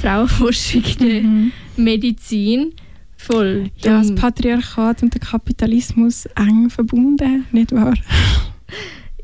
Frauenforschung 0.00 0.82
in 0.82 0.98
der 1.08 1.22
Mhm. 1.22 1.52
Medizin. 1.76 2.72
Voll. 3.16 3.70
Ja, 3.84 3.98
das 3.98 4.14
Patriarchat 4.14 5.02
und 5.02 5.12
der 5.12 5.20
Kapitalismus 5.20 6.24
eng 6.36 6.70
verbunden, 6.70 7.44
nicht 7.52 7.70
wahr? 7.72 7.94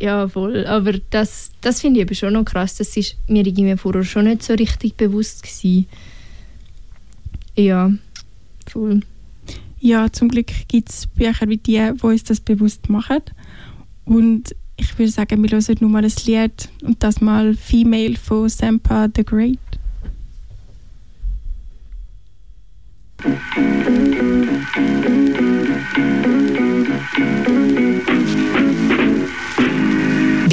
Ja, 0.00 0.28
voll. 0.28 0.66
Aber 0.66 0.92
das, 1.10 1.52
das 1.60 1.80
finde 1.80 2.00
ich 2.00 2.02
eben 2.06 2.14
schon 2.14 2.34
noch 2.34 2.44
krass. 2.44 2.76
Das 2.76 2.96
ist 2.96 3.16
mir 3.28 3.46
irgendwie 3.46 3.76
vorher 3.76 4.04
schon 4.04 4.24
nicht 4.24 4.42
so 4.42 4.54
richtig 4.54 4.96
bewusst 4.96 5.42
gewesen. 5.42 5.86
Ja, 7.56 7.90
voll. 8.66 9.00
Ja, 9.80 10.10
zum 10.10 10.28
Glück 10.28 10.48
gibt 10.68 10.90
es 10.90 11.06
Bücher 11.06 11.48
wie 11.48 11.56
die, 11.56 11.92
die 11.94 12.02
uns 12.02 12.24
das 12.24 12.40
bewusst 12.40 12.88
machen. 12.88 13.22
Und 14.04 14.54
ich 14.76 14.98
würde 14.98 15.10
sagen, 15.10 15.42
wir 15.42 15.50
hören 15.50 15.76
nur 15.80 15.90
mal 15.90 16.04
ein 16.04 16.12
Lied 16.26 16.68
und 16.82 17.02
das 17.02 17.20
mal 17.20 17.54
Female 17.54 18.16
von 18.16 18.48
Sampa 18.48 19.08
the 19.14 19.24
Great. 19.24 19.58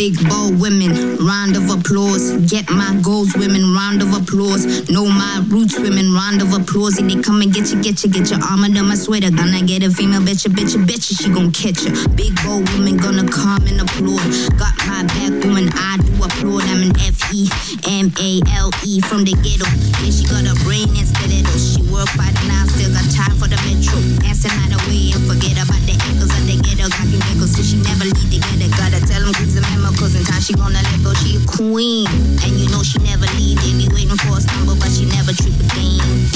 Big 0.04 0.20
bold 0.28 0.60
women, 0.60 1.16
round 1.26 1.56
of 1.56 1.70
applause. 1.70 2.36
Get 2.51 2.70
my 2.70 2.93
goals, 3.01 3.34
women, 3.38 3.74
round 3.74 4.01
of 4.01 4.12
applause. 4.12 4.68
Know 4.89 5.06
my 5.06 5.41
roots, 5.47 5.80
women, 5.80 6.12
round 6.12 6.41
of 6.41 6.51
applause. 6.51 6.99
If 6.99 7.08
they 7.08 7.22
come 7.22 7.39
and 7.39 7.54
get 7.54 7.72
you, 7.72 7.82
get 7.82 8.04
you, 8.04 8.12
get 8.12 8.30
your 8.30 8.43
arm 8.43 8.66
under 8.66 8.84
my 8.84 8.95
sweater. 8.95 9.32
Gonna 9.32 9.64
get 9.64 9.82
a 9.82 9.89
female, 9.89 10.20
betcha, 10.20 10.49
betcha, 10.49 10.80
betcha, 10.80 11.16
she 11.16 11.32
gon' 11.32 11.54
catch 11.54 11.88
ya. 11.88 11.95
Big 12.20 12.36
bold 12.43 12.68
women, 12.76 12.97
gonna 12.97 13.24
come 13.24 13.64
and 13.64 13.80
applaud. 13.80 14.28
Got 14.60 14.76
my 14.84 15.08
back, 15.08 15.32
woman, 15.39 15.72
I 15.72 15.95
do 16.04 16.12
applaud. 16.20 16.68
I'm 16.68 16.84
an 16.84 16.91
F 16.99 17.24
E 17.32 17.47
M 17.88 18.12
A 18.20 18.43
L 18.60 18.76
E 18.84 18.99
from 19.08 19.24
the 19.24 19.32
ghetto. 19.39 19.72
Yeah, 20.04 20.12
she 20.12 20.28
got 20.28 20.43
a 20.43 20.56
brain 20.68 20.91
and 20.99 21.08
stiletto. 21.08 21.56
She 21.56 21.80
work 21.88 22.12
five 22.20 22.36
now, 22.43 22.68
still 22.68 22.91
got 22.91 23.08
time 23.08 23.39
for 23.39 23.47
the 23.47 23.56
metro. 23.64 23.95
Dancing 24.20 24.51
out 24.51 24.68
the 24.68 24.84
way 24.91 25.16
and 25.16 25.24
forget 25.32 25.56
about 25.64 25.80
the 25.88 25.95
echoes 25.95 26.28
of 26.28 26.43
the 26.43 26.60
ghetto. 26.60 26.91
Got 26.91 27.08
can 27.08 27.24
get 27.24 27.47
so 27.47 27.64
she 27.64 27.80
never 27.88 28.04
leave 28.04 28.28
together. 28.28 28.68
Gotta 28.76 28.99
tell 29.08 29.24
them 29.24 29.32
kids 29.39 29.56
the 29.56 29.62
memo, 29.72 29.93
cause 29.98 30.16
in 30.16 30.24
time 30.24 30.41
she 30.41 30.54
gonna 30.54 30.82
let 30.82 31.04
go. 31.04 31.14
She 31.14 31.38
a 31.38 31.41
queen, 31.46 32.08
and 32.44 32.52
you 32.60 32.70
know 32.70 32.84
she 32.84 32.98
never 33.00 33.26
leave. 33.38 33.60
They 33.62 33.74
be 33.74 33.88
waiting 33.94 34.18
for 34.18 34.38
a 34.38 34.41
stumble, 34.41 34.76
but 34.76 34.89
she 34.89 35.06
never 35.06 35.34
trip 35.34 35.54
again. 35.60 36.30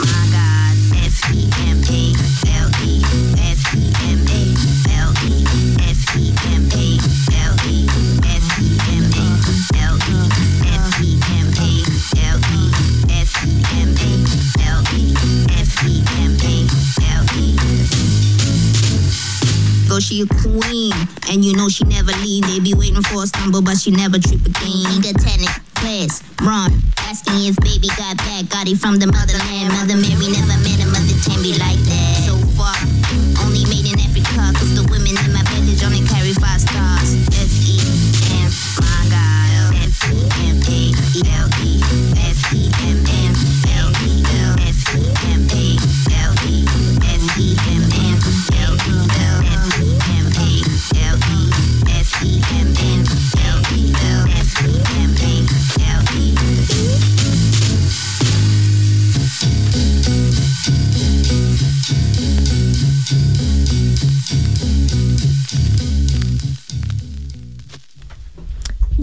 My 0.00 0.24
God, 0.32 0.74
F 1.04 2.41
Go, 19.92 20.00
she 20.00 20.22
a 20.22 20.26
queen, 20.26 20.94
and 21.28 21.44
you 21.44 21.54
know 21.54 21.68
she 21.68 21.84
never 21.84 22.12
leave. 22.24 22.46
They 22.46 22.60
be 22.60 22.72
waiting 22.72 23.02
for 23.02 23.24
a 23.24 23.26
stumble, 23.26 23.60
but 23.60 23.76
she 23.76 23.90
never 23.90 24.18
trip 24.18 24.40
again. 24.40 24.88
Nigga 24.88 25.12
tenant, 25.12 25.52
class, 25.74 26.22
run. 26.40 26.72
Asking 26.96 27.44
if 27.44 27.56
baby 27.58 27.88
got 27.88 28.16
back, 28.16 28.48
got 28.48 28.66
it 28.66 28.78
from 28.78 28.96
the 28.96 29.06
motherland. 29.06 29.68
Mother 29.68 29.96
Mary 30.00 30.32
never 30.32 30.56
met 30.64 30.80
a 30.80 30.86
mother 30.86 31.12
can 31.28 31.42
like 31.60 31.76
that. 31.90 32.01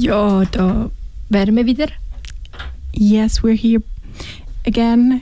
Ja, 0.10 0.44
da 0.44 0.90
wären 1.30 1.56
wir 1.56 1.68
wieder. 1.68 1.86
Yes, 2.94 3.44
we're 3.44 3.56
here 3.56 3.84
again. 4.66 5.22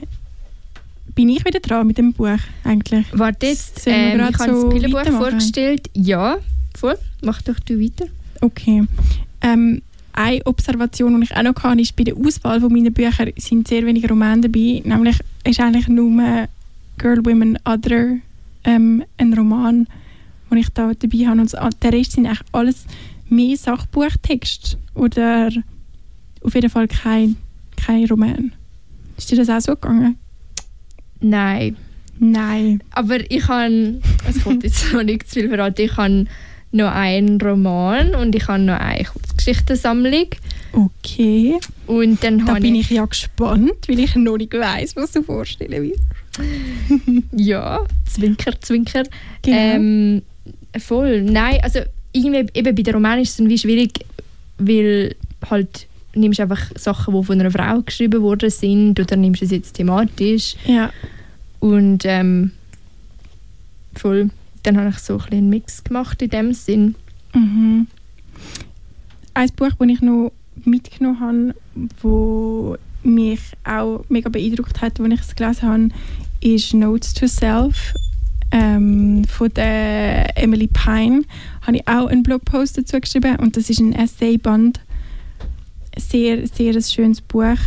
Bin 1.14 1.28
ich 1.28 1.44
wieder 1.44 1.60
dran 1.60 1.86
mit 1.86 1.98
dem 1.98 2.14
Buch 2.14 2.38
eigentlich? 2.64 3.04
Warte 3.12 3.48
jetzt, 3.48 3.84
grad 3.84 4.30
ich 4.30 4.38
habe 4.38 4.50
so 4.54 4.70
das 4.70 4.72
Pillenbuch 4.72 5.12
vorgestellt. 5.12 5.90
Ja, 5.92 6.38
voll. 6.74 6.96
Mach 7.20 7.42
doch 7.42 7.60
du 7.60 7.78
weiter. 7.78 8.06
Okay. 8.40 8.84
Ähm, 9.42 9.82
eine 10.14 10.46
Observation, 10.46 11.20
die 11.20 11.24
ich 11.26 11.36
auch 11.36 11.42
noch 11.42 11.54
kann, 11.54 11.78
ist, 11.78 11.94
bei 11.94 12.04
der 12.04 12.16
Auswahl 12.16 12.58
von 12.58 12.72
meinen 12.72 12.94
Büchern 12.94 13.30
sind 13.36 13.68
sehr 13.68 13.84
wenige 13.84 14.08
Romane 14.08 14.40
dabei. 14.40 14.80
Nämlich 14.86 15.18
ist 15.44 15.60
eigentlich 15.60 15.88
nur 15.88 16.48
Girl, 16.96 17.22
Women, 17.26 17.58
Other 17.66 18.16
ähm, 18.64 19.04
ein 19.18 19.34
Roman, 19.34 19.86
den 20.50 20.56
ich 20.56 20.70
da 20.70 20.92
dabei 20.98 21.26
habe. 21.26 21.42
Und 21.42 21.82
der 21.82 21.92
Rest 21.92 22.12
sind 22.12 22.24
eigentlich 22.24 22.40
alles 22.52 22.86
mehr 23.28 23.56
Sachbuchtexte 23.56 24.76
oder 24.94 25.50
auf 26.42 26.54
jeden 26.54 26.70
Fall 26.70 26.88
kein, 26.88 27.36
kein 27.76 28.06
Roman. 28.06 28.52
Ist 29.16 29.30
dir 29.30 29.36
das 29.36 29.50
auch 29.50 29.60
so 29.60 29.72
gegangen? 29.72 30.16
Nein. 31.20 31.76
Nein. 32.18 32.82
Aber 32.90 33.18
ich 33.30 33.46
habe, 33.48 34.00
es 34.28 34.42
kommt 34.42 34.64
jetzt 34.64 34.92
noch 34.92 35.02
nicht 35.02 35.28
zu 35.28 35.40
viel 35.40 35.48
verraten, 35.48 35.82
ich 35.82 35.96
habe 35.96 36.26
noch 36.70 36.92
einen 36.92 37.40
Roman 37.40 38.14
und 38.14 38.34
ich 38.34 38.46
habe 38.48 38.62
noch 38.62 38.78
eine 38.78 39.04
Kurzgeschichtensammlung. 39.04 40.26
Okay. 40.72 41.56
Und 41.86 42.22
dann 42.22 42.44
Da 42.44 42.54
bin 42.54 42.74
ich 42.74 42.90
ja 42.90 43.04
gespannt, 43.04 43.88
weil 43.88 43.98
ich 44.00 44.14
noch 44.16 44.36
nicht 44.36 44.52
weiss, 44.52 44.94
was 44.96 45.12
du 45.12 45.22
vorstellen 45.22 45.82
willst. 45.82 46.02
Ja, 47.32 47.84
Zwinker, 48.06 48.60
Zwinker. 48.60 49.02
Genau. 49.42 49.56
Ähm, 49.56 50.22
voll. 50.78 51.22
Nein, 51.22 51.58
also 51.62 51.80
irgendwie 52.12 52.46
eben 52.54 52.74
bei 52.74 52.82
den 52.82 52.94
Romanen 52.94 53.22
ist 53.22 53.30
es 53.30 53.36
dann 53.36 53.48
wie 53.48 53.58
schwierig, 53.58 54.04
weil 54.58 55.14
halt 55.50 55.86
nimmst 56.14 56.38
du 56.38 56.42
einfach 56.42 56.70
Sachen, 56.76 57.14
die 57.14 57.24
von 57.24 57.40
einer 57.40 57.50
Frau 57.50 57.80
geschrieben 57.82 58.22
worden 58.22 58.50
sind 58.50 58.98
oder 58.98 59.16
nimmst 59.16 59.42
es 59.42 59.50
jetzt 59.50 59.74
thematisch 59.74 60.56
ja. 60.66 60.90
und 61.60 62.04
ähm, 62.04 62.52
voll. 63.94 64.30
Dann 64.62 64.76
habe 64.76 64.90
ich 64.90 64.98
so 64.98 65.14
ein 65.14 65.18
bisschen 65.18 65.38
einen 65.38 65.50
Mix 65.50 65.84
gemacht 65.84 66.20
in 66.20 66.30
dem 66.30 66.52
Sinn. 66.52 66.94
Mhm. 67.34 67.86
Ein 69.34 69.50
Buch, 69.54 69.70
das 69.78 69.88
ich 69.88 70.00
noch 70.00 70.32
mitgenommen 70.64 71.20
habe, 71.20 71.54
das 72.02 72.78
mich 73.04 73.40
auch 73.64 74.04
mega 74.08 74.28
beeindruckt 74.28 74.80
hat, 74.80 75.00
als 75.00 75.12
ich 75.12 75.20
es 75.20 75.36
gelesen 75.36 75.62
habe, 75.62 75.88
ist 76.40 76.74
Notes 76.74 77.14
to 77.14 77.28
Self 77.28 77.94
ähm, 78.50 79.24
von 79.24 79.52
der 79.54 80.36
Emily 80.38 80.68
Pine 80.68 81.22
habe 81.62 81.76
ich 81.76 81.88
auch 81.88 82.06
einen 82.06 82.22
Blogpost 82.22 82.78
dazu 82.78 83.00
geschrieben 83.00 83.36
und 83.36 83.56
das 83.56 83.68
ist 83.70 83.80
ein 83.80 83.92
Essayband. 83.92 84.80
Sehr, 85.96 86.46
sehr 86.46 86.74
ein 86.74 86.82
schönes 86.82 87.20
Buch. 87.20 87.58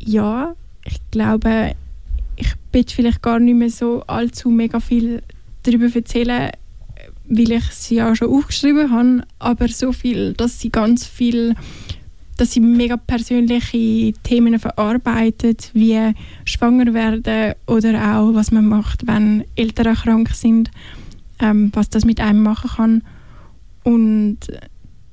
Ja, 0.00 0.54
ich 0.84 0.98
glaube, 1.10 1.74
ich 2.36 2.52
bitte 2.72 2.94
vielleicht 2.94 3.22
gar 3.22 3.38
nicht 3.38 3.54
mehr 3.54 3.70
so 3.70 4.02
allzu 4.06 4.50
mega 4.50 4.80
viel 4.80 5.22
darüber 5.62 5.94
erzählen, 5.94 6.50
weil 7.24 7.52
ich 7.52 7.64
sie 7.70 7.96
ja 7.96 8.14
schon 8.16 8.30
aufgeschrieben 8.30 8.90
habe, 8.90 9.22
aber 9.38 9.68
so 9.68 9.92
viel, 9.92 10.34
dass 10.34 10.60
sie 10.60 10.70
ganz 10.70 11.06
viel 11.06 11.54
dass 12.42 12.54
sie 12.54 12.60
mega 12.60 12.96
persönliche 12.96 14.12
Themen 14.24 14.58
verarbeitet, 14.58 15.70
wie 15.74 16.12
schwanger 16.44 16.92
werden 16.92 17.54
oder 17.68 18.16
auch, 18.16 18.34
was 18.34 18.50
man 18.50 18.66
macht, 18.66 19.06
wenn 19.06 19.44
Eltern 19.54 19.94
krank 19.94 20.30
sind, 20.34 20.68
ähm, 21.38 21.70
was 21.72 21.88
das 21.88 22.04
mit 22.04 22.18
einem 22.18 22.42
machen 22.42 22.70
kann. 22.74 23.02
Und 23.84 24.38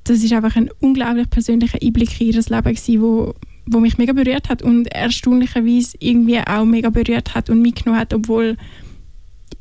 das 0.02 0.24
ist 0.24 0.32
einfach 0.32 0.56
ein 0.56 0.70
unglaublich 0.80 1.30
persönlicher 1.30 1.78
Einblick 1.80 2.20
in 2.20 2.26
ihr 2.26 2.34
Leben 2.34 2.62
gewesen, 2.64 3.00
wo, 3.00 3.34
wo 3.64 3.78
mich 3.78 3.96
mega 3.96 4.12
berührt 4.12 4.48
hat 4.48 4.60
und 4.60 4.86
erstaunlicherweise 4.88 5.98
irgendwie 6.00 6.40
auch 6.40 6.64
mega 6.64 6.90
berührt 6.90 7.36
hat 7.36 7.48
und 7.48 7.62
mitgenommen 7.62 8.00
hat, 8.00 8.12
obwohl 8.12 8.56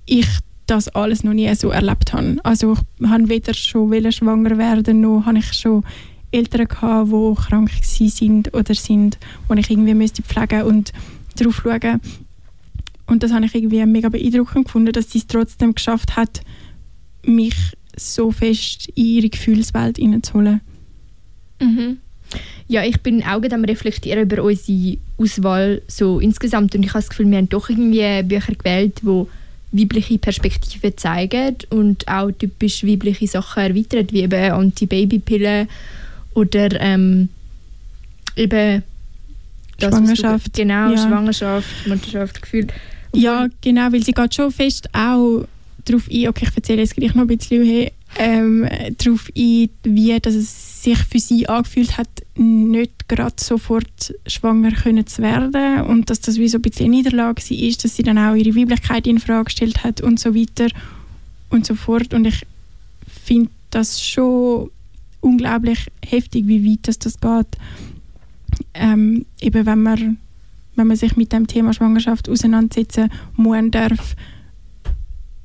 ich 0.08 0.28
das 0.66 0.88
alles 0.88 1.24
noch 1.24 1.34
nie 1.34 1.54
so 1.54 1.70
erlebt 1.70 2.14
habe. 2.14 2.38
Also 2.42 2.78
ich 3.00 3.08
habe 3.08 3.30
weder 3.30 3.54
schon 3.54 4.12
schwanger 4.12 4.58
werden, 4.58 5.02
noch 5.02 5.28
habe 5.28 5.38
ich 5.38 5.54
schon 5.54 5.84
Eltern 6.32 6.68
gehabt, 6.68 7.12
die 7.12 7.42
krank 7.42 7.72
sind 7.82 8.54
oder 8.54 8.74
sind, 8.76 9.18
die 9.50 9.60
ich 9.60 9.70
irgendwie 9.70 9.94
müsste 9.94 10.22
pflegen 10.22 10.64
und 10.64 10.94
darauf 11.36 11.62
schauen. 11.64 12.02
Und 13.08 13.24
das 13.24 13.32
habe 13.32 13.46
ich 13.46 13.56
irgendwie 13.56 13.86
mega 13.86 14.10
beeindruckend 14.10 14.66
gefunden, 14.66 14.92
dass 14.92 15.12
sie 15.12 15.20
es 15.20 15.28
trotzdem 15.28 15.74
geschafft 15.74 16.16
hat, 16.16 16.42
mich 17.24 17.56
so 17.96 18.32
fest 18.32 18.90
in 18.96 19.06
ihre 19.06 19.30
Gefühlswelt 19.30 19.98
hineinzuholen. 19.98 20.62
Mhm. 21.60 21.98
Ja, 22.68 22.84
ich 22.84 23.02
bin 23.02 23.24
auch 23.24 23.42
am 23.52 23.66
reflektieren 23.66 24.24
über 24.24 24.44
unsere 24.44 24.98
Auswahl 25.18 25.82
so 25.88 26.20
insgesamt 26.20 26.76
und 26.76 26.84
ich 26.84 26.90
habe 26.90 27.00
das 27.00 27.10
Gefühl, 27.10 27.30
wir 27.30 27.40
haben 27.40 27.50
doch 27.50 27.70
irgendwie 27.70 28.24
Bücher 28.24 28.54
gewählt, 28.54 29.02
die 29.02 29.26
weibliche 29.72 30.20
Perspektiven 30.20 30.96
zeigen 30.96 31.56
und 31.72 32.08
auch 32.08 32.30
typisch 32.32 32.86
weibliche 32.86 33.28
Sachen 33.28 33.64
erweitern, 33.64 34.08
wie 34.12 34.22
eben 34.22 34.52
Anti-Baby-Pillen 34.52 35.68
oder 36.34 36.80
ähm, 36.80 37.30
eben 38.36 38.84
das, 39.80 39.96
Schwangerschaft. 39.96 40.48
Du, 40.48 40.62
genau, 40.62 40.92
ja. 40.92 40.98
Schwangerschaft, 40.98 41.88
Mutterschaft, 41.88 42.42
Gefühl. 42.42 42.68
Ja, 43.14 43.48
genau, 43.62 43.92
weil 43.92 44.04
sie 44.04 44.12
geht 44.12 44.36
schon 44.36 44.52
fest 44.52 44.90
auch 44.94 45.46
darauf 45.86 46.10
ein, 46.12 46.28
okay, 46.28 46.46
ich 46.50 46.56
erzähle 46.56 46.82
jetzt 46.82 46.96
gleich 46.96 47.16
noch 47.16 47.24
ein 47.24 47.28
bisschen 47.28 47.66
hey, 47.66 47.92
ähm, 48.18 48.68
darauf 48.98 49.30
ein, 49.36 49.70
wie 49.84 50.20
dass 50.20 50.36
es 50.36 50.84
sich 50.84 50.98
für 50.98 51.20
sie 51.20 51.48
angefühlt 51.48 51.98
hat, 51.98 52.10
nicht 52.36 53.08
gerade 53.08 53.36
sofort 53.40 54.14
schwanger 54.28 54.72
können 54.72 55.08
zu 55.08 55.22
werden 55.22 55.82
und 55.82 56.10
dass 56.10 56.22
das 56.22 56.38
wie 56.38 56.48
so 56.48 56.58
ein 56.58 56.62
bisschen 56.62 56.86
eine 56.86 56.98
Niederlage 56.98 57.42
war, 57.42 57.58
ist, 57.58 57.84
dass 57.84 57.96
sie 57.96 58.04
dann 58.04 58.18
auch 58.18 58.36
ihre 58.36 58.56
Weiblichkeit 58.56 59.08
in 59.08 59.20
Frage 59.20 59.46
gestellt 59.46 59.84
hat 59.84 60.02
und 60.02 60.20
so 60.20 60.36
weiter 60.36 60.68
und 61.50 61.66
so 61.66 61.76
fort 61.76 62.14
und 62.14 62.26
ich 62.26 62.46
finde 63.08 63.50
das 63.72 64.04
schon 64.04 64.72
unglaublich 65.22 65.88
heftig, 66.06 66.48
wie 66.48 66.66
weit 66.66 66.88
das, 66.88 67.00
das 67.00 67.20
geht. 67.20 67.58
Ähm, 68.74 69.26
eben 69.42 69.66
wenn 69.66 69.84
man, 69.84 70.18
wenn 70.76 70.88
man 70.88 70.98
sich 70.98 71.16
mit 71.16 71.32
dem 71.32 71.48
Thema 71.48 71.74
Schwangerschaft 71.74 72.30
auseinandersetzen 72.30 73.10
muss, 73.36 73.72
darf 73.72 74.16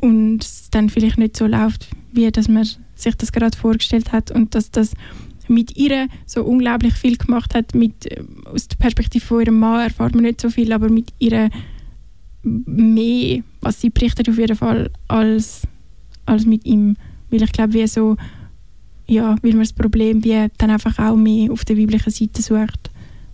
und 0.00 0.42
es 0.42 0.70
dann 0.70 0.90
vielleicht 0.90 1.18
nicht 1.18 1.36
so 1.36 1.46
läuft, 1.46 1.88
wie 2.12 2.30
dass 2.30 2.48
man 2.48 2.66
sich 2.94 3.14
das 3.16 3.32
gerade 3.32 3.56
vorgestellt 3.56 4.12
hat 4.12 4.30
und 4.30 4.54
dass 4.54 4.70
das 4.70 4.92
mit 5.48 5.76
ihr 5.76 6.08
so 6.26 6.44
unglaublich 6.44 6.94
viel 6.94 7.16
gemacht 7.16 7.54
hat. 7.54 7.74
Mit, 7.74 8.06
äh, 8.06 8.22
aus 8.44 8.68
der 8.68 8.76
Perspektive 8.76 9.24
von 9.24 9.40
ihrem 9.40 9.58
Mann 9.58 9.80
erfahrt 9.80 10.14
man 10.14 10.24
nicht 10.24 10.40
so 10.40 10.50
viel, 10.50 10.72
aber 10.72 10.88
mit 10.88 11.12
ihr 11.18 11.50
mehr, 12.42 13.42
was 13.60 13.80
sie 13.80 13.90
berichtet 13.90 14.28
auf 14.28 14.38
jeden 14.38 14.56
Fall, 14.56 14.90
als, 15.08 15.62
als 16.26 16.46
mit 16.46 16.64
ihm. 16.64 16.96
Weil 17.30 17.42
ich 17.42 17.52
glaube, 17.52 17.74
wie 17.74 17.86
so 17.86 18.16
ja, 19.07 19.36
weil 19.42 19.52
man 19.52 19.61
das 19.61 19.72
Problem 19.72 20.24
wie 20.24 20.48
dann 20.59 20.70
einfach 20.70 20.98
auch 20.98 21.16
mehr 21.16 21.52
auf 21.52 21.64
der 21.64 21.76
weiblichen 21.76 22.11
Seite 22.11 22.42
sucht, 22.42 22.90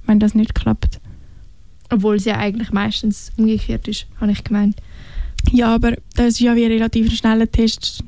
wenn 0.07 0.19
das 0.19 0.35
nicht 0.35 0.55
klappt. 0.55 1.01
Obwohl 1.91 2.17
es 2.17 2.25
ja 2.25 2.39
eigentlich 2.39 2.73
meistens 2.73 3.33
umgekehrt 3.37 3.89
ist, 3.89 4.07
habe 4.21 4.33
ich 4.33 4.45
gemeint. 4.45 4.77
Ja, 5.53 5.75
aber 5.75 5.97
das 6.15 6.35
ist 6.35 6.41
ja 6.41 6.55
wie 6.55 6.65
ein 6.65 6.73
relativ 6.73 7.13
schneller 7.15 7.51
Test. 7.51 8.05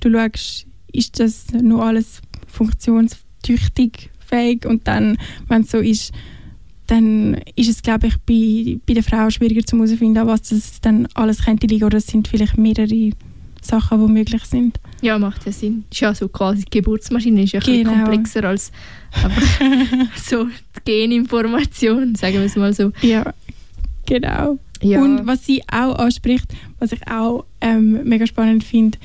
Du 0.00 0.10
schaust, 0.12 0.66
ist 0.92 1.20
das 1.20 1.46
noch 1.52 1.80
alles 1.80 2.20
funktionstüchtig, 2.46 4.10
fähig 4.18 4.66
und 4.66 4.86
dann, 4.88 5.16
wenn 5.48 5.62
es 5.62 5.70
so 5.70 5.78
ist, 5.78 6.12
dann 6.86 7.34
ist 7.54 7.68
es, 7.68 7.82
glaube 7.82 8.06
ich, 8.06 8.16
bei, 8.18 8.80
bei 8.86 8.94
der 8.94 9.02
Frau 9.02 9.28
schwieriger 9.30 9.64
zu 9.64 9.76
herausfinden, 9.76 10.26
was 10.26 10.42
das 10.48 10.80
dann 10.80 11.06
alles 11.14 11.44
könnte 11.44 11.66
liegen 11.66 11.84
oder 11.84 11.98
es 11.98 12.06
sind 12.06 12.28
vielleicht 12.28 12.56
mehrere 12.56 13.10
Sachen, 13.64 14.06
die 14.06 14.12
möglich 14.12 14.44
sind. 14.44 14.78
Ja, 15.00 15.18
macht 15.18 15.46
ja 15.46 15.52
Sinn. 15.52 15.84
Ist 15.90 16.00
ja 16.00 16.14
so 16.14 16.28
quasi 16.28 16.64
die 16.64 16.78
Geburtsmaschine 16.78 17.42
ist 17.42 17.52
ja 17.52 17.60
genau. 17.60 17.90
ein 17.90 18.04
komplexer 18.04 18.44
als 18.44 18.72
so 20.28 20.44
die 20.44 20.50
Geninformation, 20.84 22.14
sagen 22.14 22.34
wir 22.34 22.42
es 22.42 22.56
mal 22.56 22.72
so. 22.72 22.92
Ja, 23.02 23.32
genau. 24.06 24.58
Ja. 24.80 25.02
Und 25.02 25.26
was 25.26 25.44
sie 25.44 25.62
auch 25.70 25.96
anspricht, 25.96 26.46
was 26.78 26.92
ich 26.92 27.06
auch 27.08 27.44
ähm, 27.60 28.04
mega 28.04 28.26
spannend 28.26 28.64
finde, 28.64 28.98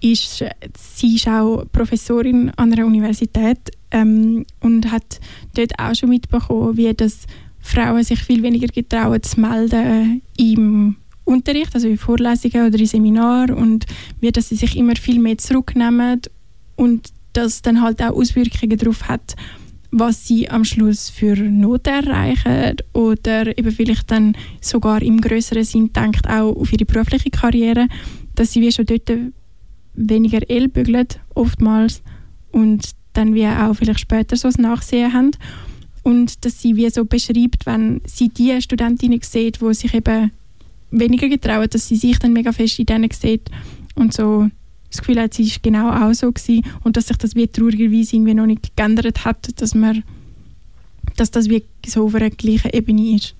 ist, 0.00 0.44
sie 0.76 1.16
ist 1.16 1.28
auch 1.28 1.64
Professorin 1.72 2.50
an 2.56 2.72
einer 2.72 2.84
Universität 2.84 3.58
ähm, 3.90 4.44
und 4.60 4.90
hat 4.90 5.20
dort 5.54 5.78
auch 5.78 5.94
schon 5.94 6.10
mitbekommen, 6.10 6.76
wie 6.76 6.92
das 6.92 7.26
Frauen 7.60 8.04
sich 8.04 8.20
viel 8.22 8.42
weniger 8.42 8.66
getrauen 8.66 9.22
zu 9.22 9.40
melden 9.40 10.20
im 10.36 10.96
Unterricht, 11.24 11.74
also 11.74 11.88
in 11.88 11.98
Vorlesungen 11.98 12.66
oder 12.66 12.78
in 12.78 12.86
Seminaren 12.86 13.54
und 13.56 13.86
wie 14.20 14.30
dass 14.30 14.50
sie 14.50 14.56
sich 14.56 14.76
immer 14.76 14.96
viel 14.96 15.18
mehr 15.18 15.38
zurücknehmen 15.38 16.20
und 16.76 17.12
das 17.32 17.62
dann 17.62 17.82
halt 17.82 18.02
auch 18.02 18.14
Auswirkungen 18.14 18.78
darauf 18.78 19.08
hat, 19.08 19.34
was 19.90 20.26
sie 20.26 20.50
am 20.50 20.64
Schluss 20.64 21.08
für 21.08 21.36
Noten 21.36 21.88
erreichen 21.88 22.76
oder 22.92 23.56
eben 23.56 23.70
vielleicht 23.70 24.10
dann 24.10 24.36
sogar 24.60 25.02
im 25.02 25.20
größeren 25.20 25.64
Sinn 25.64 25.92
denkt 25.92 26.28
auch 26.28 26.56
auf 26.56 26.72
ihre 26.72 26.84
berufliche 26.84 27.30
Karriere, 27.30 27.88
dass 28.34 28.52
sie 28.52 28.60
wie 28.60 28.72
schon 28.72 28.86
dort 28.86 29.10
weniger 29.94 30.48
ellbügeln 30.50 31.06
oftmals 31.34 32.02
und 32.50 32.90
dann 33.12 33.34
wie 33.34 33.46
auch 33.46 33.74
vielleicht 33.74 34.00
später 34.00 34.36
so 34.36 34.48
das 34.48 34.58
Nachsehen 34.58 35.12
haben 35.12 35.30
und 36.02 36.44
dass 36.44 36.60
sie 36.60 36.76
wie 36.76 36.90
so 36.90 37.04
beschreibt, 37.04 37.66
wenn 37.66 38.00
sie 38.04 38.28
die 38.28 38.60
Studentinnen 38.60 39.20
sieht, 39.22 39.62
wo 39.62 39.72
sich 39.72 39.94
eben 39.94 40.32
weniger 40.98 41.28
getrauen, 41.28 41.68
dass 41.70 41.88
sie 41.88 41.96
sich 41.96 42.18
dann 42.18 42.32
mega 42.32 42.52
fest 42.52 42.78
in 42.78 42.86
denen 42.86 43.10
sieht 43.10 43.50
und 43.94 44.12
so 44.12 44.48
das 44.90 45.00
Gefühl 45.00 45.20
hat, 45.20 45.34
sie 45.34 45.44
ist 45.44 45.62
genau 45.62 45.90
auch 45.90 46.14
so 46.14 46.30
gewesen 46.30 46.64
und 46.84 46.96
dass 46.96 47.08
sich 47.08 47.16
das 47.16 47.34
wie 47.34 47.48
traurigerweise 47.48 48.16
irgendwie 48.16 48.34
noch 48.34 48.46
nicht 48.46 48.76
geändert 48.76 49.24
hat, 49.24 49.60
dass 49.60 49.74
man 49.74 50.04
dass 51.16 51.30
das 51.30 51.48
wie 51.48 51.64
so 51.86 52.06
auf 52.06 52.14
einer 52.14 52.30
gleichen 52.30 52.70
Ebene 52.72 53.16
ist. 53.16 53.34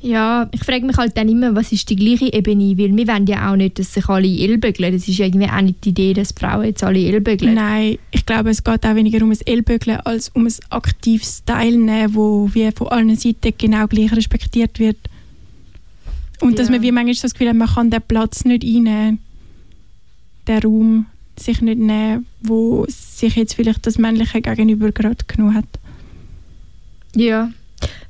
Ja, 0.00 0.48
ich 0.52 0.62
frage 0.62 0.84
mich 0.84 0.98
halt 0.98 1.16
dann 1.16 1.30
immer, 1.30 1.54
was 1.54 1.72
ist 1.72 1.88
die 1.88 1.96
gleiche 1.96 2.30
Ebene, 2.30 2.76
weil 2.76 2.94
wir 2.94 3.08
wollen 3.08 3.26
ja 3.26 3.50
auch 3.50 3.56
nicht, 3.56 3.78
dass 3.78 3.94
sich 3.94 4.06
alle 4.06 4.28
Ellbögeln. 4.28 4.92
Das 4.92 5.08
ist 5.08 5.18
irgendwie 5.18 5.48
auch 5.48 5.62
nicht 5.62 5.82
die 5.84 5.90
Idee, 5.90 6.12
dass 6.12 6.32
Frauen 6.32 6.66
jetzt 6.66 6.84
alle 6.84 6.98
Ellbögeln. 6.98 7.54
Nein, 7.54 7.98
ich 8.10 8.26
glaube, 8.26 8.50
es 8.50 8.62
geht 8.62 8.84
auch 8.84 8.94
weniger 8.94 9.24
um 9.24 9.30
ein 9.30 9.38
Ellbögeln 9.46 10.00
als 10.00 10.28
um 10.34 10.46
ein 10.46 10.54
aktives 10.68 11.42
Teilnehmen, 11.46 12.14
wo 12.14 12.50
wie 12.52 12.70
von 12.72 12.88
allen 12.88 13.16
Seiten 13.16 13.54
genau 13.56 13.86
gleich 13.86 14.12
respektiert 14.12 14.78
wird. 14.78 14.98
Und 16.44 16.52
ja. 16.52 16.56
dass 16.58 16.70
man 16.70 16.82
wie 16.82 16.92
manchmal 16.92 17.14
das 17.14 17.32
Gefühl 17.32 17.48
hat, 17.48 17.56
man 17.56 17.68
kann 17.68 17.90
den 17.90 18.02
Platz 18.02 18.44
nicht 18.44 18.64
einnehmen, 18.64 19.18
den 20.46 20.58
Raum 20.58 21.06
sich 21.38 21.62
nicht 21.62 21.78
nehmen, 21.78 22.26
wo 22.42 22.84
sich 22.86 23.34
jetzt 23.36 23.54
vielleicht 23.54 23.86
das 23.86 23.96
männliche 23.96 24.42
Gegenüber 24.42 24.92
gerade 24.92 25.24
genommen 25.26 25.54
hat. 25.54 25.64
Ja, 27.16 27.50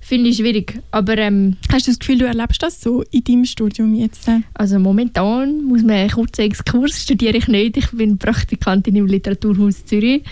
finde 0.00 0.30
ich 0.30 0.36
schwierig. 0.36 0.80
Aber, 0.90 1.16
ähm, 1.18 1.56
Hast 1.72 1.86
du 1.86 1.90
das 1.90 1.98
Gefühl, 1.98 2.18
du 2.18 2.26
erlebst 2.26 2.62
das 2.62 2.80
so 2.80 3.02
in 3.10 3.24
deinem 3.24 3.44
Studium 3.44 3.94
jetzt? 3.94 4.28
Also 4.54 4.78
momentan 4.78 5.64
muss 5.64 5.82
man 5.82 5.96
einen 5.96 6.10
kurzen 6.10 6.42
Exkurs 6.42 7.02
studiere 7.02 7.38
ich 7.38 7.48
nicht. 7.48 7.76
Ich 7.76 7.90
bin 7.90 8.18
Praktikantin 8.18 8.96
im 8.96 9.06
Literaturhaus 9.06 9.84
Zürich. 9.84 10.22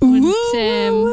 Und, 0.00 0.32
ähm, 0.58 1.06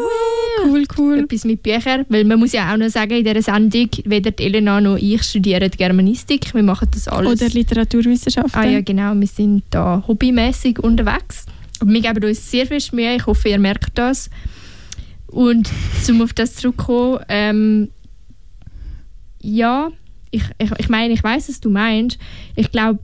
cool, 0.65 0.83
cool. 0.97 1.19
Etwas 1.19 1.45
mit 1.45 1.61
Büchern. 1.61 2.05
Weil 2.09 2.25
man 2.25 2.39
muss 2.39 2.53
ja 2.53 2.73
auch 2.73 2.77
noch 2.77 2.89
sagen, 2.89 3.17
in 3.17 3.23
dieser 3.23 3.41
Sendung, 3.41 3.89
weder 4.05 4.31
die 4.31 4.43
Elena 4.43 4.81
noch 4.81 4.97
ich 4.97 5.21
studieren 5.21 5.69
Germanistik. 5.69 6.53
Wir 6.53 6.63
machen 6.63 6.87
das 6.91 7.07
alles. 7.07 7.31
Oder 7.31 7.49
Literaturwissenschaften. 7.49 8.59
Ah 8.59 8.65
ja, 8.65 8.81
genau. 8.81 9.13
Wir 9.13 9.27
sind 9.27 9.63
da 9.69 10.03
hobbymäßig 10.07 10.79
unterwegs. 10.79 11.45
Und 11.81 11.93
wir 11.93 12.01
geben 12.01 12.23
uns 12.23 12.49
sehr 12.49 12.65
viel 12.65 12.79
Mühe. 12.91 13.15
Ich 13.15 13.25
hoffe, 13.25 13.49
ihr 13.49 13.59
merkt 13.59 13.97
das. 13.97 14.29
Und 15.31 15.69
um 16.09 16.21
auf 16.21 16.33
das 16.33 16.55
zurückzukommen, 16.55 17.19
ähm, 17.29 17.89
ja, 19.41 19.89
ich, 20.31 20.43
ich, 20.57 20.71
ich 20.77 20.89
meine, 20.89 21.13
ich 21.13 21.23
weiß, 21.23 21.49
was 21.49 21.59
du 21.59 21.69
meinst. 21.69 22.17
Ich 22.55 22.71
glaube, 22.71 22.99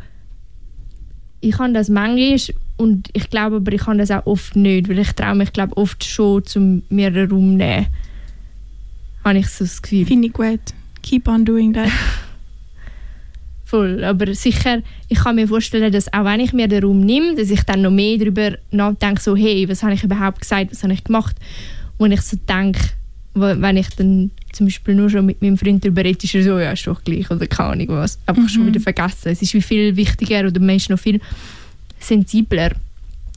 ich 1.41 1.55
kann 1.55 1.73
das 1.73 1.89
manchmal 1.89 2.39
und 2.77 3.09
ich 3.13 3.29
glaube 3.29 3.57
aber, 3.57 3.71
ich 3.71 3.81
kann 3.81 3.97
das 3.97 4.11
auch 4.11 4.25
oft 4.25 4.55
nicht, 4.55 4.89
weil 4.89 4.99
ich 4.99 5.11
traue 5.13 5.35
mich, 5.35 5.53
glaube 5.53 5.77
oft 5.77 6.03
schon, 6.03 6.43
um 6.55 6.83
mir 6.89 7.07
einen 7.07 7.29
Raum 7.29 7.51
zu 7.51 7.57
nehmen. 7.57 7.87
Habe 9.23 9.39
ich 9.39 9.47
so 9.47 9.63
das 9.63 9.81
Gefühl. 9.81 10.05
Finde 10.05 10.27
ich 10.27 10.33
gut. 10.33 10.59
Keep 11.01 11.27
on 11.27 11.45
doing 11.45 11.73
that. 11.73 11.89
Voll, 13.63 14.03
aber 14.03 14.33
sicher, 14.35 14.81
ich 15.07 15.17
kann 15.19 15.35
mir 15.35 15.47
vorstellen, 15.47 15.91
dass 15.91 16.11
auch 16.13 16.25
wenn 16.25 16.39
ich 16.39 16.53
mir 16.53 16.67
den 16.67 16.83
Raum 16.83 16.99
nehme, 16.99 17.35
dass 17.35 17.49
ich 17.49 17.63
dann 17.63 17.81
noch 17.81 17.91
mehr 17.91 18.17
darüber 18.17 18.57
nachdenke, 18.71 19.21
so 19.21 19.35
hey, 19.35 19.67
was 19.67 19.81
habe 19.81 19.93
ich 19.93 20.03
überhaupt 20.03 20.41
gesagt, 20.41 20.71
was 20.71 20.83
habe 20.83 20.93
ich 20.93 21.03
gemacht, 21.03 21.35
und 21.97 22.11
ich 22.11 22.21
so 22.21 22.37
denke, 22.47 22.79
wo- 23.33 23.61
wenn 23.61 23.77
ich 23.77 23.89
dann 23.89 24.31
zum 24.53 24.67
Beispiel 24.67 24.95
nur 24.95 25.09
schon 25.09 25.25
mit 25.25 25.41
meinem 25.41 25.57
Freund 25.57 25.83
darüber 25.83 26.03
rede, 26.03 26.19
ist 26.23 26.33
er 26.35 26.43
so, 26.43 26.57
ja, 26.59 26.71
ist 26.71 26.87
doch 26.87 27.03
gleich 27.03 27.29
oder 27.29 27.45
keine 27.47 27.69
Ahnung 27.71 27.87
was. 27.89 28.17
Einfach 28.25 28.47
schon 28.49 28.67
wieder 28.67 28.79
vergessen. 28.79 29.29
Es 29.29 29.41
ist 29.41 29.53
wie 29.53 29.61
viel 29.61 29.95
wichtiger 29.95 30.47
oder 30.47 30.59
man 30.59 30.75
ist 30.77 30.89
noch 30.89 30.99
viel 30.99 31.19
sensibler. 31.99 32.71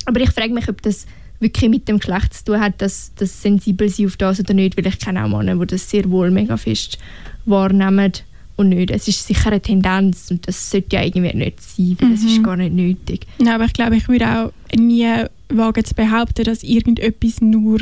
Aber 0.04 0.20
ich 0.20 0.30
frage 0.30 0.52
mich, 0.54 0.68
ob 0.68 0.80
das 0.82 1.06
wirklich 1.40 1.70
mit 1.70 1.88
dem 1.88 1.98
Geschlecht 1.98 2.34
zu 2.34 2.44
tun 2.44 2.60
hat, 2.60 2.80
dass 2.82 3.12
das 3.16 3.42
sensibel 3.42 3.88
sein 3.88 4.06
auf 4.06 4.16
das 4.16 4.40
oder 4.40 4.54
nicht, 4.54 4.76
weil 4.76 4.86
ich 4.86 4.98
kenne 4.98 5.24
auch 5.24 5.28
Männer, 5.28 5.56
die 5.56 5.66
das 5.66 5.88
sehr 5.88 6.08
wohl 6.10 6.30
mega 6.30 6.56
fest 6.56 6.98
wahrnehmen 7.44 8.12
und 8.56 8.70
nicht. 8.70 8.90
Es 8.90 9.06
ist 9.06 9.24
sicher 9.26 9.50
eine 9.50 9.60
Tendenz 9.60 10.30
und 10.30 10.46
das 10.48 10.70
sollte 10.70 10.96
ja 10.96 11.04
irgendwie 11.04 11.36
nicht 11.36 11.60
sein, 11.62 11.96
weil 12.00 12.12
es 12.12 12.24
ist 12.24 12.42
gar 12.42 12.56
nicht 12.56 12.74
nötig. 12.74 13.26
Nein, 13.38 13.54
aber 13.54 13.64
ich 13.66 13.72
glaube, 13.72 13.96
ich 13.96 14.08
würde 14.08 14.26
auch 14.28 14.52
nie 14.76 15.06
wagen 15.48 15.84
zu 15.84 15.94
behaupten, 15.94 16.44
dass 16.44 16.62
irgendetwas 16.64 17.40
nur 17.40 17.78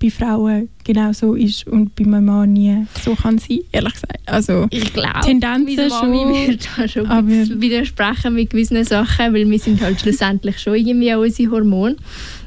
bei 0.00 0.10
Frauen 0.10 0.68
genau 0.82 1.12
so 1.12 1.34
ist 1.34 1.66
und 1.66 1.94
bei 1.94 2.04
einem 2.04 2.24
Mann 2.24 2.52
nie 2.54 2.86
so 3.04 3.14
kann 3.14 3.38
sein, 3.38 3.60
ehrlich 3.70 3.92
gesagt. 3.92 4.18
Also, 4.26 4.66
Ich 4.70 4.92
glaube, 4.92 5.20
Tendenzen 5.22 5.90
schon, 5.90 6.12
wird 6.12 6.68
da 6.76 6.88
schon 6.88 7.06
aber- 7.06 7.28
widersprechen 7.28 8.34
mit 8.34 8.50
gewissen 8.50 8.82
Sachen, 8.84 9.34
weil 9.34 9.48
wir 9.48 9.58
sind 9.58 9.80
halt 9.82 10.00
schlussendlich 10.00 10.58
schon 10.58 10.74
irgendwie 10.74 11.14
auch 11.14 11.20
unsere 11.20 11.50
Hormone. 11.50 11.96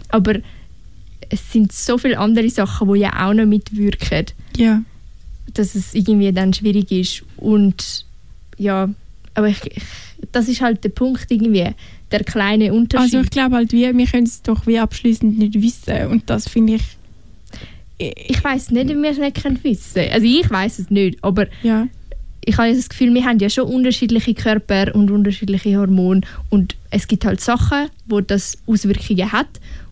Aber 0.10 0.36
es 1.30 1.52
sind 1.52 1.72
so 1.72 1.98
viele 1.98 2.18
andere 2.18 2.50
Sachen, 2.50 2.92
die 2.94 3.00
ja 3.02 3.28
auch 3.30 3.34
noch 3.34 3.46
mitwirken, 3.46 4.26
ja. 4.58 4.82
dass 5.54 5.76
es 5.76 5.94
irgendwie 5.94 6.32
dann 6.32 6.54
schwierig 6.54 6.92
ist. 6.92 7.24
Und 7.38 8.06
ja, 8.58 8.90
aber 9.36 9.50
ich, 9.50 9.62
ich, 9.66 9.84
das 10.32 10.48
ist 10.48 10.62
halt 10.62 10.84
der 10.84 10.90
Punkt 10.90 11.26
irgendwie, 11.30 11.70
der 12.12 12.24
kleine 12.24 12.74
Unterschied. 12.74 13.14
Also 13.16 13.22
ich 13.22 13.30
glaube 13.30 13.56
halt, 13.56 13.72
wie, 13.74 13.96
wir 13.96 14.06
können 14.08 14.26
es 14.26 14.42
doch 14.42 14.66
wie 14.68 14.80
abschließend 14.80 15.38
nicht 15.38 15.60
wissen 15.62 16.08
und 16.08 16.30
das 16.30 16.48
finde 16.48 16.76
ich, 16.76 16.84
ich 18.28 18.44
weiß 18.44 18.72
nicht, 18.72 18.90
ob 18.90 19.02
wir 19.02 19.12
es 19.12 19.18
nicht 19.18 19.42
können 19.42 19.64
wissen 19.64 20.04
Also 20.12 20.26
ich 20.26 20.50
weiß 20.50 20.80
es 20.80 20.90
nicht, 20.90 21.18
aber 21.24 21.48
ja, 21.62 21.88
ich 22.46 22.58
habe 22.58 22.74
das 22.74 22.90
Gefühl, 22.90 23.14
wir 23.14 23.26
haben 23.26 23.40
ja 23.40 23.50
schon 23.50 23.66
unterschiedliche 23.66 24.34
Körper 24.34 24.94
und 24.94 25.10
unterschiedliche 25.12 25.78
Hormone 25.78 26.22
und 26.50 26.76
es 26.90 27.08
gibt 27.08 27.26
halt 27.26 27.42
Sachen, 27.42 27.90
wo 28.06 28.22
das 28.22 28.58
Auswirkungen 28.68 29.32
hat 29.32 29.48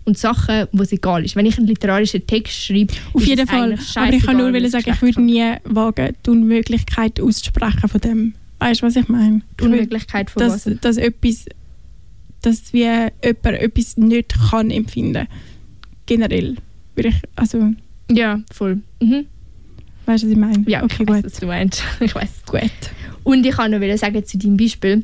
und 0.06 0.18
Sachen, 0.18 0.68
wo 0.72 0.84
es 0.84 0.92
egal 0.92 1.24
ist. 1.24 1.36
Wenn 1.36 1.46
ich 1.46 1.58
einen 1.58 1.68
literarischen 1.68 2.26
Text 2.26 2.66
schreibe, 2.66 2.94
auf 3.14 3.26
jeden 3.26 3.48
Fall. 3.48 3.78
Aber 3.96 4.14
ich 4.14 4.26
kann 4.26 4.38
nur 4.38 4.54
was 4.54 4.72
sagen, 4.72 4.92
ich 4.94 5.02
würde 5.02 5.22
nie 5.22 5.54
wagen, 5.64 6.16
die 6.26 6.30
Unmöglichkeit 6.30 7.20
auszusprechen 7.22 7.88
von 7.88 8.02
dem. 8.02 8.34
Weißt 8.60 8.82
du, 8.82 8.88
was 8.88 8.96
ich 8.96 9.08
meine? 9.08 9.42
Die 9.60 9.64
Unmöglichkeit 9.64 10.30
von 10.30 10.42
dass, 10.42 10.66
was. 10.66 10.80
dass 10.82 10.98
etwas, 10.98 11.46
dass 12.42 12.74
wie 12.74 12.84
jemand 12.84 13.46
etwas 13.46 13.98
nicht 13.98 14.36
kann 14.50 14.70
empfinden. 14.72 15.28
Generell. 16.06 16.58
Würde 16.96 17.10
ich, 17.10 17.16
also, 17.36 17.72
Ja, 18.16 18.40
voll. 18.52 18.80
Mhm. 19.02 19.26
weißt 20.06 20.24
du, 20.24 20.28
was 20.28 20.34
ich 20.34 20.38
meine? 20.38 20.64
Ja, 20.68 20.84
okay, 20.84 21.04
ich 21.04 21.08
weiß, 21.10 21.16
gut. 21.24 21.26
was 21.26 21.40
du 21.40 21.46
meinst. 21.48 21.84
Ich 22.00 22.14
weiß. 22.16 22.44
Gut. 22.46 22.62
Und 23.24 23.46
ich 23.46 23.56
kann 23.56 23.72
noch 23.72 23.98
sagen 23.98 24.24
zu 24.26 24.38
deinem 24.38 24.58
Beispiel 24.58 25.04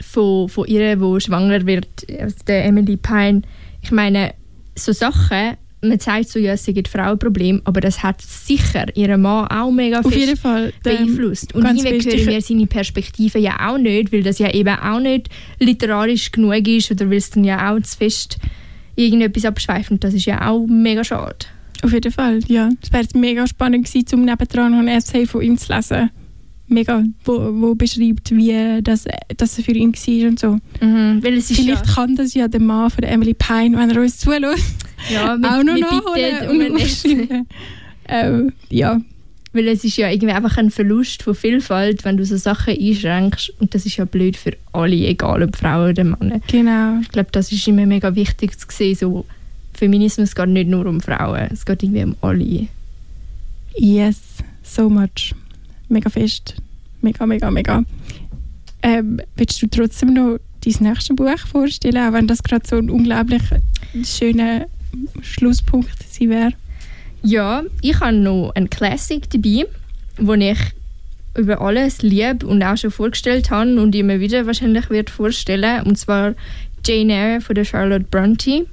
von, 0.00 0.48
von 0.48 0.66
ihr, 0.66 0.96
die 0.96 1.20
schwanger 1.20 1.66
wird, 1.66 1.88
also 2.20 2.36
der 2.46 2.64
Emily 2.64 2.96
Pine. 2.96 3.42
Ich 3.82 3.90
meine, 3.90 4.34
so 4.74 4.92
Sachen, 4.92 5.56
man 5.82 5.98
sagt 6.00 6.28
so, 6.28 6.38
ja, 6.38 6.52
es 6.54 6.64
ein 6.78 6.84
Frauenproblem, 6.86 7.60
aber 7.64 7.80
das 7.80 8.02
hat 8.02 8.20
sicher 8.22 8.86
ihren 8.96 9.22
Mann 9.22 9.46
auch 9.48 9.70
mega 9.70 10.00
Auf 10.00 10.14
jeden 10.14 10.36
Fall. 10.36 10.72
der- 10.84 10.92
beeinflusst. 10.94 11.54
Und 11.54 11.62
fest. 12.10 12.18
hören 12.18 12.26
wir 12.34 12.42
seine 12.42 12.66
Perspektive 12.66 13.38
ja 13.38 13.68
auch 13.70 13.78
nicht, 13.78 14.12
weil 14.12 14.22
das 14.22 14.38
ja 14.38 14.52
eben 14.52 14.76
auch 14.76 15.00
nicht 15.00 15.28
literarisch 15.60 16.32
genug 16.32 16.66
ist 16.66 16.90
oder 16.90 17.08
weil 17.10 17.18
es 17.18 17.30
dann 17.30 17.44
ja 17.44 17.72
auch 17.72 17.80
zu 17.80 17.96
fest 17.96 18.38
irgendetwas 18.96 19.44
abschweift. 19.44 19.90
Und 19.90 20.02
das 20.02 20.14
ist 20.14 20.24
ja 20.24 20.48
auch 20.48 20.66
mega 20.66 21.04
schade. 21.04 21.46
Auf 21.82 21.92
jeden 21.92 22.12
Fall, 22.12 22.40
ja. 22.48 22.68
Es 22.82 22.92
wäre 22.92 23.06
mega 23.14 23.46
spannend 23.46 23.86
gewesen, 23.86 24.06
um 24.14 24.24
nebendran 24.24 24.72
noch 24.72 24.78
ein 24.78 24.88
Essay 24.88 25.26
von 25.26 25.42
ihm 25.42 25.56
zu 25.56 25.72
lesen. 25.72 26.10
Mega, 26.70 27.02
wo, 27.24 27.50
wo 27.62 27.74
beschreibt, 27.74 28.30
wie 28.30 28.82
das, 28.82 29.06
das 29.36 29.54
für 29.54 29.72
ihn 29.72 29.94
war 29.94 30.28
und 30.28 30.38
so. 30.38 30.58
Mhm, 30.80 31.22
weil 31.22 31.38
es 31.38 31.50
ist 31.50 31.60
Vielleicht 31.60 31.86
kann 31.94 32.14
das 32.14 32.34
ja 32.34 32.46
der 32.46 32.60
Mann 32.60 32.90
von 32.90 33.04
Emily 33.04 33.32
Pine, 33.32 33.76
wenn 33.78 33.90
er 33.90 34.00
uns 34.02 34.18
zulässt, 34.18 34.74
ja, 35.10 35.36
ja, 35.36 35.38
wir, 35.40 35.58
auch 35.58 35.62
noch 35.62 35.78
nachholen 35.78 36.48
und 36.50 36.74
aufschreiben. 36.82 37.46
ähm, 38.08 38.52
ja, 38.68 39.00
Weil 39.54 39.68
es 39.68 39.82
ist 39.82 39.96
ja 39.96 40.10
irgendwie 40.10 40.34
einfach 40.34 40.58
ein 40.58 40.70
Verlust 40.70 41.22
von 41.22 41.34
Vielfalt, 41.34 42.04
wenn 42.04 42.18
du 42.18 42.26
so 42.26 42.36
Sachen 42.36 42.76
einschränkst. 42.78 43.54
Und 43.60 43.74
das 43.74 43.86
ist 43.86 43.96
ja 43.96 44.04
blöd 44.04 44.36
für 44.36 44.52
alle, 44.72 44.94
egal 44.94 45.42
ob 45.42 45.56
Frauen 45.56 45.90
oder 45.92 46.04
Männer. 46.04 46.40
genau. 46.48 46.98
Ich 47.00 47.08
glaube, 47.08 47.30
das 47.32 47.50
ist 47.50 47.66
immer 47.66 47.86
mega 47.86 48.14
wichtig 48.14 48.58
zu 48.58 48.66
sehen. 48.70 48.94
So, 48.94 49.24
Feminismus 49.78 50.34
geht 50.34 50.48
nicht 50.48 50.68
nur 50.68 50.86
um 50.86 51.00
Frauen, 51.00 51.48
es 51.52 51.64
geht 51.64 51.82
irgendwie 51.82 52.04
um 52.04 52.16
alle. 52.20 52.66
Yes, 53.76 54.18
so 54.62 54.90
much. 54.90 55.34
Mega 55.88 56.10
fest. 56.10 56.56
Mega, 57.00 57.24
mega, 57.26 57.50
mega. 57.50 57.84
Ähm, 58.82 59.20
willst 59.36 59.62
du 59.62 59.68
trotzdem 59.68 60.14
noch 60.14 60.38
dein 60.64 60.74
nächstes 60.80 61.14
Buch 61.14 61.38
vorstellen, 61.38 62.08
auch 62.08 62.12
wenn 62.12 62.26
das 62.26 62.42
gerade 62.42 62.66
so 62.66 62.76
ein 62.76 62.90
unglaublich 62.90 63.42
schöner 64.04 64.66
Schlusspunkt 65.22 66.02
sein 66.10 66.30
wäre? 66.30 66.52
Ja, 67.22 67.62
ich 67.80 68.00
habe 68.00 68.16
noch 68.16 68.52
einen 68.54 68.70
Classic 68.70 69.28
dabei, 69.30 69.66
den 70.18 70.40
ich 70.40 70.58
über 71.36 71.60
alles 71.60 72.02
liebe 72.02 72.46
und 72.46 72.62
auch 72.62 72.76
schon 72.76 72.90
vorgestellt 72.90 73.50
habe 73.50 73.80
und 73.80 73.94
immer 73.94 74.18
wieder 74.18 74.46
wahrscheinlich 74.46 74.90
wird 74.90 75.10
vorstellen. 75.10 75.82
Und 75.84 75.96
zwar 75.96 76.34
Jane 76.84 77.12
Eyre 77.12 77.40
von 77.40 77.54
der 77.54 77.64
Charlotte 77.64 78.06
Bronte. 78.10 78.66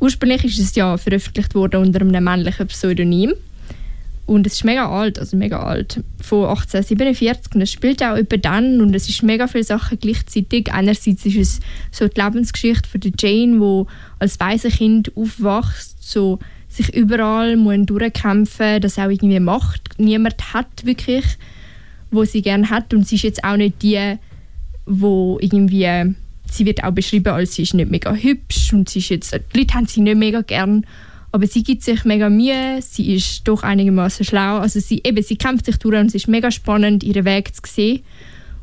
Ursprünglich 0.00 0.44
ist 0.44 0.58
es 0.58 0.74
ja 0.74 0.96
veröffentlicht 0.96 1.54
worden 1.54 1.82
unter 1.82 2.00
einem 2.00 2.24
männlichen 2.24 2.66
Pseudonym. 2.66 3.34
Und 4.26 4.44
es 4.44 4.54
ist 4.54 4.64
mega 4.64 4.88
alt, 4.90 5.20
also 5.20 5.36
mega 5.36 5.60
alt, 5.62 6.02
von 6.20 6.48
1847. 6.48 7.54
Und 7.54 7.60
es 7.60 7.70
spielt 7.70 8.02
auch 8.02 8.16
etwa 8.16 8.36
dann 8.36 8.80
und 8.80 8.94
es 8.94 9.08
ist 9.08 9.22
mega 9.22 9.46
viele 9.46 9.62
Sachen 9.62 9.98
gleichzeitig. 10.00 10.72
Einerseits 10.72 11.24
ist 11.24 11.36
es 11.36 11.60
so 11.92 12.08
die 12.08 12.20
Lebensgeschichte 12.20 12.88
von 12.88 13.00
der 13.00 13.12
Jane, 13.16 13.60
wo 13.60 13.86
als 14.18 14.40
Waisenkind 14.40 15.12
aufwächst, 15.16 15.96
so 16.00 16.40
sich 16.68 16.94
überall 16.94 17.56
muss 17.56 17.86
durchkämpfen, 17.86 18.80
das 18.80 18.98
auch 18.98 19.08
irgendwie 19.08 19.40
macht. 19.40 19.98
Niemand 19.98 20.52
hat 20.52 20.84
wirklich, 20.84 21.24
wo 22.10 22.24
sie 22.24 22.42
gerne 22.42 22.68
hat 22.68 22.92
und 22.92 23.06
sie 23.06 23.14
ist 23.14 23.22
jetzt 23.22 23.44
auch 23.44 23.56
nicht 23.56 23.80
die, 23.82 24.16
wo 24.86 25.38
irgendwie 25.40 26.14
sie 26.52 26.66
wird 26.66 26.84
auch 26.84 26.92
beschrieben 26.92 27.32
als 27.32 27.54
sie 27.54 27.62
ist 27.62 27.74
nicht 27.74 27.90
mega 27.90 28.14
hübsch 28.14 28.72
und 28.72 28.88
sie 28.88 29.00
ist 29.00 29.08
jetzt 29.08 29.32
die 29.32 29.58
Leute 29.58 29.74
haben 29.74 29.86
sie 29.86 30.00
nicht 30.00 30.16
mega 30.16 30.42
gern, 30.42 30.84
aber 31.32 31.46
sie 31.46 31.62
gibt 31.62 31.82
sich 31.82 32.04
mega 32.04 32.30
Mühe, 32.30 32.80
sie 32.80 33.14
ist 33.14 33.46
doch 33.46 33.62
einigermaßen 33.62 34.24
schlau, 34.24 34.58
also 34.58 34.80
sie 34.80 35.02
eben 35.04 35.22
sie 35.22 35.36
kämpft 35.36 35.66
sich 35.66 35.76
durch 35.76 35.98
und 35.98 36.06
es 36.06 36.14
ist 36.14 36.28
mega 36.28 36.50
spannend 36.50 37.04
ihren 37.04 37.24
Weg 37.24 37.54
zu 37.54 37.60
sehen. 37.66 38.00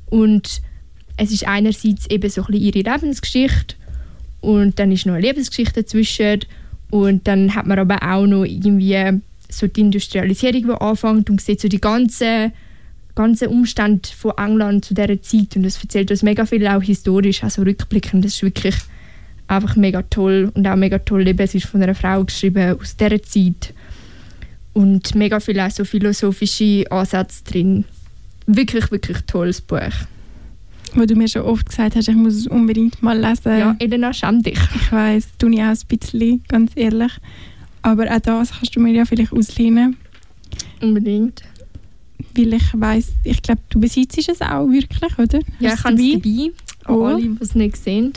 Und 0.07 0.61
es 1.17 1.31
ist 1.31 1.47
einerseits 1.47 2.07
eben 2.07 2.29
so 2.29 2.41
ein 2.41 2.47
bisschen 2.47 2.63
ihre 2.63 2.91
Lebensgeschichte 2.91 3.75
und 4.41 4.79
dann 4.79 4.91
ist 4.91 5.05
noch 5.05 5.13
eine 5.13 5.21
Lebensgeschichte 5.21 5.83
dazwischen 5.83 6.41
und 6.89 7.27
dann 7.27 7.55
hat 7.55 7.67
man 7.67 7.79
aber 7.79 8.01
auch 8.03 8.25
noch 8.25 8.43
irgendwie 8.43 9.21
so 9.49 9.67
die 9.67 9.81
Industrialisierung, 9.81 10.63
die 10.63 10.71
anfängt 10.71 11.29
und 11.29 11.41
sieht 11.41 11.61
so 11.61 11.67
die 11.67 11.81
ganzen 11.81 12.51
ganzen 13.15 13.49
Umstände 13.49 14.09
von 14.15 14.33
England 14.37 14.85
zu 14.85 14.93
dieser 14.93 15.21
Zeit 15.21 15.55
und 15.55 15.65
es 15.65 15.81
erzählt 15.81 16.11
uns 16.11 16.23
mega 16.23 16.45
viel 16.45 16.67
auch 16.67 16.81
historisch, 16.81 17.43
also 17.43 17.61
rückblickend. 17.61 18.25
Das 18.25 18.33
ist 18.33 18.43
wirklich 18.43 18.75
einfach 19.47 19.75
mega 19.75 20.01
toll 20.03 20.51
und 20.53 20.67
auch 20.67 20.75
mega 20.75 20.99
toll. 20.99 21.27
Eben, 21.27 21.39
es 21.39 21.55
ist 21.55 21.65
von 21.65 21.81
einer 21.81 21.95
Frau 21.95 22.23
geschrieben 22.23 22.79
aus 22.79 22.95
dieser 22.95 23.21
Zeit 23.21 23.73
und 24.73 25.13
mega 25.15 25.39
viel 25.39 25.59
auch 25.59 25.69
so 25.69 25.85
philosophische 25.85 26.85
Ansätze 26.89 27.43
drin. 27.43 27.85
Wirklich, 28.47 28.91
wirklich 28.91 29.17
tolles 29.27 29.61
Buch. 29.61 29.93
Wo 30.95 31.05
du 31.05 31.15
mir 31.15 31.27
schon 31.27 31.43
oft 31.43 31.67
gesagt 31.67 31.95
hast, 31.95 32.07
ich 32.07 32.15
muss 32.15 32.35
es 32.35 32.47
unbedingt 32.47 33.01
mal 33.01 33.17
lesen. 33.17 33.57
Ja, 33.57 33.75
Elena, 33.79 34.13
schäm 34.13 34.43
dich. 34.43 34.59
Ich 34.75 34.91
weiss, 34.91 35.27
tue 35.37 35.53
ich 35.53 35.61
auch 35.61 35.65
ein 35.65 35.77
bisschen, 35.87 36.43
ganz 36.47 36.71
ehrlich. 36.75 37.11
Aber 37.81 38.05
auch 38.11 38.19
das 38.19 38.51
kannst 38.51 38.75
du 38.75 38.79
mir 38.79 38.93
ja 38.93 39.05
vielleicht 39.05 39.33
auslehnen, 39.33 39.97
Unbedingt. 40.81 41.43
Weil 42.35 42.53
ich 42.53 42.63
weiss, 42.73 43.11
ich 43.23 43.41
glaube, 43.41 43.61
du 43.69 43.79
besitzt 43.79 44.17
es 44.29 44.41
auch 44.41 44.67
wirklich, 44.69 45.17
oder? 45.19 45.39
Ja, 45.59 45.71
Hast 45.71 45.77
ich 45.77 45.83
du 45.83 45.89
habe 45.89 46.01
es 46.01 46.11
dabei. 46.13 46.51
An 46.85 46.95
Oh. 46.95 47.05
alle, 47.05 47.21
die 47.21 47.37
es 47.39 47.55
nicht 47.55 47.77
sehen. 47.77 48.13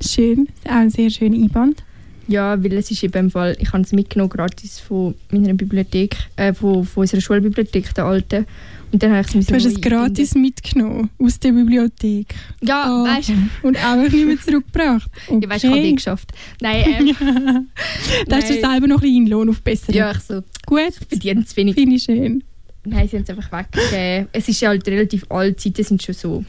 Schön, 0.00 0.46
ist 0.46 0.66
auch 0.70 0.74
ein 0.76 0.90
sehr 0.90 1.10
schöner 1.10 1.36
Einband. 1.36 1.82
Ja, 2.28 2.62
weil 2.62 2.74
es 2.74 2.90
ist 2.90 3.02
eben 3.02 3.18
im 3.18 3.30
Fall, 3.30 3.56
ich 3.58 3.72
habe 3.72 3.82
es 3.82 3.92
mitgenommen 3.92 4.28
gratis 4.30 4.78
von 4.78 5.14
meiner 5.32 5.54
Bibliothek, 5.54 6.14
äh, 6.36 6.52
von, 6.52 6.84
von 6.84 7.00
unserer 7.00 7.20
Schulbibliothek, 7.22 7.94
der 7.94 8.04
alten. 8.04 8.44
Und 8.92 9.02
dann 9.02 9.12
habe 9.12 9.20
ich 9.26 9.34
es 9.34 9.46
Du 9.46 9.54
hast 9.54 9.64
es 9.64 9.80
gratis 9.80 10.34
mitgenommen 10.34 11.10
aus 11.18 11.38
der 11.40 11.52
Bibliothek. 11.52 12.34
Ja, 12.62 12.86
Oh. 12.90 13.04
weißt 13.06 13.30
du, 13.30 13.66
Und 13.66 13.76
einfach 13.82 14.12
nicht 14.12 14.26
mehr 14.26 14.40
zurückgebracht. 14.40 15.10
Okay. 15.26 15.40
ja, 15.42 15.48
weißt, 15.50 15.64
ich 15.64 15.70
habe 15.70 15.82
die 15.82 15.94
geschafft. 15.94 16.32
Nein, 16.60 16.84
ähm, 17.18 17.66
da 18.28 18.36
hast 18.36 18.48
du 18.50 18.54
selber 18.54 18.86
noch 18.86 18.96
ein 18.98 19.00
bisschen 19.00 19.26
Lohn 19.26 19.48
auf 19.48 19.60
besser. 19.62 19.92
ja, 19.94 20.12
ich 20.12 20.20
so, 20.20 20.42
Gut, 20.66 20.94
verdienen 21.08 21.46
zu 21.46 21.56
wenig. 21.56 21.74
finde 21.74 21.96
ich 21.96 22.02
schön. 22.04 22.44
Nein, 22.90 23.08
sie 23.08 23.16
haben 23.16 23.24
es 23.24 23.30
einfach 23.30 23.52
weggegeben. 23.52 24.28
Es 24.32 24.48
ist 24.48 24.60
ja 24.60 24.68
halt 24.70 24.86
relativ 24.88 25.24
alt, 25.30 25.64
die 25.64 25.82
sind 25.82 26.02
schon 26.02 26.14
so 26.14 26.44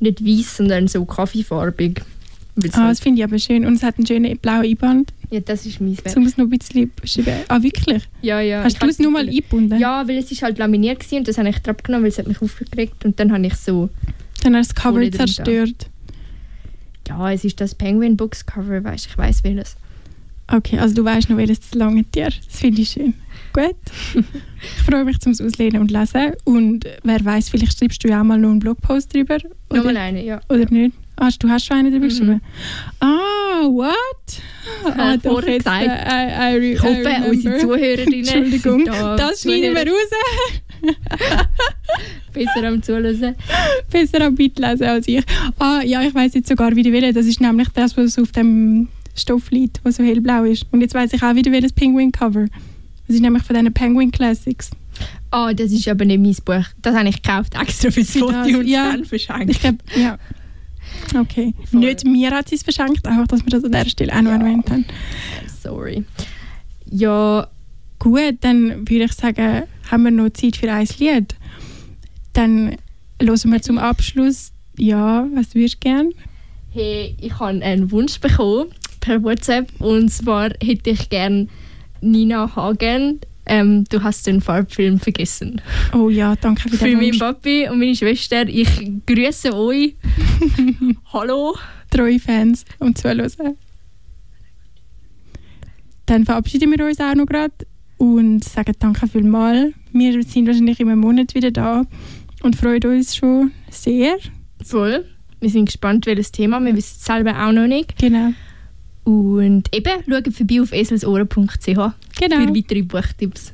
nicht 0.00 0.24
weiß, 0.24 0.56
sondern 0.58 0.88
so 0.88 1.04
kaffeefarbig. 1.04 2.00
Ah, 2.00 2.76
halt- 2.78 2.90
das 2.92 3.00
finde 3.00 3.20
ich 3.20 3.24
aber 3.24 3.38
schön. 3.38 3.64
Und 3.66 3.74
es 3.74 3.82
hat 3.82 3.96
einen 3.98 4.06
schönen 4.06 4.36
blauen 4.38 4.64
Einband. 4.64 5.12
ja, 5.30 5.40
das 5.40 5.66
ist 5.66 5.80
mein 5.80 5.96
Werk. 6.04 6.16
Um 6.16 6.24
es 6.26 6.36
noch 6.36 6.44
ein 6.46 6.50
bisschen 6.50 6.90
beschreiben. 7.00 7.42
Ah, 7.48 7.60
wirklich? 7.62 8.02
Ja, 8.22 8.40
ja. 8.40 8.62
Hast 8.62 8.80
du 8.82 8.86
es 8.86 8.98
nur 9.00 9.10
mal 9.10 9.26
eingebunden? 9.28 9.78
Ja, 9.80 10.06
weil 10.06 10.18
es 10.18 10.30
ist 10.30 10.42
halt 10.42 10.58
laminiert 10.58 11.00
gewesen 11.00 11.18
und 11.18 11.28
das 11.28 11.36
habe 11.38 11.48
ich 11.48 11.58
drauf 11.58 11.76
genommen, 11.82 12.04
weil 12.04 12.10
es 12.10 12.18
hat 12.18 12.28
mich 12.28 12.40
aufgeregt 12.40 13.04
und 13.04 13.18
dann 13.18 13.32
habe 13.32 13.44
ich 13.46 13.54
so, 13.56 13.88
Dann 14.42 14.54
hast 14.56 14.70
du 14.70 14.74
das 14.74 14.82
Cover 14.82 15.10
zerstört. 15.10 15.88
ja, 17.08 17.32
es 17.32 17.44
ist 17.44 17.60
das 17.60 17.74
Penguin 17.74 18.16
Books 18.16 18.46
Cover, 18.46 18.82
weißt 18.84 19.06
ich 19.06 19.18
weiß 19.18 19.42
welches. 19.44 19.76
Okay, 20.46 20.78
also 20.78 20.94
du 20.94 21.04
weißt 21.04 21.30
noch, 21.30 21.36
welches 21.38 21.70
zu 21.70 21.78
lange 21.78 22.02
dir. 22.04 22.26
Das 22.46 22.60
finde 22.60 22.82
ich 22.82 22.90
schön. 22.90 23.14
Gut. 23.54 23.76
ich 24.14 24.82
freue 24.84 25.04
mich 25.04 25.18
zum 25.20 25.32
Auslehnen 25.32 25.80
und 25.80 25.90
Lesen. 25.90 26.32
Und 26.44 26.84
wer 27.04 27.24
weiß, 27.24 27.48
vielleicht 27.50 27.78
schreibst 27.78 28.02
du 28.04 28.08
ja 28.08 28.20
auch 28.20 28.24
mal 28.24 28.36
noch 28.38 28.50
einen 28.50 28.58
Blogpost 28.58 29.14
drüber. 29.14 29.38
Nochmal 29.70 29.92
Oder, 29.92 30.00
eine, 30.00 30.24
ja. 30.24 30.40
oder 30.48 30.68
nicht? 30.70 30.96
Ah, 31.16 31.28
du 31.38 31.48
hast 31.48 31.64
schon 31.66 31.76
einen 31.76 31.92
drüber 31.92 32.06
Mhm. 32.06 32.08
geschrieben? 32.08 32.40
Ah, 32.98 33.62
what? 33.66 34.96
Ah, 34.98 35.14
ich 35.14 35.22
vorher 35.22 35.58
gesagt. 35.58 35.84
I, 35.86 35.88
I, 35.88 36.56
re- 36.56 36.72
Ich 36.72 36.82
hoffe, 36.82 37.02
I 37.08 37.30
unsere 37.30 37.58
Zuhörerinnen 37.58 38.12
Entschuldigung, 38.20 38.84
da 38.86 39.14
das 39.16 39.42
schneiden 39.42 39.74
wir 39.74 39.86
raus. 39.86 40.10
besser 42.32 42.64
am 42.68 42.82
Zuhören. 42.82 43.36
Besser 43.90 44.20
am 44.22 44.34
Mitlesen 44.34 44.86
als 44.86 45.06
ich. 45.08 45.22
Ah, 45.58 45.80
ja, 45.84 46.02
ich 46.02 46.14
weiß 46.14 46.34
jetzt 46.34 46.48
sogar, 46.48 46.74
wie 46.74 46.82
die 46.82 46.92
will. 46.92 47.12
Das 47.12 47.26
ist 47.26 47.40
nämlich 47.40 47.68
das, 47.68 47.96
was 47.96 48.18
auf 48.18 48.32
dem 48.32 48.88
Stoff 49.14 49.50
liegt, 49.52 49.80
was 49.84 49.96
so 49.96 50.02
hellblau 50.02 50.42
ist. 50.44 50.66
Und 50.72 50.80
jetzt 50.80 50.94
weiß 50.94 51.12
ich 51.12 51.22
auch 51.22 51.34
wieder, 51.36 51.52
welches 51.52 51.72
Penguin-Cover. 51.72 52.46
Das 53.06 53.16
ist 53.16 53.22
nämlich 53.22 53.42
von 53.42 53.54
diesen 53.56 53.72
Penguin 53.72 54.10
Classics. 54.10 54.70
Ah, 55.30 55.52
das 55.52 55.72
ist 55.72 55.88
aber 55.88 56.04
nicht 56.04 56.20
mein 56.20 56.36
Buch. 56.44 56.66
Das 56.82 56.94
habe 56.94 57.08
ich 57.08 57.20
gekauft, 57.22 57.54
extra 57.60 57.90
fürs 57.90 58.10
Für 58.12 58.20
Foto 58.20 58.32
das, 58.32 58.46
und 58.54 58.66
ja. 58.66 58.92
dann 58.92 59.04
verschenkt. 59.04 59.50
Ich 59.50 59.60
glaube, 59.60 59.78
ja. 59.96 60.18
Okay. 61.18 61.52
Voll. 61.70 61.80
Nicht 61.80 62.04
mir 62.04 62.30
hat 62.30 62.48
sie 62.48 62.54
es 62.54 62.62
verschenkt, 62.62 63.06
einfach, 63.06 63.26
dass 63.26 63.40
wir 63.44 63.50
das 63.50 63.64
an 63.64 63.72
dieser 63.72 63.88
Stelle 63.88 64.12
auch 64.14 64.22
noch 64.22 64.30
Ja. 64.30 64.36
erwähnt 64.38 64.70
haben. 64.70 64.84
Sorry. 65.62 66.04
Ja, 66.90 67.48
Gut, 67.98 68.36
dann 68.42 68.80
würde 68.88 69.04
ich 69.04 69.12
sagen, 69.12 69.62
haben 69.90 70.02
wir 70.02 70.10
noch 70.10 70.28
Zeit 70.30 70.56
für 70.56 70.70
ein 70.70 70.86
Lied. 70.98 71.34
Dann 72.34 72.76
hören 73.20 73.52
wir 73.52 73.62
zum 73.62 73.78
Abschluss. 73.78 74.52
Ja, 74.76 75.26
was 75.34 75.54
würdest 75.54 75.76
du 75.76 75.78
gern? 75.80 76.10
hey, 76.72 77.14
ich 77.20 77.38
habe 77.38 77.62
einen 77.64 77.92
Wunsch 77.92 78.18
bekommen 78.18 78.66
per 79.00 79.22
WhatsApp 79.22 79.70
und 79.80 80.08
zwar 80.10 80.50
hätte 80.60 80.90
ich 80.90 81.08
gern 81.08 81.48
Nina 82.10 82.54
Hagen. 82.54 83.20
Ähm, 83.46 83.84
du 83.90 84.02
hast 84.02 84.26
den 84.26 84.40
Farbfilm 84.40 84.98
vergessen. 85.00 85.60
Oh 85.92 86.08
ja, 86.08 86.34
danke 86.36 86.62
für 86.62 86.76
Für 86.76 86.84
den 86.86 86.94
meinen 86.96 87.06
Wunsch. 87.08 87.18
Papi 87.18 87.68
und 87.68 87.78
meine 87.78 87.94
Schwester, 87.94 88.48
ich 88.48 88.68
grüße 89.06 89.54
euch. 89.54 89.94
Hallo. 91.12 91.54
treue 91.90 92.18
Fans 92.18 92.64
um 92.78 92.94
zuhören. 92.94 93.56
Dann 96.06 96.24
verabschieden 96.24 96.70
wir 96.70 96.84
uns 96.84 97.00
auch 97.00 97.14
noch 97.14 97.26
gerade 97.26 97.52
und 97.98 98.44
sagen 98.44 98.74
danke 98.78 99.06
vielmals. 99.08 99.74
Wir 99.92 100.22
sind 100.22 100.46
wahrscheinlich 100.46 100.80
in 100.80 100.88
einem 100.88 101.00
Monat 101.00 101.34
wieder 101.34 101.50
da 101.50 101.84
und 102.42 102.56
freuen 102.56 102.84
uns 102.84 103.16
schon 103.16 103.52
sehr. 103.70 104.16
Voll. 104.62 105.04
Wir 105.40 105.50
sind 105.50 105.66
gespannt, 105.66 106.06
welches 106.06 106.32
Thema. 106.32 106.60
Wir 106.60 106.74
wissen 106.74 106.96
es 106.98 107.04
selber 107.04 107.46
auch 107.46 107.52
noch 107.52 107.66
nicht. 107.66 107.98
Genau. 107.98 108.32
Und 109.04 109.74
eben, 109.74 110.02
schaut 110.08 110.34
vorbei 110.34 110.62
auf 110.62 110.72
eselsohren.ch 110.72 111.66
genau. 111.66 111.92
für 112.16 112.54
weitere 112.54 112.82
Buchtipps. 112.82 113.52